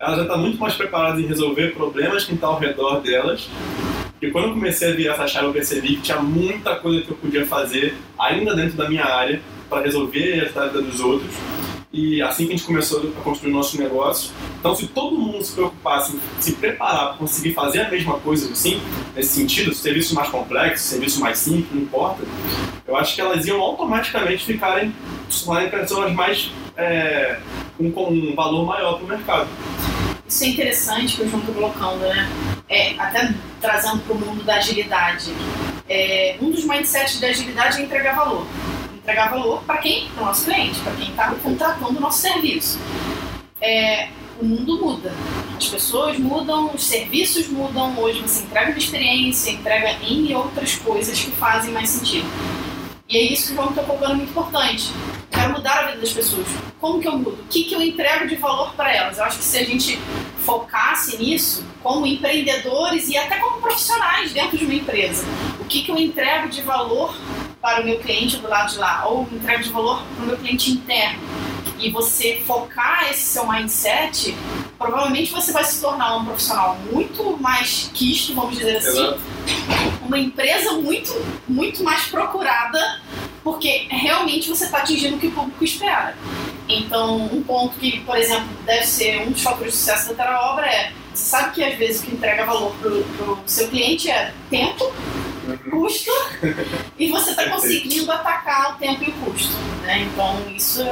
ela 0.00 0.16
já 0.16 0.22
está 0.22 0.36
muito 0.36 0.58
mais 0.58 0.74
preparada 0.74 1.20
em 1.20 1.26
resolver 1.26 1.74
problemas 1.74 2.24
que 2.24 2.34
estão 2.34 2.50
ao 2.50 2.58
redor 2.58 3.00
delas. 3.00 3.48
E 4.20 4.30
quando 4.30 4.48
eu 4.48 4.54
comecei 4.54 4.90
a 4.90 4.94
virar 4.94 5.14
essa 5.14 5.28
chave, 5.28 5.46
eu 5.46 5.52
percebi 5.52 5.96
que 5.96 6.02
tinha 6.02 6.20
muita 6.20 6.74
coisa 6.76 7.02
que 7.02 7.10
eu 7.10 7.16
podia 7.16 7.46
fazer 7.46 7.94
ainda 8.18 8.54
dentro 8.54 8.76
da 8.76 8.88
minha 8.88 9.04
área 9.04 9.40
para 9.70 9.82
resolver 9.82 10.40
as 10.40 10.52
tarefas 10.52 10.84
dos 10.84 10.98
outros. 10.98 11.34
E 11.90 12.20
assim 12.20 12.46
que 12.46 12.52
a 12.52 12.56
gente 12.56 12.66
começou 12.66 13.00
a 13.00 13.22
construir 13.22 13.50
nossos 13.50 13.78
negócios, 13.78 14.30
então 14.60 14.74
se 14.74 14.86
todo 14.88 15.16
mundo 15.16 15.42
se 15.42 15.52
preocupasse 15.52 16.14
em 16.14 16.20
se 16.38 16.52
preparar 16.52 17.08
para 17.08 17.16
conseguir 17.16 17.54
fazer 17.54 17.80
a 17.80 17.88
mesma 17.88 18.20
coisa, 18.20 18.52
assim, 18.52 18.80
nesse 19.16 19.36
sentido, 19.36 19.74
serviços 19.74 20.12
mais 20.12 20.28
complexos, 20.28 20.82
serviços 20.86 21.18
mais 21.18 21.38
simples, 21.38 21.72
não 21.72 21.82
importa, 21.82 22.22
eu 22.86 22.94
acho 22.94 23.14
que 23.14 23.20
elas 23.22 23.46
iam 23.46 23.60
automaticamente 23.60 24.44
ficarem 24.44 24.88
em 24.88 25.70
pessoas 25.70 26.12
mais 26.12 26.50
é, 26.76 27.38
com, 27.78 27.90
com 27.90 28.10
um 28.10 28.34
valor 28.34 28.66
maior 28.66 28.94
para 28.96 29.04
o 29.04 29.08
mercado. 29.08 29.48
Isso 30.28 30.44
é 30.44 30.48
interessante 30.48 31.16
que 31.16 31.22
o 31.22 31.28
João 31.28 31.40
está 31.40 31.52
colocando, 31.54 32.00
né? 32.00 32.28
É, 32.68 32.94
até 32.98 33.32
trazendo 33.62 34.00
para 34.00 34.14
o 34.14 34.18
mundo 34.18 34.44
da 34.44 34.56
agilidade. 34.56 35.32
É, 35.88 36.36
um 36.38 36.50
dos 36.50 36.64
mindsets 36.64 37.18
da 37.18 37.28
agilidade 37.28 37.80
é 37.80 37.84
entregar 37.84 38.14
valor. 38.14 38.46
Entregar 39.08 39.30
valor 39.30 39.62
para 39.62 39.78
quem? 39.78 40.06
Para 40.10 40.22
o 40.22 40.26
nosso 40.26 40.44
cliente, 40.44 40.78
para 40.80 40.92
quem 40.92 41.08
está 41.08 41.34
contratando 41.42 41.96
o 41.96 42.00
nosso 42.02 42.20
serviço. 42.20 42.78
É, 43.58 44.10
o 44.38 44.44
mundo 44.44 44.78
muda. 44.84 45.14
As 45.56 45.66
pessoas 45.66 46.18
mudam, 46.18 46.74
os 46.74 46.84
serviços 46.84 47.48
mudam. 47.48 47.98
Hoje 47.98 48.20
você 48.20 48.42
entrega 48.42 48.68
uma 48.68 48.76
experiência, 48.76 49.50
entrega 49.50 49.92
em 50.02 50.34
outras 50.34 50.76
coisas 50.76 51.18
que 51.18 51.30
fazem 51.30 51.72
mais 51.72 51.88
sentido. 51.88 52.26
E 53.08 53.16
é 53.16 53.22
isso 53.32 53.46
que 53.46 53.52
o 53.52 53.56
João 53.56 53.70
está 53.70 53.82
colocando 53.82 54.16
muito 54.16 54.28
importante. 54.28 54.92
Quero 55.30 55.54
mudar 55.54 55.78
a 55.78 55.86
vida 55.86 56.00
das 56.00 56.12
pessoas. 56.12 56.46
Como 56.78 57.00
que 57.00 57.08
eu 57.08 57.16
mudo? 57.16 57.38
O 57.40 57.48
que, 57.48 57.64
que 57.64 57.74
eu 57.74 57.80
entrego 57.80 58.28
de 58.28 58.36
valor 58.36 58.74
para 58.74 58.94
elas? 58.94 59.16
Eu 59.16 59.24
acho 59.24 59.38
que 59.38 59.44
se 59.44 59.56
a 59.56 59.64
gente 59.64 59.98
focasse 60.44 61.16
nisso, 61.16 61.64
como 61.82 62.06
empreendedores 62.06 63.08
e 63.08 63.16
até 63.16 63.38
como 63.38 63.58
profissionais 63.62 64.34
dentro 64.34 64.58
de 64.58 64.66
uma 64.66 64.74
empresa, 64.74 65.24
o 65.58 65.64
que, 65.64 65.80
que 65.80 65.90
eu 65.90 65.96
entrego 65.96 66.50
de 66.50 66.60
valor 66.60 67.16
para 67.60 67.82
o 67.82 67.84
meu 67.84 67.98
cliente 67.98 68.36
do 68.38 68.48
lado 68.48 68.72
de 68.72 68.78
lá, 68.78 69.06
ou 69.06 69.28
entrego 69.32 69.62
de 69.62 69.70
valor 69.70 70.02
para 70.14 70.24
o 70.24 70.26
meu 70.26 70.36
cliente 70.36 70.70
interno, 70.70 71.20
e 71.78 71.90
você 71.90 72.42
focar 72.46 73.08
esse 73.10 73.22
seu 73.22 73.46
mindset, 73.46 74.34
provavelmente 74.76 75.30
você 75.30 75.52
vai 75.52 75.64
se 75.64 75.80
tornar 75.80 76.16
um 76.16 76.24
profissional 76.24 76.76
muito 76.90 77.36
mais 77.40 77.90
quisto, 77.94 78.34
vamos 78.34 78.56
dizer 78.56 78.76
assim, 78.76 79.04
Exato. 79.04 79.20
uma 80.02 80.18
empresa 80.18 80.72
muito, 80.72 81.12
muito 81.46 81.84
mais 81.84 82.06
procurada, 82.06 83.00
porque 83.44 83.86
realmente 83.88 84.48
você 84.48 84.64
está 84.64 84.78
atingindo 84.78 85.16
o 85.16 85.18
que 85.18 85.28
o 85.28 85.32
público 85.32 85.64
espera. 85.64 86.16
Então, 86.68 87.16
um 87.32 87.42
ponto 87.42 87.78
que, 87.78 88.00
por 88.00 88.16
exemplo, 88.16 88.48
deve 88.66 88.84
ser 88.84 89.22
um 89.22 89.30
dos 89.30 89.42
fatores 89.42 89.72
de 89.72 89.78
sucesso 89.78 90.08
da 90.10 90.14
Terra 90.14 90.52
Obra 90.52 90.66
é 90.66 90.92
você 91.18 91.24
sabe 91.24 91.54
que 91.54 91.64
às 91.64 91.76
vezes 91.76 92.00
o 92.00 92.04
que 92.04 92.14
entrega 92.14 92.44
valor 92.44 92.72
para 92.76 92.92
o 92.92 93.38
seu 93.44 93.66
cliente 93.68 94.08
é 94.08 94.32
tempo, 94.48 94.92
custo 95.56 96.10
e 96.98 97.08
você 97.08 97.30
está 97.30 97.48
conseguindo 97.48 98.10
atacar 98.10 98.74
o 98.74 98.78
tempo 98.78 99.04
e 99.04 99.10
o 99.10 99.12
custo. 99.12 99.56
Né? 99.82 100.02
Então, 100.02 100.36
isso 100.54 100.82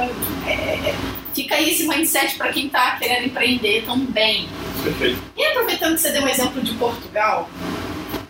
é, 0.45 0.51
é 0.51 0.95
fica 1.33 1.55
aí 1.55 1.69
esse 1.69 1.87
mindset 1.87 2.35
para 2.35 2.51
quem 2.51 2.65
está 2.65 2.97
querendo 2.97 3.27
empreender 3.27 3.83
também. 3.85 4.49
Perfeito. 4.83 5.21
E 5.35 5.45
aproveitando 5.45 5.95
que 5.95 6.01
você 6.01 6.11
deu 6.11 6.23
um 6.23 6.27
exemplo 6.27 6.61
de 6.61 6.73
Portugal, 6.73 7.49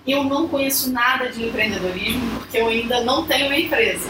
eu 0.06 0.24
não 0.24 0.48
conheço 0.48 0.92
nada 0.92 1.30
de 1.30 1.46
empreendedorismo 1.46 2.40
porque 2.40 2.58
eu 2.58 2.68
ainda 2.68 3.04
não 3.04 3.26
tenho 3.26 3.46
uma 3.46 3.58
empresa. 3.58 4.10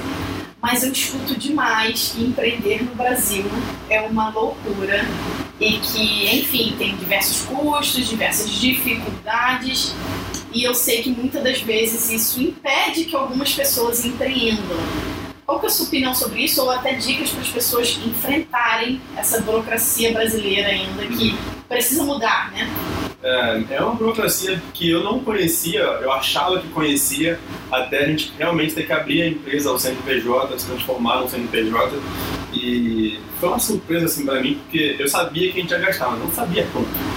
Mas 0.60 0.84
eu 0.84 0.92
escuto 0.92 1.38
demais 1.38 2.14
que 2.16 2.24
empreender 2.24 2.84
no 2.84 2.96
Brasil 2.96 3.46
é 3.90 4.02
uma 4.02 4.30
loucura 4.30 5.06
e 5.60 5.74
que, 5.80 6.36
enfim, 6.36 6.76
tem 6.78 6.96
diversos 6.96 7.42
custos, 7.44 8.08
diversas 8.08 8.50
dificuldades 8.52 9.94
e 10.58 10.64
eu 10.64 10.74
sei 10.74 11.04
que 11.04 11.12
muitas 11.12 11.44
das 11.44 11.62
vezes 11.62 12.10
isso 12.10 12.42
impede 12.42 13.06
que 13.06 13.16
algumas 13.16 13.54
pessoas 13.54 14.04
empreendam. 14.04 14.76
Qual 15.46 15.60
que 15.60 15.68
é 15.68 15.70
a 15.70 15.72
sua 15.72 15.86
opinião 15.86 16.16
sobre 16.16 16.46
isso? 16.46 16.64
Ou 16.64 16.72
até 16.72 16.96
dicas 16.96 17.30
para 17.30 17.42
as 17.42 17.50
pessoas 17.50 18.00
enfrentarem 18.04 19.00
essa 19.16 19.40
burocracia 19.42 20.12
brasileira 20.12 20.70
ainda 20.70 21.06
que 21.06 21.38
precisa 21.70 22.04
mudar, 22.04 22.52
né? 22.52 22.68
É, 23.22 23.76
é 23.76 23.82
uma 23.84 23.94
burocracia 23.94 24.60
que 24.74 24.90
eu 24.90 25.04
não 25.04 25.20
conhecia, 25.20 25.82
eu 25.82 26.12
achava 26.12 26.60
que 26.60 26.68
conhecia, 26.70 27.40
até 27.72 28.00
a 28.00 28.08
gente 28.08 28.34
realmente 28.36 28.74
ter 28.74 28.88
que 28.88 28.94
abrir 28.94 29.22
a 29.22 29.28
empresa, 29.28 29.72
o 29.72 29.78
CNPJ, 29.78 30.58
se 30.58 30.66
transformar 30.66 31.22
no 31.22 31.30
CNPJ. 31.30 32.00
E 32.52 33.20
foi 33.40 33.50
uma 33.50 33.60
surpresa 33.60 34.06
assim 34.06 34.26
para 34.26 34.42
mim, 34.42 34.56
porque 34.64 34.96
eu 34.98 35.08
sabia 35.08 35.52
que 35.52 35.60
a 35.60 35.62
gente 35.62 35.70
ia 35.70 35.78
gastar, 35.78 36.10
mas 36.10 36.20
não 36.20 36.32
sabia 36.32 36.66
quanto. 36.74 37.17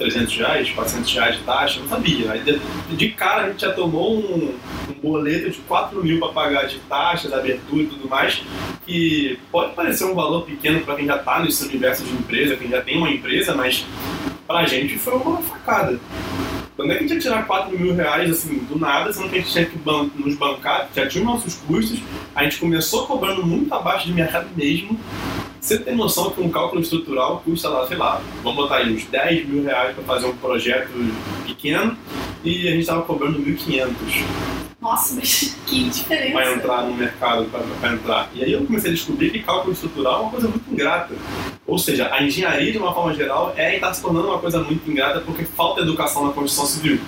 300 0.00 0.36
reais, 0.38 0.70
400 0.70 1.12
reais 1.12 1.36
de 1.36 1.42
taxa, 1.44 1.80
não 1.80 1.88
sabia. 1.88 2.32
Aí 2.32 2.40
de, 2.40 2.58
de 2.96 3.08
cara 3.10 3.44
a 3.44 3.48
gente 3.50 3.60
já 3.60 3.72
tomou 3.72 4.16
um, 4.16 4.54
um 4.88 5.00
boleto 5.00 5.50
de 5.50 5.58
4 5.58 6.02
mil 6.02 6.18
para 6.18 6.32
pagar 6.32 6.66
de 6.66 6.78
taxas, 6.80 7.32
abertura 7.32 7.82
e 7.82 7.86
tudo 7.86 8.08
mais, 8.08 8.42
que 8.86 9.38
pode 9.52 9.74
parecer 9.74 10.04
um 10.04 10.14
valor 10.14 10.46
pequeno 10.46 10.80
para 10.80 10.96
quem 10.96 11.06
já 11.06 11.16
está 11.16 11.40
nesse 11.40 11.64
universo 11.66 12.02
de 12.02 12.12
empresa, 12.12 12.56
quem 12.56 12.70
já 12.70 12.80
tem 12.80 12.96
uma 12.96 13.10
empresa, 13.10 13.54
mas 13.54 13.84
para 14.46 14.60
a 14.60 14.66
gente 14.66 14.98
foi 14.98 15.14
uma 15.14 15.42
facada. 15.42 16.00
Quando 16.76 16.92
é 16.92 16.94
que 16.94 17.04
a 17.04 17.06
gente 17.06 17.14
ia 17.16 17.20
tirar 17.20 17.46
4 17.46 17.78
mil 17.78 17.94
reais 17.94 18.30
assim, 18.30 18.56
do 18.60 18.78
nada, 18.78 19.12
sendo 19.12 19.28
que 19.28 19.36
a 19.36 19.38
gente 19.38 19.52
tinha 19.52 19.66
que 19.66 19.76
ban 19.76 20.08
nos 20.16 20.34
bancar, 20.34 20.88
já 20.96 21.06
tinha 21.06 21.22
nossos 21.22 21.56
custos, 21.56 22.00
a 22.34 22.42
gente 22.42 22.58
começou 22.58 23.06
cobrando 23.06 23.46
muito 23.46 23.72
abaixo 23.74 24.06
de 24.06 24.14
mercado 24.14 24.48
mesmo, 24.56 24.98
Você 25.60 25.78
tem 25.78 25.94
noção 25.94 26.30
que 26.30 26.40
um 26.40 26.48
cálculo 26.48 26.80
estrutural 26.80 27.42
custa 27.44 27.68
lá, 27.68 27.86
sei 27.86 27.98
lá, 27.98 28.22
vamos 28.42 28.56
botar 28.56 28.76
aí 28.76 28.92
uns 28.92 29.04
10 29.04 29.46
mil 29.46 29.62
reais 29.62 29.94
para 29.94 30.02
fazer 30.04 30.26
um 30.26 30.36
projeto 30.36 30.90
pequeno 31.46 31.96
e 32.42 32.66
a 32.66 32.70
gente 32.70 32.80
estava 32.80 33.02
cobrando 33.02 33.38
1.500. 33.38 33.90
Nossa, 34.80 35.14
mas 35.14 35.54
que 35.66 35.84
diferença. 35.90 36.32
Para 36.32 36.52
entrar 36.54 36.82
no 36.84 36.94
mercado, 36.94 37.44
para 37.78 37.92
entrar. 37.92 38.30
E 38.34 38.42
aí 38.42 38.52
eu 38.52 38.64
comecei 38.64 38.90
a 38.90 38.94
descobrir 38.94 39.30
que 39.30 39.40
cálculo 39.40 39.74
estrutural 39.74 40.14
é 40.14 40.22
uma 40.22 40.30
coisa 40.30 40.48
muito 40.48 40.72
ingrata. 40.72 41.14
Ou 41.66 41.78
seja, 41.78 42.08
a 42.10 42.22
engenharia, 42.22 42.72
de 42.72 42.78
uma 42.78 42.94
forma 42.94 43.12
geral, 43.12 43.52
é 43.56 43.74
está 43.74 43.92
se 43.92 44.00
tornando 44.00 44.28
uma 44.28 44.38
coisa 44.38 44.60
muito 44.60 44.90
ingrata 44.90 45.20
porque 45.20 45.44
falta 45.44 45.82
educação 45.82 46.26
na 46.26 46.32
construção 46.32 46.64
civil. 46.64 46.98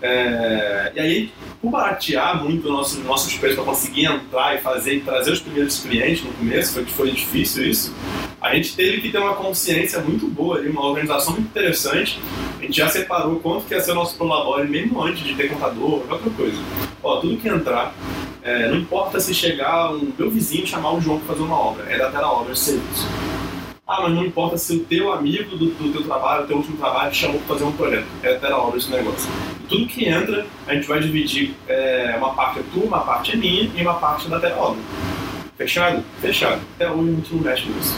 É... 0.00 0.92
E 0.94 1.00
aí, 1.00 1.32
baratear 1.70 2.42
muito 2.42 2.68
nossos, 2.68 3.04
nossos 3.04 3.34
preços 3.34 3.56
para 3.56 3.64
conseguir 3.64 4.06
entrar 4.06 4.56
e 4.56 4.58
fazer 4.58 4.94
e 4.96 5.00
trazer 5.00 5.32
os 5.32 5.40
primeiros 5.40 5.78
clientes 5.80 6.24
no 6.24 6.32
começo, 6.32 6.72
foi 6.72 6.84
que 6.84 6.92
foi 6.92 7.10
difícil 7.10 7.66
isso, 7.68 7.94
a 8.40 8.54
gente 8.54 8.74
teve 8.74 9.00
que 9.00 9.12
ter 9.12 9.18
uma 9.18 9.34
consciência 9.34 10.00
muito 10.00 10.26
boa, 10.26 10.60
uma 10.62 10.84
organização 10.84 11.34
muito 11.34 11.46
interessante. 11.46 12.18
A 12.58 12.62
gente 12.62 12.76
já 12.76 12.88
separou 12.88 13.38
quanto 13.38 13.66
que 13.66 13.74
ia 13.74 13.80
ser 13.80 13.92
o 13.92 13.94
nosso 13.94 14.16
prolabore 14.16 14.68
mesmo 14.68 15.00
antes 15.00 15.22
de 15.22 15.34
ter 15.36 15.48
contador, 15.48 16.02
outra 16.10 16.30
coisa. 16.36 16.58
Ó, 17.02 17.20
tudo 17.20 17.36
que 17.36 17.48
entrar, 17.48 17.94
é, 18.42 18.68
não 18.68 18.78
importa 18.78 19.20
se 19.20 19.32
chegar 19.32 19.92
um 19.92 20.12
meu 20.18 20.28
vizinho 20.28 20.66
chamar 20.66 20.92
o 20.94 21.00
João 21.00 21.18
para 21.18 21.28
fazer 21.28 21.42
uma 21.42 21.56
obra, 21.56 21.84
é 21.88 21.96
da 21.96 22.10
Terra 22.10 22.32
Obra, 22.32 22.52
é 22.52 22.56
serviço. 22.56 23.06
Ah, 23.86 24.02
mas 24.02 24.12
não 24.12 24.24
importa 24.24 24.58
se 24.58 24.74
o 24.74 24.80
teu 24.80 25.12
amigo 25.12 25.56
do, 25.56 25.66
do 25.66 25.92
teu 25.92 26.02
trabalho, 26.02 26.44
o 26.44 26.46
teu 26.46 26.56
último 26.56 26.76
trabalho, 26.78 27.14
chamou 27.14 27.38
para 27.40 27.54
fazer 27.54 27.64
um 27.64 27.72
projeto. 27.72 28.06
É 28.22 28.38
da 28.38 28.58
obra 28.58 28.78
esse 28.78 28.90
negócio. 28.90 29.30
Tudo 29.72 29.86
que 29.86 30.06
entra, 30.06 30.46
a 30.66 30.74
gente 30.74 30.86
vai 30.86 31.00
dividir 31.00 31.54
é, 31.66 32.14
uma 32.18 32.34
parte 32.34 32.58
é 32.58 32.62
tua, 32.74 32.84
uma 32.84 33.00
parte 33.00 33.32
é 33.32 33.36
minha 33.36 33.70
e 33.74 33.80
uma 33.80 33.94
parte 33.94 34.26
é 34.26 34.38
da 34.38 34.54
Obra. 34.54 34.82
Fechado? 35.56 36.04
Fechado. 36.20 36.60
Até 36.74 36.90
hoje 36.90 37.14
gente 37.14 37.34
não 37.34 37.40
mexe 37.40 37.68
nisso. 37.70 37.96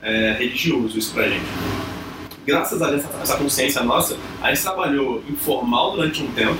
É 0.00 0.36
religioso 0.38 0.96
isso 0.96 1.12
pra 1.12 1.28
gente. 1.28 1.44
Graças 2.46 2.80
a 2.80 2.94
essa, 2.94 3.08
essa 3.20 3.36
consciência 3.36 3.82
nossa, 3.82 4.16
a 4.40 4.54
gente 4.54 4.62
trabalhou 4.62 5.20
informal 5.28 5.90
durante 5.90 6.22
um 6.22 6.30
tempo, 6.30 6.56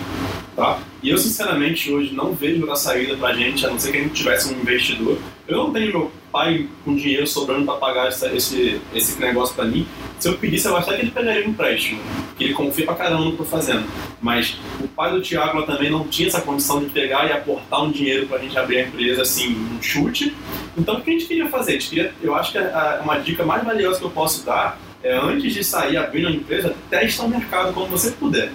tá? 0.56 0.80
E 1.04 1.10
eu, 1.10 1.18
sinceramente, 1.18 1.92
hoje 1.92 2.12
não 2.12 2.32
vejo 2.32 2.68
a 2.68 2.74
saída 2.74 3.16
pra 3.16 3.32
gente, 3.34 3.64
a 3.64 3.70
não 3.70 3.78
ser 3.78 3.92
que 3.92 3.98
a 3.98 4.02
gente 4.02 4.14
tivesse 4.14 4.52
um 4.52 4.60
investidor. 4.60 5.18
Eu 5.46 5.56
não 5.56 5.72
tenho 5.72 5.92
meu 5.92 6.12
pai 6.32 6.68
com 6.84 6.94
dinheiro 6.94 7.26
sobrando 7.26 7.64
para 7.64 7.74
pagar 7.74 8.08
essa, 8.08 8.28
esse, 8.34 8.80
esse 8.94 9.20
negócio 9.20 9.54
para 9.54 9.64
mim. 9.64 9.86
Se 10.18 10.28
eu 10.28 10.36
pedisse, 10.36 10.66
eu 10.66 10.76
acho 10.76 10.88
que 10.88 10.94
ele 10.94 11.10
pegaria 11.10 11.46
um 11.46 11.50
empréstimo, 11.50 12.00
que 12.36 12.44
ele 12.44 12.54
confia 12.54 12.84
pra 12.84 12.94
caramba 12.94 13.24
no 13.24 13.32
que 13.32 13.40
eu 13.40 13.44
tô 13.44 13.44
fazendo. 13.44 13.84
Mas 14.20 14.56
o 14.80 14.88
pai 14.88 15.12
do 15.12 15.20
Tiago 15.20 15.62
também 15.62 15.90
não 15.90 16.06
tinha 16.08 16.28
essa 16.28 16.40
condição 16.40 16.80
de 16.80 16.90
pegar 16.90 17.26
e 17.26 17.32
aportar 17.32 17.84
um 17.84 17.90
dinheiro 17.90 18.26
pra 18.26 18.38
gente 18.38 18.58
abrir 18.58 18.78
a 18.78 18.82
empresa, 18.82 19.22
assim, 19.22 19.54
um 19.54 19.82
chute. 19.82 20.34
Então, 20.76 20.96
o 20.96 21.00
que 21.00 21.10
a 21.10 21.12
gente 21.12 21.26
queria 21.26 21.48
fazer? 21.48 21.72
A 21.72 21.74
gente 21.74 21.88
queria, 21.88 22.12
eu 22.22 22.34
acho 22.34 22.52
que 22.52 22.58
a, 22.58 23.00
uma 23.02 23.18
dica 23.18 23.44
mais 23.44 23.64
valiosa 23.64 23.98
que 23.98 24.04
eu 24.04 24.10
posso 24.10 24.44
dar 24.44 24.78
é, 25.02 25.16
antes 25.16 25.54
de 25.54 25.62
sair 25.62 25.96
abrindo 25.96 26.28
a 26.28 26.32
empresa, 26.32 26.74
testa 26.90 27.22
o 27.22 27.28
mercado 27.28 27.72
como 27.72 27.86
você 27.86 28.10
puder. 28.10 28.50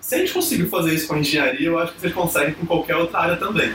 Se 0.00 0.16
a 0.16 0.18
gente 0.18 0.32
conseguiu 0.32 0.68
fazer 0.68 0.92
isso 0.92 1.06
com 1.06 1.14
a 1.14 1.18
engenharia, 1.20 1.68
eu 1.68 1.78
acho 1.78 1.92
que 1.92 2.00
vocês 2.00 2.12
conseguem 2.12 2.52
com 2.54 2.66
qualquer 2.66 2.96
outra 2.96 3.20
área 3.20 3.36
também. 3.36 3.72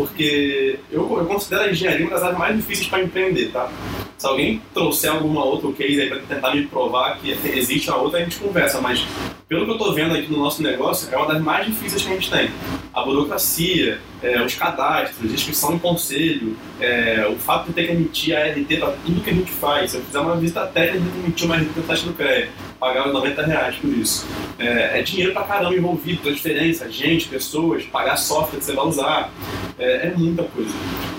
Porque 0.00 0.78
eu, 0.90 1.02
eu 1.18 1.26
considero 1.26 1.64
a 1.64 1.70
engenharia 1.70 2.06
uma 2.06 2.14
das 2.14 2.22
áreas 2.22 2.38
mais 2.38 2.56
difíceis 2.56 2.88
para 2.88 3.02
empreender, 3.02 3.50
tá? 3.52 3.70
Se 4.16 4.26
alguém 4.26 4.62
trouxer 4.72 5.10
alguma 5.10 5.44
outra 5.44 5.70
case 5.72 6.00
aí 6.00 6.08
para 6.08 6.20
tentar 6.20 6.54
me 6.54 6.66
provar 6.66 7.18
que 7.18 7.30
existe 7.54 7.90
a 7.90 7.96
outra, 7.96 8.18
a 8.18 8.22
gente 8.22 8.38
conversa. 8.38 8.80
Mas 8.80 9.06
pelo 9.46 9.66
que 9.66 9.72
eu 9.72 9.76
estou 9.76 9.92
vendo 9.92 10.14
aqui 10.14 10.32
no 10.32 10.38
nosso 10.38 10.62
negócio, 10.62 11.12
é 11.12 11.16
uma 11.18 11.26
das 11.26 11.42
mais 11.42 11.66
difíceis 11.66 12.02
que 12.02 12.08
a 12.08 12.14
gente 12.14 12.30
tem. 12.30 12.50
A 12.94 13.02
burocracia, 13.02 14.00
é, 14.22 14.42
os 14.42 14.54
cadastros, 14.54 15.30
inscrição 15.30 15.74
em 15.74 15.78
conselho, 15.78 16.56
é, 16.80 17.28
o 17.30 17.36
fato 17.36 17.66
de 17.66 17.74
ter 17.74 17.86
que 17.86 17.92
emitir 17.92 18.34
a 18.34 18.46
RT 18.46 18.78
para 18.78 18.92
tudo 19.04 19.20
que 19.20 19.28
a 19.28 19.34
gente 19.34 19.50
faz. 19.50 19.90
Se 19.90 19.98
eu 19.98 20.02
fizer 20.02 20.18
uma 20.18 20.36
visita 20.36 20.66
técnica, 20.66 21.04
eu 21.14 21.24
emitir 21.24 21.44
uma 21.44 21.56
RT 21.56 21.86
taxa 21.86 22.06
do 22.06 22.14
crédito, 22.14 22.52
pagar 22.80 23.06
os 23.06 23.12
90 23.12 23.46
reais 23.46 23.76
por 23.76 23.90
isso. 23.90 24.26
É, 24.58 24.98
é 24.98 25.02
dinheiro 25.02 25.32
para 25.32 25.44
caramba 25.44 25.76
envolvido, 25.76 26.22
transferência, 26.22 26.90
gente, 26.90 27.28
pessoas, 27.28 27.84
pagar 27.84 28.16
software 28.16 28.58
que 28.58 28.64
você 28.64 28.72
vai 28.72 28.86
usar. 28.86 29.30
É, 29.78 30.08
é 30.08 30.14
muita 30.16 30.42
coisa. 30.44 30.74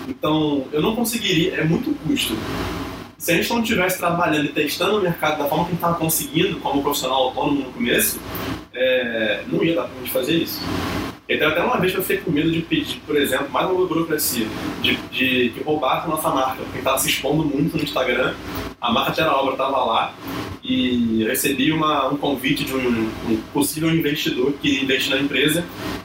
Então, 0.09 0.65
eu 0.73 0.81
não 0.81 0.95
conseguiria, 0.95 1.53
é 1.55 1.63
muito 1.63 1.93
custo 2.05 2.35
se 3.21 3.31
a 3.31 3.35
gente 3.35 3.49
não 3.51 3.61
estivesse 3.61 3.99
trabalhando 3.99 4.45
e 4.45 4.49
testando 4.51 4.97
o 4.97 5.01
mercado 5.01 5.37
da 5.37 5.45
forma 5.45 5.65
que 5.65 5.69
a 5.69 5.73
gente 5.73 5.75
estava 5.75 5.95
conseguindo, 5.99 6.59
como 6.59 6.81
profissional 6.81 7.25
autônomo 7.25 7.65
no 7.65 7.71
começo, 7.71 8.19
é, 8.73 9.43
não 9.45 9.63
ia 9.63 9.75
dar 9.75 9.83
para 9.83 9.99
gente 9.99 10.09
fazer 10.09 10.33
isso. 10.37 10.59
Então, 11.33 11.47
até 11.47 11.61
uma 11.61 11.79
vez 11.79 11.93
eu 11.93 12.01
fiquei 12.01 12.17
com 12.17 12.29
medo 12.29 12.51
de 12.51 12.59
pedir, 12.61 12.99
por 13.07 13.15
exemplo, 13.15 13.49
mais 13.49 13.69
uma 13.69 13.85
burocracia, 13.85 14.45
de, 14.81 14.97
de, 15.09 15.49
de 15.51 15.63
roubar 15.63 16.03
a 16.03 16.07
nossa 16.07 16.29
marca, 16.29 16.61
porque 16.61 16.79
estava 16.79 16.99
se 16.99 17.07
expondo 17.07 17.45
muito 17.45 17.77
no 17.77 17.83
Instagram, 17.83 18.33
a 18.81 18.91
marca 18.91 19.13
Terra 19.13 19.37
Obra 19.37 19.53
estava 19.53 19.77
lá, 19.85 20.13
e 20.61 21.23
recebi 21.23 21.71
uma, 21.71 22.09
um 22.09 22.17
convite 22.17 22.65
de 22.65 22.73
um, 22.73 23.09
um, 23.29 23.41
possível 23.53 23.89
investidor 23.89 24.51
que 24.61 24.83
investe 24.83 25.09
na 25.09 25.19
empresa, 25.19 25.63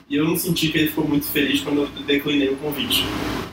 e 0.09 0.15
eu 0.15 0.25
não 0.25 0.37
senti 0.37 0.69
que 0.69 0.79
ele 0.79 0.89
ficou 0.89 1.09
muito 1.09 1.27
feliz 1.27 1.61
quando 1.61 1.81
eu 1.81 1.89
declinei 2.07 2.51
o 2.51 2.57
convite. 2.59 3.05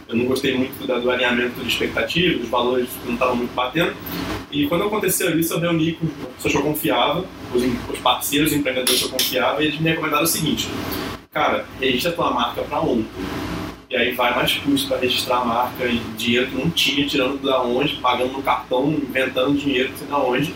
Eu 0.07 0.15
não 0.15 0.25
gostei 0.25 0.55
muito 0.55 0.85
do, 0.85 1.09
alinhamento 1.09 1.59
de 1.59 1.67
expectativas, 1.67 2.39
dos 2.39 2.49
valores 2.49 2.87
não 3.03 3.13
estavam 3.13 3.35
muito 3.35 3.53
batendo. 3.55 3.93
E 4.51 4.67
quando 4.67 4.83
aconteceu 4.83 5.39
isso, 5.39 5.55
eu 5.55 5.59
reuni 5.59 5.93
com 5.93 6.05
as 6.05 6.35
pessoas 6.35 6.53
que 6.53 6.59
eu 6.59 6.63
confiava, 6.63 7.25
os, 7.51 7.63
os 7.91 7.99
parceiros, 7.99 8.51
os 8.51 8.57
empreendedores 8.57 8.99
que 9.01 9.07
eu 9.07 9.11
confiava, 9.11 9.63
e 9.63 9.67
eles 9.67 9.79
me 9.79 9.89
recomendaram 9.89 10.23
o 10.23 10.27
seguinte: 10.27 10.67
cara, 11.33 11.65
registra 11.79 12.11
tua 12.11 12.31
marca 12.31 12.61
para 12.61 12.79
ontem. 12.79 13.07
E 13.89 13.95
aí 13.95 14.11
vai 14.13 14.35
mais 14.35 14.53
custo 14.57 14.87
para 14.87 14.99
registrar 14.99 15.37
a 15.37 15.45
marca 15.45 15.85
e 15.85 15.97
dinheiro 16.15 16.47
que 16.47 16.55
não 16.55 16.69
tinha, 16.69 17.07
tirando 17.07 17.41
da 17.41 17.61
onde, 17.61 17.95
pagando 17.97 18.33
no 18.33 18.41
cartão, 18.41 18.91
inventando 18.91 19.57
dinheiro 19.57 19.89
não 19.89 19.97
sei 19.97 20.07
da 20.07 20.17
onde. 20.17 20.55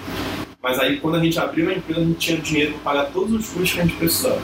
Mas 0.62 0.80
aí 0.80 1.00
quando 1.00 1.16
a 1.16 1.20
gente 1.20 1.40
abriu 1.40 1.70
a 1.70 1.74
empresa, 1.74 2.00
a 2.00 2.04
gente 2.04 2.18
tinha 2.18 2.38
dinheiro 2.38 2.74
para 2.74 2.94
pagar 2.94 3.12
todos 3.12 3.34
os 3.34 3.48
custos 3.48 3.74
que 3.74 3.80
a 3.80 3.84
gente 3.84 3.96
precisava. 3.96 4.42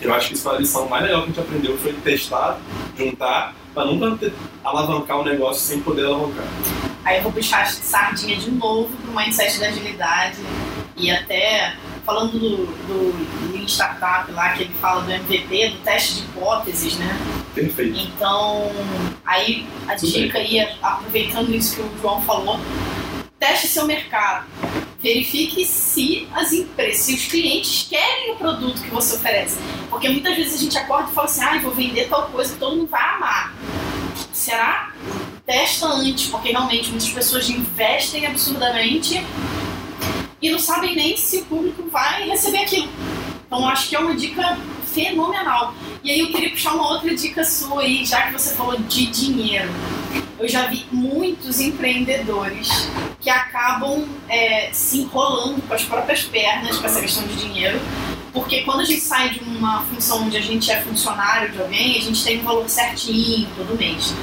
Eu 0.00 0.12
acho 0.12 0.28
que 0.28 0.34
isso 0.34 0.42
foi 0.42 0.56
a 0.56 0.58
lição 0.58 0.88
mais 0.88 1.04
legal 1.04 1.22
que 1.22 1.24
a 1.24 1.28
gente 1.28 1.40
aprendeu, 1.40 1.78
foi 1.78 1.92
testar, 1.92 2.60
juntar 2.98 3.54
para 3.72 3.84
nunca 3.84 4.32
alavancar 4.64 5.20
o 5.20 5.24
negócio 5.24 5.62
sem 5.62 5.80
poder 5.80 6.06
alavancar. 6.06 6.44
Aí 7.04 7.18
eu 7.18 7.22
vou 7.22 7.32
puxar 7.32 7.62
a 7.62 7.66
sardinha 7.66 8.36
de 8.36 8.50
novo 8.50 8.88
para 8.96 9.10
o 9.10 9.16
mindset 9.16 9.58
da 9.58 9.68
agilidade 9.68 10.38
e 10.96 11.10
até 11.10 11.76
falando 12.04 12.32
do, 12.32 12.66
do 12.66 13.51
Startup 13.66 14.30
lá, 14.32 14.50
que 14.50 14.64
ele 14.64 14.74
fala 14.74 15.02
do 15.02 15.10
MVP, 15.10 15.68
do 15.70 15.78
teste 15.78 16.14
de 16.14 16.20
hipóteses, 16.22 16.96
né? 16.96 17.18
Perfeito. 17.54 17.98
Então, 17.98 18.70
aí 19.24 19.66
a 19.86 19.94
Tudo 19.94 20.12
dica 20.12 20.38
aí, 20.38 20.60
aproveitando 20.82 21.54
isso 21.54 21.76
que 21.76 21.82
o 21.82 21.98
João 22.00 22.20
falou, 22.22 22.58
teste 23.38 23.68
seu 23.68 23.86
mercado. 23.86 24.46
Verifique 25.00 25.64
se 25.66 26.28
as 26.32 26.52
empresas, 26.52 27.02
se 27.02 27.14
os 27.14 27.26
clientes 27.26 27.88
querem 27.90 28.32
o 28.32 28.36
produto 28.36 28.80
que 28.80 28.90
você 28.90 29.16
oferece. 29.16 29.58
Porque 29.90 30.08
muitas 30.08 30.36
vezes 30.36 30.54
a 30.54 30.62
gente 30.62 30.78
acorda 30.78 31.10
e 31.10 31.14
fala 31.14 31.26
assim, 31.26 31.42
ah, 31.42 31.58
vou 31.58 31.72
vender 31.72 32.08
tal 32.08 32.28
coisa 32.28 32.54
todo 32.58 32.76
mundo 32.76 32.88
vai 32.88 33.02
amar. 33.16 33.52
Será? 34.32 34.92
Testa 35.44 35.86
antes, 35.86 36.28
porque 36.28 36.50
realmente 36.50 36.90
muitas 36.90 37.08
pessoas 37.10 37.50
investem 37.50 38.26
absurdamente 38.26 39.20
e 40.40 40.50
não 40.50 40.58
sabem 40.58 40.96
nem 40.96 41.16
se 41.16 41.38
o 41.38 41.44
público 41.46 41.88
vai 41.88 42.28
receber 42.28 42.58
aquilo. 42.58 42.88
Então 43.52 43.68
acho 43.68 43.90
que 43.90 43.94
é 43.94 43.98
uma 43.98 44.14
dica 44.14 44.56
fenomenal. 44.94 45.74
E 46.02 46.10
aí 46.10 46.20
eu 46.20 46.28
queria 46.28 46.48
puxar 46.48 46.72
uma 46.72 46.88
outra 46.88 47.14
dica 47.14 47.44
sua 47.44 47.82
aí, 47.82 48.02
já 48.02 48.22
que 48.22 48.32
você 48.32 48.54
falou 48.54 48.78
de 48.78 49.04
dinheiro. 49.08 49.68
Eu 50.38 50.48
já 50.48 50.68
vi 50.68 50.86
muitos 50.90 51.60
empreendedores 51.60 52.88
que 53.20 53.28
acabam 53.28 54.08
é, 54.26 54.70
se 54.72 55.02
enrolando 55.02 55.60
com 55.68 55.74
as 55.74 55.84
próprias 55.84 56.22
pernas 56.22 56.78
com 56.78 56.86
essa 56.86 56.98
questão 56.98 57.26
de 57.26 57.36
dinheiro, 57.36 57.78
porque 58.32 58.62
quando 58.62 58.80
a 58.80 58.84
gente 58.86 59.02
sai 59.02 59.28
de 59.28 59.40
uma 59.40 59.82
função 59.82 60.24
onde 60.24 60.38
a 60.38 60.40
gente 60.40 60.70
é 60.70 60.80
funcionário 60.80 61.52
de 61.52 61.60
alguém, 61.60 61.98
a 61.98 62.00
gente 62.00 62.24
tem 62.24 62.40
um 62.40 62.44
valor 62.44 62.66
certinho 62.70 63.46
todo 63.54 63.76
mês. 63.76 64.14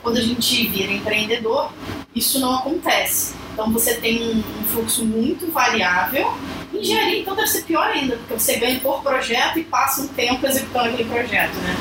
Quando 0.00 0.18
a 0.18 0.22
gente 0.22 0.64
vira 0.68 0.92
empreendedor, 0.92 1.72
isso 2.16 2.40
não 2.40 2.54
acontece. 2.54 3.34
Então 3.52 3.70
você 3.70 3.94
tem 3.94 4.22
um, 4.22 4.38
um 4.38 4.64
fluxo 4.64 5.04
muito 5.04 5.52
variável. 5.52 6.32
Engenharia, 6.72 7.20
então, 7.20 7.36
deve 7.36 7.48
ser 7.48 7.62
pior 7.62 7.86
ainda, 7.86 8.16
porque 8.16 8.34
você 8.34 8.56
ganha 8.56 8.80
por 8.80 9.02
projeto 9.02 9.58
e 9.58 9.64
passa 9.64 10.02
um 10.02 10.08
tempo 10.08 10.46
executando 10.46 10.88
aquele 10.88 11.08
projeto, 11.08 11.54
né? 11.54 11.76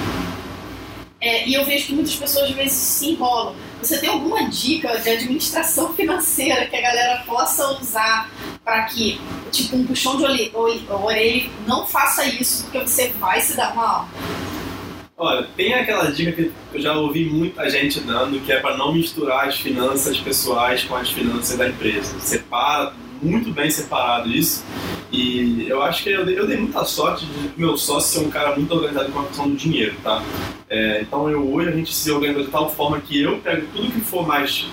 É, 1.19 1.47
e 1.47 1.53
eu 1.53 1.65
vejo 1.65 1.87
que 1.87 1.93
muitas 1.93 2.15
pessoas 2.15 2.49
às 2.49 2.55
vezes 2.55 2.73
se 2.73 3.09
enrolam. 3.11 3.55
Você 3.81 3.97
tem 3.97 4.09
alguma 4.09 4.47
dica 4.47 4.99
de 4.99 5.09
administração 5.09 5.91
financeira 5.95 6.65
que 6.67 6.75
a 6.75 6.81
galera 6.81 7.23
possa 7.25 7.79
usar 7.79 8.29
para 8.63 8.83
que, 8.83 9.19
tipo, 9.51 9.75
um 9.75 9.85
puxão 9.85 10.17
de 10.17 10.23
orelha 10.23 11.49
não 11.65 11.85
faça 11.85 12.25
isso, 12.25 12.63
porque 12.63 12.79
você 12.79 13.09
vai 13.19 13.41
se 13.41 13.55
dar 13.55 13.75
mal? 13.75 14.07
Olha, 15.17 15.47
tem 15.55 15.73
aquela 15.73 16.11
dica 16.11 16.33
que 16.33 16.51
eu 16.73 16.81
já 16.81 16.93
ouvi 16.93 17.23
muita 17.23 17.69
gente 17.69 18.01
dando, 18.01 18.37
que 18.41 18.51
é 18.51 18.59
para 18.59 18.75
não 18.75 18.93
misturar 18.93 19.47
as 19.47 19.55
finanças 19.55 20.19
pessoais 20.19 20.83
com 20.83 20.93
as 20.93 21.09
finanças 21.09 21.57
da 21.57 21.69
empresa. 21.69 22.19
Separa, 22.19 22.91
muito 23.21 23.49
bem 23.51 23.69
separado 23.69 24.29
isso. 24.29 24.65
E 25.09 25.69
eu 25.69 25.81
acho 25.81 26.03
que 26.03 26.09
eu 26.09 26.25
dei, 26.25 26.37
eu 26.37 26.45
dei 26.45 26.57
muita 26.57 26.83
sorte 26.83 27.25
de 27.25 27.51
meu 27.55 27.77
sócio 27.77 28.19
ser 28.19 28.27
um 28.27 28.29
cara 28.29 28.57
muito 28.57 28.73
organizado 28.73 29.09
com 29.13 29.21
a 29.21 29.25
questão 29.25 29.49
do 29.49 29.55
dinheiro, 29.55 29.95
tá? 30.03 30.21
É, 30.69 30.99
então 31.03 31.29
eu 31.29 31.49
hoje 31.49 31.69
a 31.69 31.71
gente 31.71 31.93
se 31.93 32.11
organiza 32.11 32.43
de 32.43 32.51
tal 32.51 32.69
forma 32.69 32.99
que 32.99 33.21
eu 33.21 33.37
pego 33.37 33.65
tudo 33.73 33.89
que 33.89 34.01
for 34.01 34.27
mais 34.27 34.67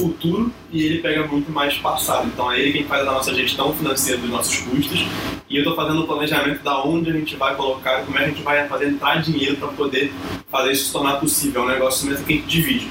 futuro 0.00 0.52
e 0.72 0.84
ele 0.84 0.98
pega 0.98 1.26
muito 1.26 1.52
mais 1.52 1.76
passado. 1.78 2.26
Então 2.26 2.50
é 2.50 2.60
ele 2.60 2.72
quem 2.72 2.84
faz 2.84 3.06
a 3.06 3.12
nossa 3.12 3.34
gestão 3.34 3.74
financeira 3.74 4.18
dos 4.18 4.30
nossos 4.30 4.58
custos 4.58 5.04
e 5.48 5.56
eu 5.56 5.60
estou 5.60 5.74
fazendo 5.74 6.02
o 6.02 6.06
planejamento 6.06 6.62
da 6.62 6.82
onde 6.84 7.10
a 7.10 7.12
gente 7.12 7.36
vai 7.36 7.54
colocar, 7.54 8.04
como 8.04 8.16
é 8.16 8.20
que 8.20 8.24
a 8.24 8.28
gente 8.28 8.42
vai 8.42 8.68
fazer 8.68 8.88
entrar 8.88 9.20
dinheiro 9.20 9.56
para 9.56 9.68
poder 9.68 10.12
fazer 10.50 10.72
isso 10.72 10.86
se 10.86 10.92
tornar 10.92 11.16
possível. 11.16 11.62
É 11.62 11.64
um 11.64 11.68
negócio 11.68 12.08
mesmo 12.08 12.24
que 12.24 12.32
a 12.32 12.36
gente 12.36 12.46
divide. 12.46 12.88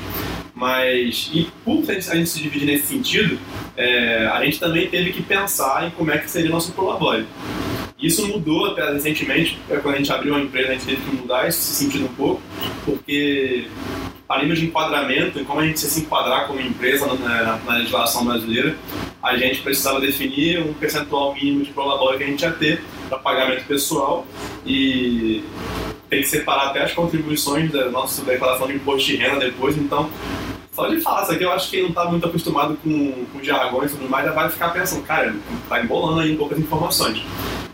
Mas, 0.53 1.29
e 1.33 1.47
por 1.63 1.85
a 1.89 1.93
gente 1.93 2.29
se 2.29 2.41
divide 2.41 2.65
nesse 2.65 2.87
sentido, 2.87 3.39
é, 3.77 4.27
a 4.27 4.43
gente 4.43 4.59
também 4.59 4.89
teve 4.89 5.13
que 5.13 5.21
pensar 5.21 5.87
em 5.87 5.91
como 5.91 6.11
é 6.11 6.17
que 6.17 6.29
seria 6.29 6.49
nosso 6.49 6.73
prolabore. 6.73 7.25
Isso 7.97 8.27
mudou 8.27 8.65
até 8.65 8.91
recentemente, 8.91 9.57
é, 9.69 9.77
quando 9.77 9.95
a 9.95 9.97
gente 9.97 10.11
abriu 10.11 10.35
a 10.35 10.39
empresa, 10.39 10.69
a 10.69 10.73
gente 10.73 10.85
teve 10.85 11.01
que 11.01 11.15
mudar 11.15 11.47
esse 11.47 11.59
sentido 11.59 12.05
um 12.05 12.13
pouco, 12.13 12.41
porque 12.85 13.67
nível 14.37 14.55
de 14.55 14.65
enquadramento, 14.67 15.39
e 15.39 15.43
como 15.43 15.59
a 15.59 15.65
gente 15.65 15.79
se 15.79 16.01
enquadrar 16.01 16.45
como 16.45 16.61
empresa 16.61 17.07
na, 17.15 17.57
na, 17.65 17.73
legislação 17.77 18.23
brasileira, 18.23 18.75
a 19.23 19.35
gente 19.35 19.61
precisava 19.61 19.99
definir 19.99 20.61
um 20.61 20.71
percentual 20.73 21.33
mínimo 21.33 21.65
de 21.65 21.71
prolabore 21.71 22.17
que 22.19 22.23
a 22.23 22.27
gente 22.27 22.41
ia 22.41 22.51
ter 22.51 22.83
para 23.09 23.17
pagamento 23.17 23.65
pessoal 23.65 24.27
e 24.63 25.43
tem 26.11 26.21
que 26.21 26.27
separar 26.27 26.67
até 26.67 26.83
as 26.83 26.93
contribuições 26.93 27.71
da 27.71 27.89
nossa 27.89 28.23
declaração 28.23 28.67
de 28.67 28.75
imposto 28.75 29.07
de 29.07 29.15
renda 29.15 29.39
depois, 29.39 29.75
então 29.75 30.09
só 30.73 30.87
de 30.87 31.01
falar 31.01 31.23
isso 31.23 31.31
aqui, 31.31 31.43
eu 31.43 31.51
acho 31.51 31.65
que 31.65 31.71
quem 31.71 31.81
não 31.81 31.89
está 31.89 32.05
muito 32.05 32.25
acostumado 32.27 32.77
com, 32.83 33.25
com 33.33 33.43
jargões 33.43 33.91
e 33.91 33.97
tudo 33.97 34.09
mais 34.09 34.25
já 34.25 34.31
vai 34.31 34.49
ficar 34.49 34.69
pensando, 34.69 35.03
cara, 35.03 35.35
tá 35.67 35.81
embolando 35.81 36.19
aí 36.19 36.33
um 36.33 36.37
pouco 36.37 36.53
as 36.53 36.59
informações. 36.59 37.21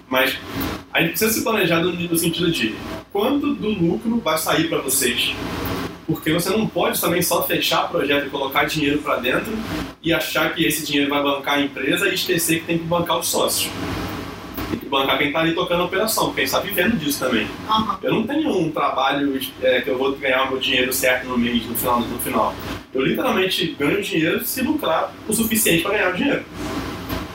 Mas 0.07 0.37
a 0.93 1.01
gente 1.01 1.09
precisa 1.09 1.33
se 1.33 1.43
planejar 1.43 1.81
no, 1.81 1.91
no 1.91 2.17
sentido 2.17 2.49
de 2.49 2.73
quanto 3.11 3.53
do 3.53 3.69
lucro 3.69 4.19
vai 4.21 4.37
sair 4.37 4.69
para 4.69 4.79
vocês 4.79 5.35
porque 6.05 6.31
você 6.31 6.49
não 6.49 6.67
pode 6.67 6.99
também 6.99 7.21
só 7.21 7.43
fechar 7.43 7.89
projeto 7.89 8.27
e 8.27 8.29
colocar 8.29 8.65
dinheiro 8.65 8.99
para 8.99 9.17
dentro 9.17 9.51
e 10.01 10.13
achar 10.13 10.53
que 10.53 10.65
esse 10.65 10.85
dinheiro 10.85 11.09
vai 11.09 11.21
bancar 11.21 11.55
a 11.55 11.61
empresa 11.61 12.07
e 12.07 12.13
esquecer 12.13 12.59
que 12.59 12.65
tem 12.65 12.77
que 12.77 12.83
bancar 12.83 13.19
os 13.19 13.27
sócios. 13.27 13.71
Tem 14.69 14.79
que 14.79 14.85
bancar 14.85 15.17
quem 15.17 15.27
está 15.27 15.39
ali 15.39 15.53
tocando 15.53 15.81
a 15.81 15.85
operação, 15.85 16.33
quem 16.33 16.43
está 16.43 16.59
vivendo 16.59 16.97
disso 16.97 17.19
também. 17.19 17.47
Uhum. 17.67 17.97
Eu 18.03 18.13
não 18.13 18.27
tenho 18.27 18.49
um 18.49 18.71
trabalho 18.71 19.39
é, 19.61 19.81
que 19.81 19.89
eu 19.89 19.97
vou 19.97 20.11
ganhar 20.13 20.43
o 20.43 20.51
meu 20.51 20.59
dinheiro 20.59 20.93
certo 20.93 21.27
no 21.27 21.37
mês, 21.37 21.65
no 21.65 21.75
final, 21.75 21.99
no 22.01 22.19
final. 22.19 22.53
Eu 22.93 23.01
literalmente 23.01 23.75
ganho 23.77 24.01
dinheiro 24.01 24.45
se 24.45 24.61
lucrar 24.61 25.11
o 25.27 25.33
suficiente 25.33 25.83
para 25.83 25.97
ganhar 25.97 26.13
o 26.13 26.17
dinheiro. 26.17 26.45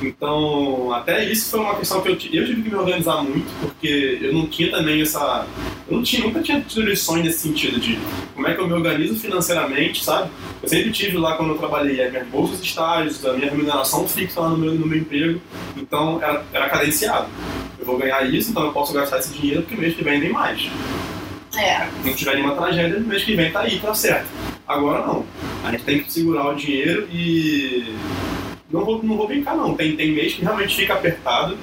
Então, 0.01 0.93
até 0.93 1.25
isso 1.25 1.51
foi 1.51 1.61
uma 1.61 1.75
questão 1.77 2.01
que 2.01 2.09
eu, 2.09 2.13
eu 2.13 2.47
tive 2.47 2.63
que 2.63 2.71
me 2.71 2.75
organizar 2.75 3.23
muito, 3.23 3.47
porque 3.61 4.19
eu 4.23 4.33
não 4.33 4.47
tinha 4.47 4.71
também 4.71 5.03
essa. 5.03 5.47
Eu 5.89 5.97
não 5.97 6.03
tinha, 6.03 6.25
nunca 6.25 6.41
tinha 6.41 6.61
tido 6.61 6.83
lições 6.83 7.25
nesse 7.25 7.41
sentido 7.41 7.79
de 7.79 7.99
como 8.35 8.47
é 8.47 8.55
que 8.55 8.61
eu 8.61 8.67
me 8.67 8.73
organizo 8.73 9.17
financeiramente, 9.17 10.03
sabe? 10.03 10.31
Eu 10.63 10.69
sempre 10.69 10.91
tive 10.91 11.19
lá 11.19 11.37
quando 11.37 11.51
eu 11.51 11.59
trabalhei 11.59 12.03
as 12.03 12.11
minhas 12.11 12.27
bolsas 12.29 12.61
de 12.61 12.69
estágios, 12.69 13.25
a 13.27 13.35
minha 13.35 13.51
remuneração 13.51 14.09
fixa 14.09 14.41
lá 14.41 14.49
no 14.49 14.57
meu, 14.57 14.73
no 14.73 14.87
meu 14.87 14.99
emprego, 14.99 15.41
então 15.77 16.23
era, 16.23 16.45
era 16.53 16.69
cadenciado. 16.69 17.29
Eu 17.79 17.85
vou 17.85 17.99
ganhar 17.99 18.23
isso, 18.33 18.51
então 18.51 18.65
eu 18.65 18.73
posso 18.73 18.93
gastar 18.93 19.19
esse 19.19 19.33
dinheiro 19.33 19.63
porque 19.63 19.81
mês 19.81 19.95
que 19.95 20.05
vem 20.05 20.21
nem 20.21 20.31
mais. 20.31 20.71
É. 21.57 21.87
Se 22.03 22.09
não 22.09 22.15
tiver 22.15 22.35
nenhuma 22.37 22.55
tragédia, 22.55 22.99
no 22.99 23.07
mês 23.07 23.25
que 23.25 23.35
vem 23.35 23.51
tá 23.51 23.61
aí, 23.61 23.79
tá 23.81 23.93
certo. 23.93 24.29
Agora 24.67 25.07
não. 25.07 25.27
A 25.65 25.73
gente 25.73 25.85
tem 25.85 26.03
que 26.03 26.13
segurar 26.13 26.49
o 26.49 26.55
dinheiro 26.55 27.09
e 27.13 27.95
não 28.71 28.85
vou, 28.85 29.03
não 29.03 29.17
vou 29.17 29.27
brincar 29.27 29.57
não. 29.57 29.75
Tem, 29.75 29.97
tem 29.97 30.13
mês 30.13 30.35
que 30.35 30.43
realmente 30.43 30.77
fica 30.77 30.95
apertado 30.95 31.57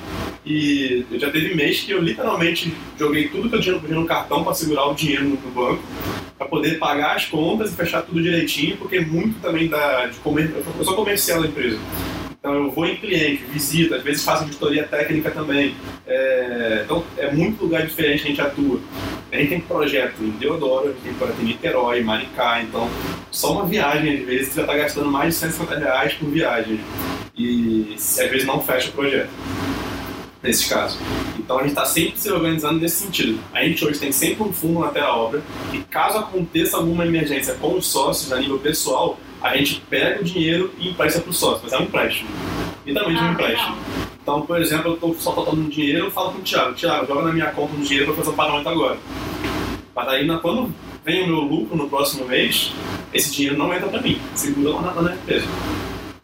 e 0.45 1.05
já 1.13 1.29
teve 1.29 1.55
mês 1.55 1.81
que 1.81 1.91
eu 1.91 2.01
literalmente 2.01 2.73
joguei 2.97 3.27
tudo 3.27 3.49
que 3.49 3.55
eu 3.55 3.61
tinha 3.61 3.75
no 3.75 4.05
cartão 4.05 4.43
para 4.43 4.53
segurar 4.53 4.87
o 4.87 4.93
dinheiro 4.93 5.25
no, 5.25 5.37
banco, 5.51 5.83
para 6.37 6.47
poder 6.47 6.77
pagar 6.77 7.15
as 7.15 7.25
contas 7.25 7.71
e 7.71 7.75
fechar 7.75 8.01
tudo 8.01 8.21
direitinho, 8.21 8.77
porque 8.77 8.99
muito 8.99 9.39
também 9.41 9.67
da, 9.67 10.07
de 10.07 10.17
comer, 10.19 10.53
eu 10.77 10.85
sou 10.85 10.95
comercial 10.95 11.41
da 11.41 11.47
empresa. 11.47 11.79
Então 12.47 12.63
eu 12.63 12.71
vou 12.71 12.85
em 12.85 12.95
cliente, 12.95 13.43
visito, 13.51 13.93
às 13.93 14.01
vezes 14.01 14.23
faço 14.23 14.43
auditoria 14.43 14.87
técnica 14.87 15.29
também. 15.31 15.75
É, 16.07 16.83
então 16.85 17.03
é 17.17 17.29
muito 17.29 17.61
lugar 17.61 17.85
diferente 17.85 18.21
que 18.21 18.27
a 18.27 18.29
gente 18.29 18.41
atua. 18.41 18.79
A 19.29 19.35
gente 19.35 19.49
tem 19.49 19.59
projeto 19.59 20.15
em 20.21 20.29
Deodoro, 20.29 20.85
a 20.85 20.91
gente 20.93 21.01
tem 21.01 21.13
projeto 21.15 21.41
em 21.41 21.43
Niterói, 21.43 22.01
Maricá, 22.03 22.61
então 22.61 22.89
só 23.29 23.51
uma 23.51 23.65
viagem 23.65 24.19
às 24.19 24.25
vezes 24.25 24.47
você 24.47 24.55
já 24.55 24.61
está 24.61 24.77
gastando 24.77 25.11
mais 25.11 25.33
de 25.33 25.41
150 25.41 25.77
reais 25.77 26.13
por 26.13 26.29
viagem. 26.29 26.79
E 27.37 27.95
às 27.97 28.15
vezes 28.15 28.45
não 28.45 28.61
fecha 28.61 28.87
o 28.91 28.93
projeto 28.93 29.29
nesse 30.41 30.69
caso. 30.69 30.97
Então 31.37 31.57
a 31.57 31.63
gente 31.63 31.71
está 31.71 31.85
sempre 31.85 32.17
se 32.17 32.31
organizando 32.31 32.79
nesse 32.79 33.03
sentido. 33.03 33.41
A 33.53 33.61
gente 33.61 33.83
hoje 33.83 33.99
tem 33.99 34.13
sempre 34.13 34.43
um 34.43 34.53
fundo 34.53 34.79
na 34.79 34.87
Terra 34.87 35.13
Obra 35.17 35.41
que 35.69 35.83
caso 35.83 36.17
aconteça 36.19 36.77
alguma 36.77 37.05
emergência 37.05 37.55
com 37.55 37.73
os 37.73 37.87
sócios 37.87 38.31
a 38.31 38.39
nível 38.39 38.57
pessoal, 38.57 39.19
a 39.41 39.55
gente 39.55 39.81
pega 39.89 40.21
o 40.21 40.23
dinheiro 40.23 40.71
e 40.77 40.89
empresta 40.89 41.21
para 41.21 41.29
o 41.29 41.33
sócio, 41.33 41.61
mas 41.63 41.73
é 41.73 41.77
um 41.77 41.83
empréstimo. 41.83 42.29
Literalmente 42.85 43.19
ah, 43.21 43.27
um 43.27 43.31
empréstimo. 43.33 43.77
Então, 44.21 44.41
por 44.41 44.61
exemplo, 44.61 44.91
eu 44.91 44.93
estou 44.95 45.15
só 45.15 45.33
faltando 45.33 45.69
dinheiro, 45.69 46.05
eu 46.05 46.11
falo 46.11 46.31
com 46.31 46.39
o 46.39 46.41
Thiago, 46.41 46.73
Thiago, 46.73 47.07
joga 47.07 47.23
na 47.23 47.33
minha 47.33 47.47
conta 47.47 47.75
um 47.75 47.81
dinheiro 47.81 48.07
para 48.07 48.15
fazer 48.15 48.29
o 48.29 48.33
pagamento 48.33 48.69
agora. 48.69 48.97
Mas 49.95 50.07
aí, 50.09 50.27
quando 50.39 50.73
vem 51.05 51.23
o 51.23 51.27
meu 51.27 51.39
lucro 51.39 51.77
no 51.77 51.89
próximo 51.89 52.25
mês, 52.25 52.73
esse 53.13 53.31
dinheiro 53.31 53.57
não 53.57 53.73
entra 53.73 53.87
para 53.87 54.01
mim, 54.01 54.19
segura 54.35 54.71
lá 54.71 54.93
na, 54.93 55.01
na 55.01 55.15
empresa. 55.15 55.47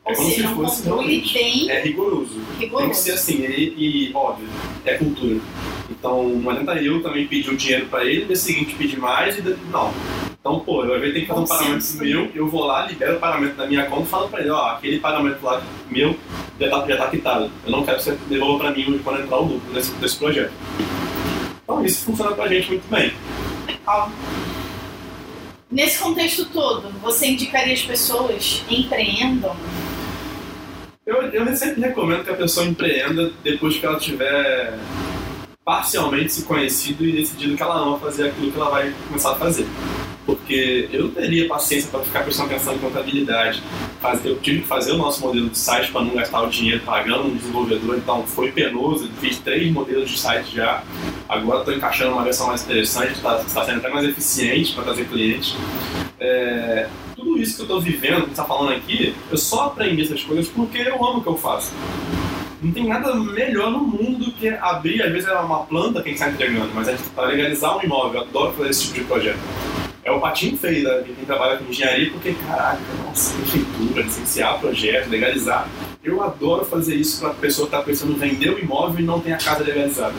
É 0.05 0.13
como 0.13 0.29
seja, 0.29 0.47
se 0.49 0.53
fosse 0.53 0.83
realmente. 0.83 1.69
É 1.69 1.81
rigoroso. 1.81 2.41
rigoroso. 2.59 2.83
Tem 2.83 2.89
que 2.89 2.97
ser 2.97 3.11
assim, 3.13 3.45
e, 3.45 4.09
e, 4.09 4.11
óbvio, 4.13 4.47
é 4.83 4.95
cultura. 4.95 5.39
Então, 5.89 6.27
não 6.27 6.51
adianta 6.51 6.73
eu 6.81 7.01
também 7.01 7.25
pedir 7.25 7.51
o 7.51 7.55
dinheiro 7.55 7.85
para 7.85 8.03
ele, 8.03 8.21
no 8.21 8.27
dia 8.27 8.35
seguinte 8.35 8.75
pedir 8.75 8.99
mais 8.99 9.37
e 9.37 9.41
não. 9.71 9.93
Então, 10.43 10.59
pô, 10.59 10.83
eu 10.83 10.99
ter 10.99 11.21
que 11.21 11.25
fazer 11.25 11.39
um 11.39 11.45
pagamento 11.45 11.97
meu, 11.99 12.29
eu 12.35 12.49
vou 12.49 12.65
lá, 12.65 12.85
libero 12.85 13.15
o 13.15 13.19
pagamento 13.19 13.55
da 13.55 13.65
minha 13.65 13.85
conta 13.85 14.03
e 14.03 14.07
falo 14.07 14.27
para 14.27 14.41
ele, 14.41 14.49
ó, 14.49 14.71
aquele 14.71 14.99
pagamento 14.99 15.41
lá 15.41 15.63
meu 15.89 16.19
já 16.59 16.69
tá, 16.69 16.85
já 16.85 16.97
tá 16.97 17.07
quitado. 17.09 17.49
Eu 17.65 17.71
não 17.71 17.85
quero 17.85 17.97
que 17.97 18.03
você 18.03 18.17
devolva 18.27 18.65
para 18.65 18.71
mim 18.71 18.99
quando 19.01 19.21
entrar 19.21 19.37
o 19.37 19.45
lucro 19.45 19.73
desse, 19.73 19.93
desse 19.93 20.17
projeto. 20.17 20.51
Então, 21.63 21.85
isso 21.85 22.03
funciona 22.03 22.33
pra 22.33 22.49
gente 22.49 22.67
muito 22.67 22.85
bem. 22.89 23.13
Nesse 25.71 25.99
contexto 25.99 26.43
todo, 26.47 26.89
você 27.01 27.27
indicaria 27.27 27.73
as 27.73 27.81
pessoas 27.81 28.65
empreendam? 28.69 29.55
Eu, 31.05 31.21
eu 31.21 31.55
sempre 31.55 31.79
recomendo 31.79 32.25
que 32.25 32.31
a 32.31 32.35
pessoa 32.35 32.65
empreenda 32.65 33.31
depois 33.45 33.77
que 33.77 33.85
ela 33.85 33.97
tiver 33.97 34.77
parcialmente 35.63 36.33
se 36.33 36.43
conhecido 36.43 37.05
e 37.05 37.13
decidido 37.13 37.55
que 37.55 37.63
ela 37.63 37.77
ama 37.77 37.97
fazer 37.97 38.27
aquilo 38.27 38.51
que 38.51 38.57
ela 38.57 38.69
vai 38.69 38.93
começar 39.07 39.31
a 39.31 39.35
fazer 39.35 39.65
porque 40.25 40.89
eu 40.91 41.09
teria 41.09 41.47
paciência 41.47 41.89
para 41.89 42.01
ficar 42.01 42.21
prestando 42.23 42.49
atenção 42.49 42.75
em 42.75 42.79
contabilidade. 42.79 43.61
Eu 44.23 44.37
tive 44.39 44.61
que 44.61 44.67
fazer 44.67 44.93
o 44.93 44.97
nosso 44.97 45.21
modelo 45.21 45.49
de 45.49 45.57
site 45.57 45.91
para 45.91 46.01
não 46.01 46.15
gastar 46.15 46.41
o 46.41 46.49
dinheiro 46.49 46.81
pagando 46.85 47.27
um 47.27 47.35
desenvolvedor, 47.35 47.97
então 47.97 48.23
foi 48.25 48.51
penoso. 48.51 49.09
Fiz 49.19 49.39
três 49.39 49.71
modelos 49.71 50.09
de 50.09 50.19
site 50.19 50.55
já. 50.55 50.83
Agora 51.27 51.59
estou 51.59 51.73
encaixando 51.73 52.13
uma 52.13 52.23
versão 52.23 52.47
mais 52.47 52.63
interessante, 52.63 53.13
está 53.13 53.35
tá 53.37 53.65
sendo 53.65 53.77
até 53.77 53.89
mais 53.89 54.05
eficiente 54.07 54.73
para 54.73 54.83
trazer 54.83 55.05
clientes. 55.05 55.55
É, 56.19 56.87
tudo 57.15 57.37
isso 57.37 57.55
que 57.55 57.61
eu 57.61 57.65
estou 57.65 57.81
vivendo, 57.81 58.23
que 58.23 58.31
está 58.31 58.45
falando 58.45 58.73
aqui, 58.73 59.13
eu 59.29 59.37
só 59.37 59.67
aprendi 59.67 60.03
essas 60.03 60.23
coisas 60.23 60.47
porque 60.47 60.77
eu 60.77 60.95
amo 60.95 61.19
o 61.19 61.21
que 61.21 61.27
eu 61.27 61.37
faço. 61.37 61.73
Não 62.61 62.71
tem 62.71 62.87
nada 62.87 63.13
melhor 63.13 63.71
no 63.71 63.79
mundo 63.79 64.25
do 64.25 64.31
que 64.31 64.47
abrir, 64.47 65.01
às 65.01 65.11
vezes 65.11 65.27
é 65.27 65.33
uma 65.33 65.65
planta 65.65 66.01
quem 66.01 66.13
está 66.13 66.29
entregando, 66.29 66.69
mas 66.73 66.87
é 66.87 66.97
para 67.13 67.27
legalizar 67.27 67.77
um 67.77 67.83
imóvel. 67.83 68.21
Eu 68.21 68.27
adoro 68.27 68.53
fazer 68.53 68.69
esse 68.69 68.83
tipo 68.85 68.99
de 68.99 69.03
projeto 69.03 69.39
é 70.03 70.11
o 70.11 70.19
patinho 70.19 70.57
feio 70.57 70.83
da 70.83 71.01
quem 71.01 71.15
trabalha 71.25 71.57
com 71.57 71.69
engenharia, 71.69 72.11
porque, 72.11 72.33
caraca, 72.45 72.81
nossa, 73.05 73.33
prefeitura, 73.35 74.01
licenciar 74.01 74.59
projeto, 74.59 75.09
legalizar. 75.09 75.67
Eu 76.03 76.21
adoro 76.21 76.65
fazer 76.65 76.95
isso 76.95 77.21
para 77.21 77.29
a 77.29 77.33
pessoa 77.33 77.67
que 77.67 77.75
está 77.75 77.85
pensando 77.85 78.11
em 78.11 78.15
vender 78.15 78.49
o 78.49 78.59
imóvel 78.59 78.99
e 78.99 79.03
não 79.03 79.19
tem 79.21 79.33
a 79.33 79.37
casa 79.37 79.63
legalizada. 79.63 80.13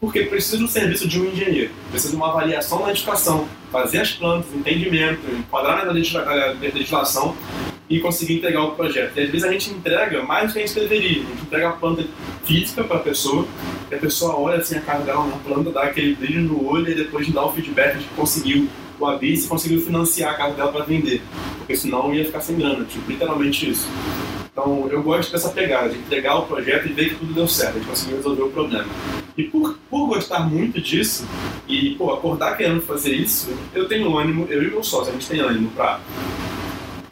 Porque 0.00 0.24
precisa 0.24 0.58
do 0.58 0.68
serviço 0.68 1.08
de 1.08 1.20
um 1.20 1.26
engenheiro, 1.26 1.70
precisa 1.90 2.10
de 2.10 2.16
uma 2.16 2.28
avaliação 2.28 2.80
na 2.80 2.90
edificação, 2.90 3.48
fazer 3.70 4.00
as 4.00 4.12
plantas, 4.12 4.52
entendimento, 4.52 5.20
enquadrar 5.32 5.86
na 5.86 5.92
legislação 5.92 7.34
e 7.88 8.00
conseguir 8.00 8.34
entregar 8.34 8.62
o 8.62 8.72
projeto. 8.72 9.16
E 9.16 9.22
às 9.22 9.30
vezes 9.30 9.44
a 9.44 9.52
gente 9.52 9.70
entrega 9.70 10.22
mais 10.22 10.48
do 10.48 10.52
que 10.54 10.58
a 10.58 10.66
gente 10.66 10.78
deveria. 10.78 11.22
A 11.22 11.26
gente 11.26 11.42
entrega 11.42 11.68
a 11.68 11.72
planta 11.72 12.04
física 12.44 12.82
para 12.82 12.96
a 12.96 13.00
pessoa, 13.00 13.46
e 13.90 13.94
a 13.94 13.98
pessoa 13.98 14.36
olha 14.36 14.58
assim 14.58 14.76
a 14.76 14.80
casa 14.80 15.04
dela 15.04 15.26
na 15.26 15.36
planta, 15.36 15.70
dá 15.70 15.84
aquele 15.84 16.14
brilho 16.14 16.42
no 16.42 16.68
olho 16.68 16.90
e 16.90 16.94
depois 16.94 17.28
dá 17.32 17.44
o 17.44 17.52
feedback 17.52 17.98
de 17.98 18.04
que 18.04 18.14
conseguiu 18.14 18.68
o 18.98 19.06
Abyss 19.06 19.46
conseguiu 19.46 19.80
financiar 19.80 20.34
a 20.34 20.36
casa 20.36 20.54
dela 20.54 20.72
para 20.72 20.84
vender, 20.84 21.22
porque 21.58 21.76
senão 21.76 22.14
ia 22.14 22.24
ficar 22.24 22.40
sem 22.40 22.56
grana, 22.56 22.84
tipo, 22.84 23.10
literalmente 23.10 23.70
isso. 23.70 23.88
Então 24.50 24.88
eu 24.90 25.02
gosto 25.02 25.30
dessa 25.32 25.50
pegada, 25.50 25.90
de 25.90 25.98
entregar 25.98 26.36
o 26.38 26.46
projeto 26.46 26.88
e 26.88 26.92
ver 26.92 27.10
que 27.10 27.16
tudo 27.16 27.34
deu 27.34 27.46
certo, 27.46 27.76
a 27.76 27.78
gente 27.78 27.88
conseguiu 27.88 28.16
resolver 28.16 28.42
o 28.42 28.50
problema. 28.50 28.86
E 29.36 29.44
por, 29.44 29.78
por 29.90 30.06
gostar 30.06 30.40
muito 30.40 30.80
disso, 30.80 31.26
e 31.68 31.94
pô, 31.96 32.12
acordar 32.12 32.56
querendo 32.56 32.80
fazer 32.80 33.14
isso, 33.14 33.52
eu 33.74 33.86
tenho 33.86 34.16
ânimo, 34.16 34.46
eu 34.48 34.62
e 34.62 34.70
meu 34.70 34.82
sócio, 34.82 35.10
a 35.10 35.12
gente 35.12 35.28
tem 35.28 35.40
ânimo 35.40 35.70
para 35.72 36.00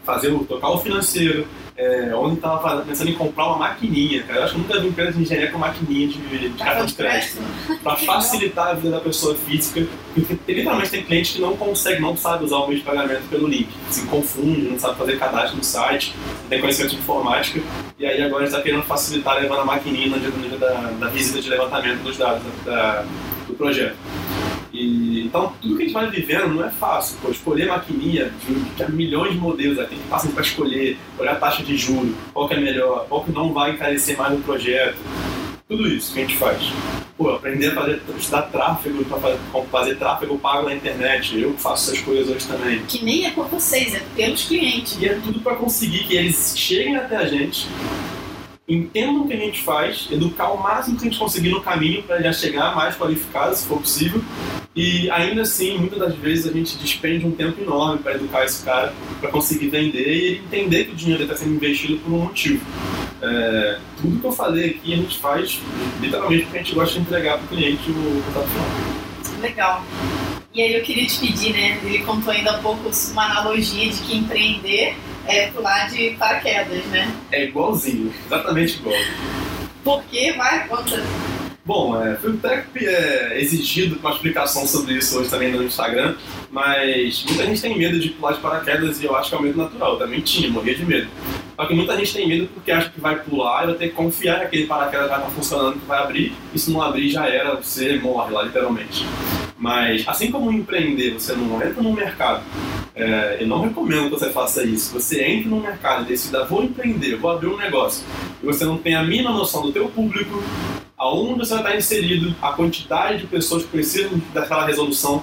fazer 0.05 0.28
o, 0.32 0.45
tocar 0.45 0.70
o 0.70 0.78
financeiro, 0.78 1.47
É, 1.77 2.14
ontem 2.14 2.35
estava 2.35 2.83
pensando 2.83 3.11
em 3.11 3.14
comprar 3.14 3.49
uma 3.49 3.59
maquininha, 3.59 4.22
cara. 4.22 4.39
Eu 4.39 4.45
acho 4.45 4.55
que 4.55 4.61
nunca 4.61 4.81
vi 4.81 4.89
empresa 4.89 5.12
de 5.12 5.22
engenharia 5.22 5.51
com 5.51 5.59
maquininha 5.59 6.07
de, 6.07 6.49
de 6.49 6.49
cartão 6.51 6.87
de 6.87 6.95
crédito. 6.95 7.43
Para 7.83 7.97
facilitar 8.07 8.68
a 8.68 8.75
vida 8.75 8.91
da 8.93 9.01
pessoa 9.01 9.35
física. 9.35 9.85
Porque 10.14 10.53
literalmente 10.53 10.91
tem 10.91 11.05
cliente 11.05 11.35
que 11.35 11.41
não 11.41 11.57
consegue, 11.57 12.01
não 12.01 12.16
sabe 12.16 12.45
usar 12.45 12.59
o 12.59 12.68
meio 12.68 12.79
de 12.79 12.85
pagamento 12.85 13.29
pelo 13.29 13.49
link. 13.49 13.68
Se 13.91 14.07
confunde, 14.07 14.62
não 14.62 14.79
sabe 14.79 14.97
fazer 14.97 15.18
cadastro 15.18 15.57
no 15.57 15.64
site, 15.64 16.14
não 16.43 16.49
tem 16.49 16.61
conhecimento 16.61 16.93
de 16.93 16.99
informática. 16.99 17.61
E 17.99 18.07
aí 18.07 18.22
agora 18.22 18.45
está 18.45 18.62
querendo 18.62 18.85
facilitar 18.85 19.41
levando 19.41 19.61
a 19.61 19.64
maquininha 19.64 20.09
no 20.09 20.20
dia, 20.20 20.31
no 20.31 20.49
dia 20.49 20.59
da, 20.59 20.75
da, 21.01 21.09
visita 21.09 21.41
de 21.41 21.49
levantamento 21.49 22.03
dos 22.03 22.16
dados 22.16 22.43
da, 22.64 23.05
do 23.49 23.55
projeto. 23.55 23.97
E, 24.85 25.24
então, 25.24 25.53
tudo 25.61 25.76
que 25.76 25.82
a 25.82 25.87
gente 25.87 25.95
vai 25.95 26.11
vivendo 26.11 26.55
não 26.55 26.64
é 26.64 26.70
fácil. 26.70 27.16
Pô, 27.22 27.30
escolher 27.30 27.66
maquininha, 27.66 28.30
de, 28.47 28.93
milhões 28.93 29.32
de 29.32 29.39
modelos, 29.39 29.78
aí 29.78 29.87
tem 29.87 29.99
que 29.99 30.09
passar 30.09 30.30
para 30.30 30.43
escolher, 30.43 30.99
olhar 31.18 31.32
a 31.32 31.37
taxa 31.37 31.62
de 31.62 31.76
juros, 31.76 32.14
qual 32.32 32.49
que 32.49 32.55
é 32.55 32.61
melhor, 32.61 33.07
qual 33.09 33.24
que 33.24 33.32
não 33.32 33.53
vai 33.53 33.72
encarecer 33.72 34.16
mais 34.16 34.35
o 34.35 34.43
projeto. 34.43 34.99
Tudo 35.66 35.89
isso 35.89 36.12
que 36.12 36.18
a 36.20 36.22
gente 36.22 36.37
faz. 36.37 36.62
Pô, 37.16 37.30
aprender 37.30 37.68
a 37.68 37.74
fazer, 37.74 38.03
estudar 38.18 38.43
tráfego, 38.43 39.03
fazer, 39.05 39.39
fazer 39.70 39.97
tráfego 39.97 40.39
pago 40.39 40.68
na 40.68 40.74
internet. 40.74 41.41
Eu 41.41 41.55
faço 41.55 41.91
essas 41.91 42.05
coisas 42.05 42.28
hoje 42.28 42.47
também. 42.47 42.85
Que 42.87 43.03
nem 43.03 43.24
é 43.24 43.30
por 43.30 43.47
vocês, 43.47 43.95
é 43.95 44.03
pelos 44.14 44.45
clientes. 44.45 44.99
E 45.01 45.07
é 45.07 45.14
tudo 45.14 45.41
para 45.41 45.57
conseguir 45.57 46.05
que 46.05 46.14
eles 46.16 46.55
cheguem 46.57 46.97
até 46.97 47.16
a 47.16 47.26
gente 47.26 47.66
entendam 48.66 49.22
o 49.22 49.28
que 49.28 49.35
a 49.35 49.37
gente 49.37 49.62
faz, 49.62 50.09
educar 50.11 50.51
o 50.51 50.62
máximo 50.62 50.97
que 50.97 51.07
a 51.07 51.11
gente 51.11 51.18
conseguir 51.18 51.51
no 51.51 51.62
caminho 51.62 52.03
para 52.03 52.20
já 52.22 52.32
chegar 52.32 52.74
mais 52.74 52.97
qualificado, 52.97 53.55
se 53.55 53.66
for 53.66 53.78
possível. 53.78 54.22
E 54.77 55.09
ainda 55.11 55.43
assim, 55.43 55.79
muitas 55.79 55.99
das 56.01 56.14
vezes 56.16 56.49
a 56.49 56.53
gente 56.53 56.77
despende 56.77 57.25
um 57.25 57.31
tempo 57.31 57.61
enorme 57.62 57.99
para 57.99 58.14
educar 58.14 58.45
esse 58.45 58.64
cara, 58.64 58.93
para 59.20 59.31
conseguir 59.31 59.68
vender 59.68 60.09
e 60.09 60.25
ele 60.25 60.43
entender 60.45 60.87
que 60.87 60.93
o 60.93 60.97
dinheiro 60.97 61.22
está 61.22 61.37
sendo 61.37 61.55
investido 61.55 61.99
por 61.99 62.12
um 62.12 62.18
motivo. 62.25 62.64
É, 63.22 63.79
tudo 64.01 64.20
que 64.20 64.27
eu 64.27 64.33
falei 64.33 64.70
aqui 64.70 64.93
a 64.95 64.97
gente 64.97 65.18
faz 65.18 65.61
literalmente 66.01 66.43
porque 66.45 66.59
a 66.59 66.62
gente 66.62 66.75
gosta 66.75 66.95
de 66.95 67.01
entregar 67.03 67.39
para 67.39 67.45
o 67.45 67.49
cliente 67.49 67.89
o 67.89 68.14
resultado 68.16 68.49
final. 68.49 69.41
Legal. 69.41 69.85
E 70.53 70.62
aí 70.62 70.75
eu 70.75 70.83
queria 70.83 71.07
te 71.07 71.20
pedir, 71.20 71.53
né? 71.53 71.81
Ele 71.85 71.99
contou 72.01 72.33
ainda 72.33 72.51
há 72.51 72.59
pouco 72.59 72.91
uma 73.12 73.25
analogia 73.25 73.91
de 73.91 74.01
que 74.03 74.16
empreender 74.16 74.97
é 75.27 75.47
pular 75.49 75.89
de 75.89 76.11
paraquedas, 76.18 76.85
né? 76.87 77.14
É 77.31 77.45
igualzinho, 77.45 78.12
exatamente 78.27 78.75
igual. 78.79 78.95
Por 79.85 80.03
que? 80.05 80.33
Vai, 80.33 80.66
conta. 80.66 81.03
Bom, 81.67 81.99
é, 81.99 82.12
até 82.12 82.67
é, 82.77 83.41
exigido 83.41 83.99
uma 83.99 84.11
explicação 84.11 84.67
sobre 84.67 84.99
isso 84.99 85.19
hoje 85.19 85.31
também 85.31 85.51
no 85.51 85.62
Instagram, 85.62 86.15
mas 86.51 87.25
muita 87.27 87.47
gente 87.47 87.62
tem 87.62 87.79
medo 87.79 87.99
de 87.99 88.11
pular 88.11 88.33
de 88.33 88.41
paraquedas 88.41 89.01
e 89.01 89.07
eu 89.07 89.17
acho 89.17 89.31
que 89.31 89.35
é 89.35 89.39
um 89.39 89.43
medo 89.43 89.57
natural. 89.57 89.95
Eu 89.95 89.99
também 89.99 90.21
tinha, 90.21 90.51
morria 90.51 90.75
de 90.75 90.85
medo. 90.85 91.09
Só 91.57 91.65
que 91.65 91.73
muita 91.73 91.97
gente 91.97 92.12
tem 92.12 92.29
medo 92.29 92.49
porque 92.53 92.71
acha 92.71 92.91
que 92.91 93.01
vai 93.01 93.19
pular 93.19 93.62
e 93.62 93.67
vai 93.69 93.77
ter 93.77 93.89
que 93.89 93.95
confiar 93.95 94.41
que 94.41 94.47
aquele 94.47 94.67
paraquedas 94.67 95.09
vai 95.09 95.19
estar 95.19 95.31
funcionando, 95.31 95.81
que 95.81 95.87
vai 95.87 96.03
abrir, 96.03 96.35
e 96.53 96.59
se 96.59 96.71
não 96.71 96.83
abrir 96.83 97.09
já 97.09 97.27
era, 97.27 97.55
você 97.55 97.97
morre 97.99 98.31
lá 98.31 98.43
literalmente. 98.43 99.07
Mas 99.57 100.05
assim 100.07 100.30
como 100.30 100.52
empreender, 100.52 101.14
você 101.14 101.34
não 101.34 101.62
entra 101.62 101.82
no 101.82 101.92
mercado. 101.92 102.42
É, 102.94 103.38
eu 103.40 103.46
não 103.46 103.62
recomendo 103.62 104.05
que 104.05 104.11
você 104.11 104.30
faça 104.30 104.64
isso. 104.64 104.92
Você 104.92 105.24
entra 105.24 105.50
no 105.50 105.61
mercado 105.61 106.02
e 106.02 106.07
decida, 106.07 106.44
vou 106.44 106.62
empreender, 106.62 107.16
vou 107.16 107.30
abrir 107.30 107.48
um 107.48 107.57
negócio. 107.57 108.05
E 108.42 108.46
você 108.46 108.64
não 108.64 108.78
tem 108.78 108.94
a 108.94 109.02
mínima 109.02 109.30
noção 109.30 109.62
do 109.62 109.72
teu 109.72 109.88
público, 109.88 110.42
aonde 110.96 111.40
você 111.40 111.55
vai 111.55 111.62
estar 111.62 111.76
inserido, 111.76 112.34
a 112.40 112.52
quantidade 112.52 113.20
de 113.20 113.26
pessoas 113.26 113.62
que 113.62 113.70
precisam 113.70 114.20
daquela 114.32 114.66
resolução, 114.66 115.22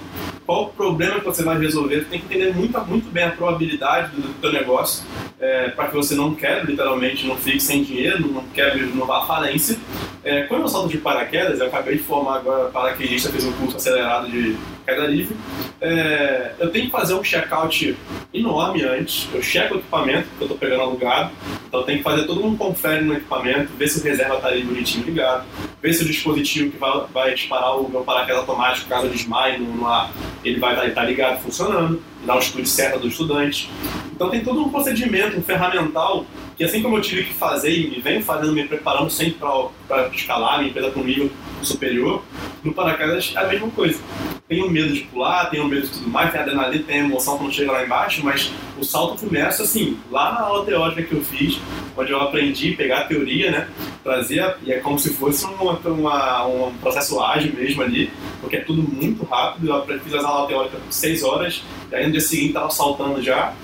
qual 0.52 0.64
o 0.64 0.68
problema 0.68 1.18
que 1.18 1.24
você 1.24 1.42
vai 1.42 1.58
resolver. 1.58 2.00
Você 2.00 2.10
tem 2.10 2.20
que 2.20 2.26
entender 2.26 2.54
muito, 2.54 2.78
muito 2.82 3.10
bem 3.10 3.24
a 3.24 3.30
probabilidade 3.30 4.14
do 4.14 4.34
teu 4.34 4.52
negócio 4.52 5.02
é, 5.40 5.70
para 5.70 5.88
que 5.88 5.94
você 5.94 6.14
não 6.14 6.34
quebre, 6.34 6.72
literalmente, 6.72 7.26
não 7.26 7.36
fique 7.38 7.58
sem 7.58 7.82
dinheiro, 7.82 8.30
não 8.30 8.44
quebre, 8.48 8.84
não 8.94 9.06
vá 9.06 9.22
à 9.22 9.26
falência. 9.26 9.78
É, 10.22 10.42
quando 10.42 10.62
eu 10.62 10.68
salto 10.68 10.90
de 10.90 10.98
paraquedas, 10.98 11.58
eu 11.58 11.68
acabei 11.68 11.96
de 11.96 12.02
formar 12.02 12.36
agora 12.36 12.68
paraquedista, 12.68 13.30
fiz 13.30 13.46
um 13.46 13.52
curso 13.52 13.78
acelerado 13.78 14.30
de 14.30 14.54
queda 14.84 15.06
livre, 15.06 15.36
é, 15.80 16.52
eu 16.58 16.70
tenho 16.70 16.86
que 16.86 16.90
fazer 16.90 17.14
um 17.14 17.22
check-out 17.22 17.96
enorme 18.32 18.82
antes. 18.84 19.28
Eu 19.32 19.42
checo 19.42 19.74
o 19.74 19.78
equipamento 19.78 20.28
que 20.36 20.42
eu 20.42 20.46
estou 20.46 20.58
pegando 20.58 20.82
alugado, 20.82 21.32
então 21.66 21.80
eu 21.80 21.86
tenho 21.86 21.98
que 21.98 22.04
fazer 22.04 22.24
todo 22.24 22.44
um 22.44 22.56
confere 22.56 23.04
no 23.04 23.14
equipamento, 23.14 23.72
ver 23.76 23.88
se 23.88 24.00
o 24.00 24.02
reserva 24.02 24.36
está 24.36 24.48
ali 24.48 24.62
bonitinho 24.62 25.04
ligado, 25.04 25.44
ver 25.80 25.92
se 25.92 26.02
o 26.02 26.06
dispositivo 26.06 26.70
que 26.70 26.78
vai, 26.78 27.04
vai 27.12 27.34
disparar 27.34 27.78
o 27.78 27.88
meu 27.88 28.02
paraquedas 28.02 28.40
automático, 28.40 28.88
caso 28.88 29.06
eu 29.06 29.10
desmaie 29.10 29.58
no, 29.58 29.74
no 29.74 29.86
ar, 29.86 30.10
ele 30.44 30.58
vai 30.58 30.72
estar 30.74 30.86
tá, 30.86 30.94
tá 30.94 31.04
ligado, 31.04 31.40
funcionando, 31.42 32.02
o 32.26 32.38
estudo 32.38 32.66
certo 32.66 33.00
do 33.00 33.08
estudante. 33.08 33.68
Então 34.14 34.30
tem 34.30 34.44
todo 34.44 34.62
um 34.62 34.68
procedimento, 34.68 35.36
um 35.36 35.42
ferramental 35.42 36.24
que 36.56 36.64
assim 36.64 36.82
como 36.82 36.96
eu 36.96 37.00
tive 37.00 37.24
que 37.24 37.34
fazer 37.34 37.70
e 37.70 38.00
venho 38.00 38.22
fazendo, 38.22 38.52
me 38.52 38.64
preparando 38.66 39.10
sempre 39.10 39.38
para 39.88 40.08
escalar 40.08 40.58
minha 40.58 40.70
empresa 40.70 40.90
com 40.90 41.02
nível 41.02 41.30
superior, 41.62 42.22
no 42.62 42.72
paraquedas 42.72 43.32
é 43.34 43.40
a 43.40 43.46
mesma 43.46 43.68
coisa. 43.70 44.00
Tenho 44.52 44.68
medo 44.68 44.92
de 44.92 45.00
pular, 45.04 45.48
tenho 45.48 45.66
medo 45.66 45.86
de 45.86 45.92
tudo 45.94 46.10
mais, 46.10 46.30
tem 46.30 46.38
adrenalina, 46.38 46.84
tem 46.86 46.98
emoção 46.98 47.38
quando 47.38 47.54
chega 47.54 47.72
lá 47.72 47.82
embaixo, 47.82 48.20
mas 48.22 48.52
o 48.78 48.84
salto 48.84 49.24
começa 49.24 49.62
assim, 49.62 49.96
lá 50.10 50.32
na 50.32 50.40
aula 50.40 50.66
teórica 50.66 51.02
que 51.02 51.14
eu 51.14 51.24
fiz, 51.24 51.58
onde 51.96 52.12
eu 52.12 52.20
aprendi 52.20 52.74
a 52.74 52.76
pegar 52.76 52.98
a 52.98 53.04
teoria, 53.04 53.50
né, 53.50 53.68
trazer, 54.04 54.56
e 54.62 54.70
é 54.70 54.78
como 54.80 54.98
se 54.98 55.14
fosse 55.14 55.46
uma, 55.46 55.78
uma, 55.78 56.46
um 56.46 56.74
processo 56.82 57.18
ágil 57.18 57.54
mesmo 57.54 57.80
ali, 57.80 58.10
porque 58.42 58.56
é 58.56 58.60
tudo 58.60 58.82
muito 58.82 59.24
rápido, 59.24 59.70
eu 59.70 60.00
fiz 60.00 60.12
as 60.12 60.22
aulas 60.22 60.48
teóricas 60.48 60.82
por 60.82 60.92
seis 60.92 61.22
horas, 61.22 61.64
e 61.90 61.94
aí 61.94 62.04
no 62.04 62.12
dia 62.12 62.20
seguinte 62.20 62.48
estava 62.48 62.68
saltando 62.68 63.22
já, 63.22 63.54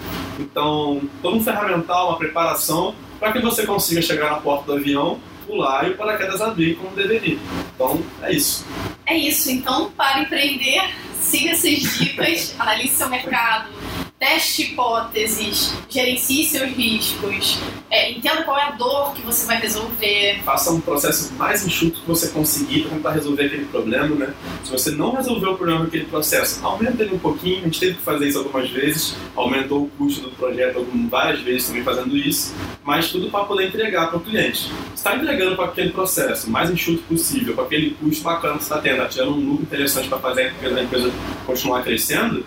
então 0.40 1.02
todo 1.20 1.36
um 1.36 1.44
ferramental, 1.44 2.08
uma 2.08 2.16
preparação, 2.16 2.94
para 3.20 3.30
que 3.30 3.40
você 3.40 3.66
consiga 3.66 4.00
chegar 4.00 4.30
na 4.30 4.36
porta 4.38 4.64
do 4.64 4.78
avião 4.78 5.18
pular 5.48 5.88
e 5.88 5.92
o 5.92 5.96
paraquedas 5.96 6.40
abrir 6.40 6.76
como 6.76 6.94
deveria. 6.94 7.38
Então, 7.74 8.00
é 8.22 8.32
isso. 8.32 8.64
É 9.06 9.16
isso. 9.16 9.50
Então, 9.50 9.90
para 9.96 10.20
empreender, 10.20 10.82
siga 11.18 11.50
essas 11.50 11.78
dicas, 11.78 12.54
analise 12.60 12.94
seu 12.94 13.08
mercado, 13.08 13.70
teste 14.18 14.62
hipóteses, 14.62 15.72
gerencie 15.88 16.44
seus 16.44 16.70
riscos, 16.72 17.58
é, 17.88 18.10
entenda 18.10 18.42
qual 18.42 18.58
é 18.58 18.64
a 18.64 18.70
dor 18.72 19.14
que 19.14 19.22
você 19.22 19.46
vai 19.46 19.60
resolver. 19.60 20.40
Faça 20.44 20.72
um 20.72 20.80
processo 20.80 21.32
mais 21.34 21.64
enxuto 21.64 22.00
que 22.00 22.06
você 22.06 22.28
conseguir 22.28 22.82
para 22.82 22.96
tentar 22.96 23.10
resolver 23.12 23.44
aquele 23.44 23.66
problema, 23.66 24.16
né? 24.16 24.34
Se 24.64 24.72
você 24.72 24.90
não 24.90 25.12
resolveu 25.12 25.52
o 25.52 25.56
problema 25.56 25.84
daquele 25.84 26.04
processo, 26.06 26.64
aumenta 26.64 27.02
ele 27.02 27.14
um 27.14 27.18
pouquinho, 27.18 27.60
a 27.60 27.64
gente 27.64 27.78
teve 27.78 27.94
que 27.94 28.02
fazer 28.02 28.26
isso 28.26 28.38
algumas 28.38 28.68
vezes, 28.70 29.14
aumentou 29.36 29.84
o 29.84 29.90
custo 29.90 30.22
do 30.22 30.30
projeto 30.32 30.84
várias 31.08 31.40
vezes 31.40 31.68
também 31.68 31.84
fazendo 31.84 32.16
isso, 32.16 32.52
mas 32.82 33.10
tudo 33.10 33.30
para 33.30 33.44
poder 33.44 33.68
entregar 33.68 34.08
para 34.08 34.18
o 34.18 34.20
cliente. 34.20 34.72
está 34.94 35.14
entregando 35.14 35.54
para 35.54 35.66
aquele 35.66 35.90
processo 35.90 36.50
mais 36.50 36.70
enxuto 36.70 37.02
possível, 37.04 37.54
com 37.54 37.62
aquele 37.62 37.90
custo 37.90 38.24
bacana 38.24 38.58
que 38.58 38.64
você 38.64 38.72
está 38.72 38.82
tendo, 38.82 38.98
tá 38.98 39.06
tirando 39.06 39.32
um 39.32 39.50
lucro 39.50 39.62
interessante 39.62 40.08
para 40.08 40.18
fazer 40.18 40.52
a 40.60 40.82
empresa 40.82 41.12
continuar 41.46 41.82
crescendo, 41.84 42.44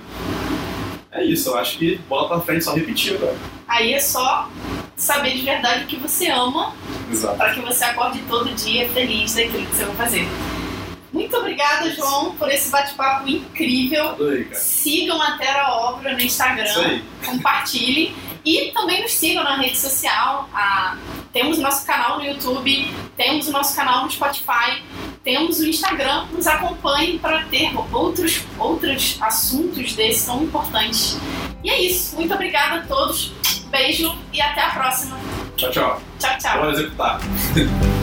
é 1.12 1.24
isso, 1.24 1.49
eu 1.49 1.57
acho 1.57 1.78
que 1.78 1.97
bola 2.09 2.28
pra 2.28 2.39
frente 2.41 2.64
só 2.64 2.74
repetir 2.74 3.16
agora. 3.16 3.36
Aí 3.68 3.93
é 3.93 3.99
só 3.99 4.49
saber 4.95 5.36
de 5.36 5.41
verdade 5.41 5.84
o 5.84 5.88
que 5.88 5.97
você 5.97 6.30
ama 6.30 6.74
para 7.38 7.53
que 7.53 7.59
você 7.59 7.84
acorde 7.84 8.22
todo 8.30 8.53
dia 8.53 8.88
feliz 8.89 9.34
daquilo 9.34 9.66
que 9.66 9.76
você 9.76 9.86
vai 9.86 9.95
fazer. 9.95 10.28
Muito 11.12 11.36
obrigada, 11.36 11.93
João, 11.93 12.36
por 12.36 12.49
esse 12.49 12.70
bate-papo 12.70 13.28
incrível. 13.28 14.09
Adorei, 14.09 14.47
Sigam 14.53 15.22
a 15.22 15.38
Terra 15.38 15.74
Obra 15.76 16.14
no 16.14 16.22
Instagram, 16.22 17.01
compartilhem 17.26 18.16
e 18.46 18.72
também 18.72 19.02
nos 19.02 19.14
sigam 19.14 19.44
na 19.44 19.58
rede 19.58 19.78
social. 19.78 20.50
Ah, 20.54 20.98
temos 21.32 21.58
o 21.58 21.62
nosso 21.62 21.86
canal 21.86 22.18
no 22.18 22.26
YouTube, 22.26 22.94
temos 23.16 23.48
o 23.48 23.52
nosso 23.52 23.76
canal 23.76 24.04
no 24.04 24.12
Spotify 24.12 24.82
temos 25.24 25.60
o 25.60 25.68
Instagram, 25.68 26.26
nos 26.32 26.48
acompanhe 26.48 27.20
para 27.20 27.44
ter 27.46 27.72
outros, 27.94 28.42
outros 28.58 29.18
assuntos 29.22 29.94
desses 29.94 30.26
tão 30.26 30.44
importantes. 30.44 31.18
E 31.64 31.70
é 31.70 31.80
isso. 31.80 32.16
Muito 32.16 32.34
obrigada 32.34 32.78
a 32.78 32.82
todos. 32.82 33.32
Beijo 33.70 34.18
e 34.34 34.42
até 34.42 34.62
a 34.62 34.70
próxima. 34.72 35.18
Tchau, 35.56 35.70
tchau. 35.70 36.02
Tchau, 36.20 36.38
tchau. 36.39 36.60
Bora 36.60 36.72
executar. 36.72 37.20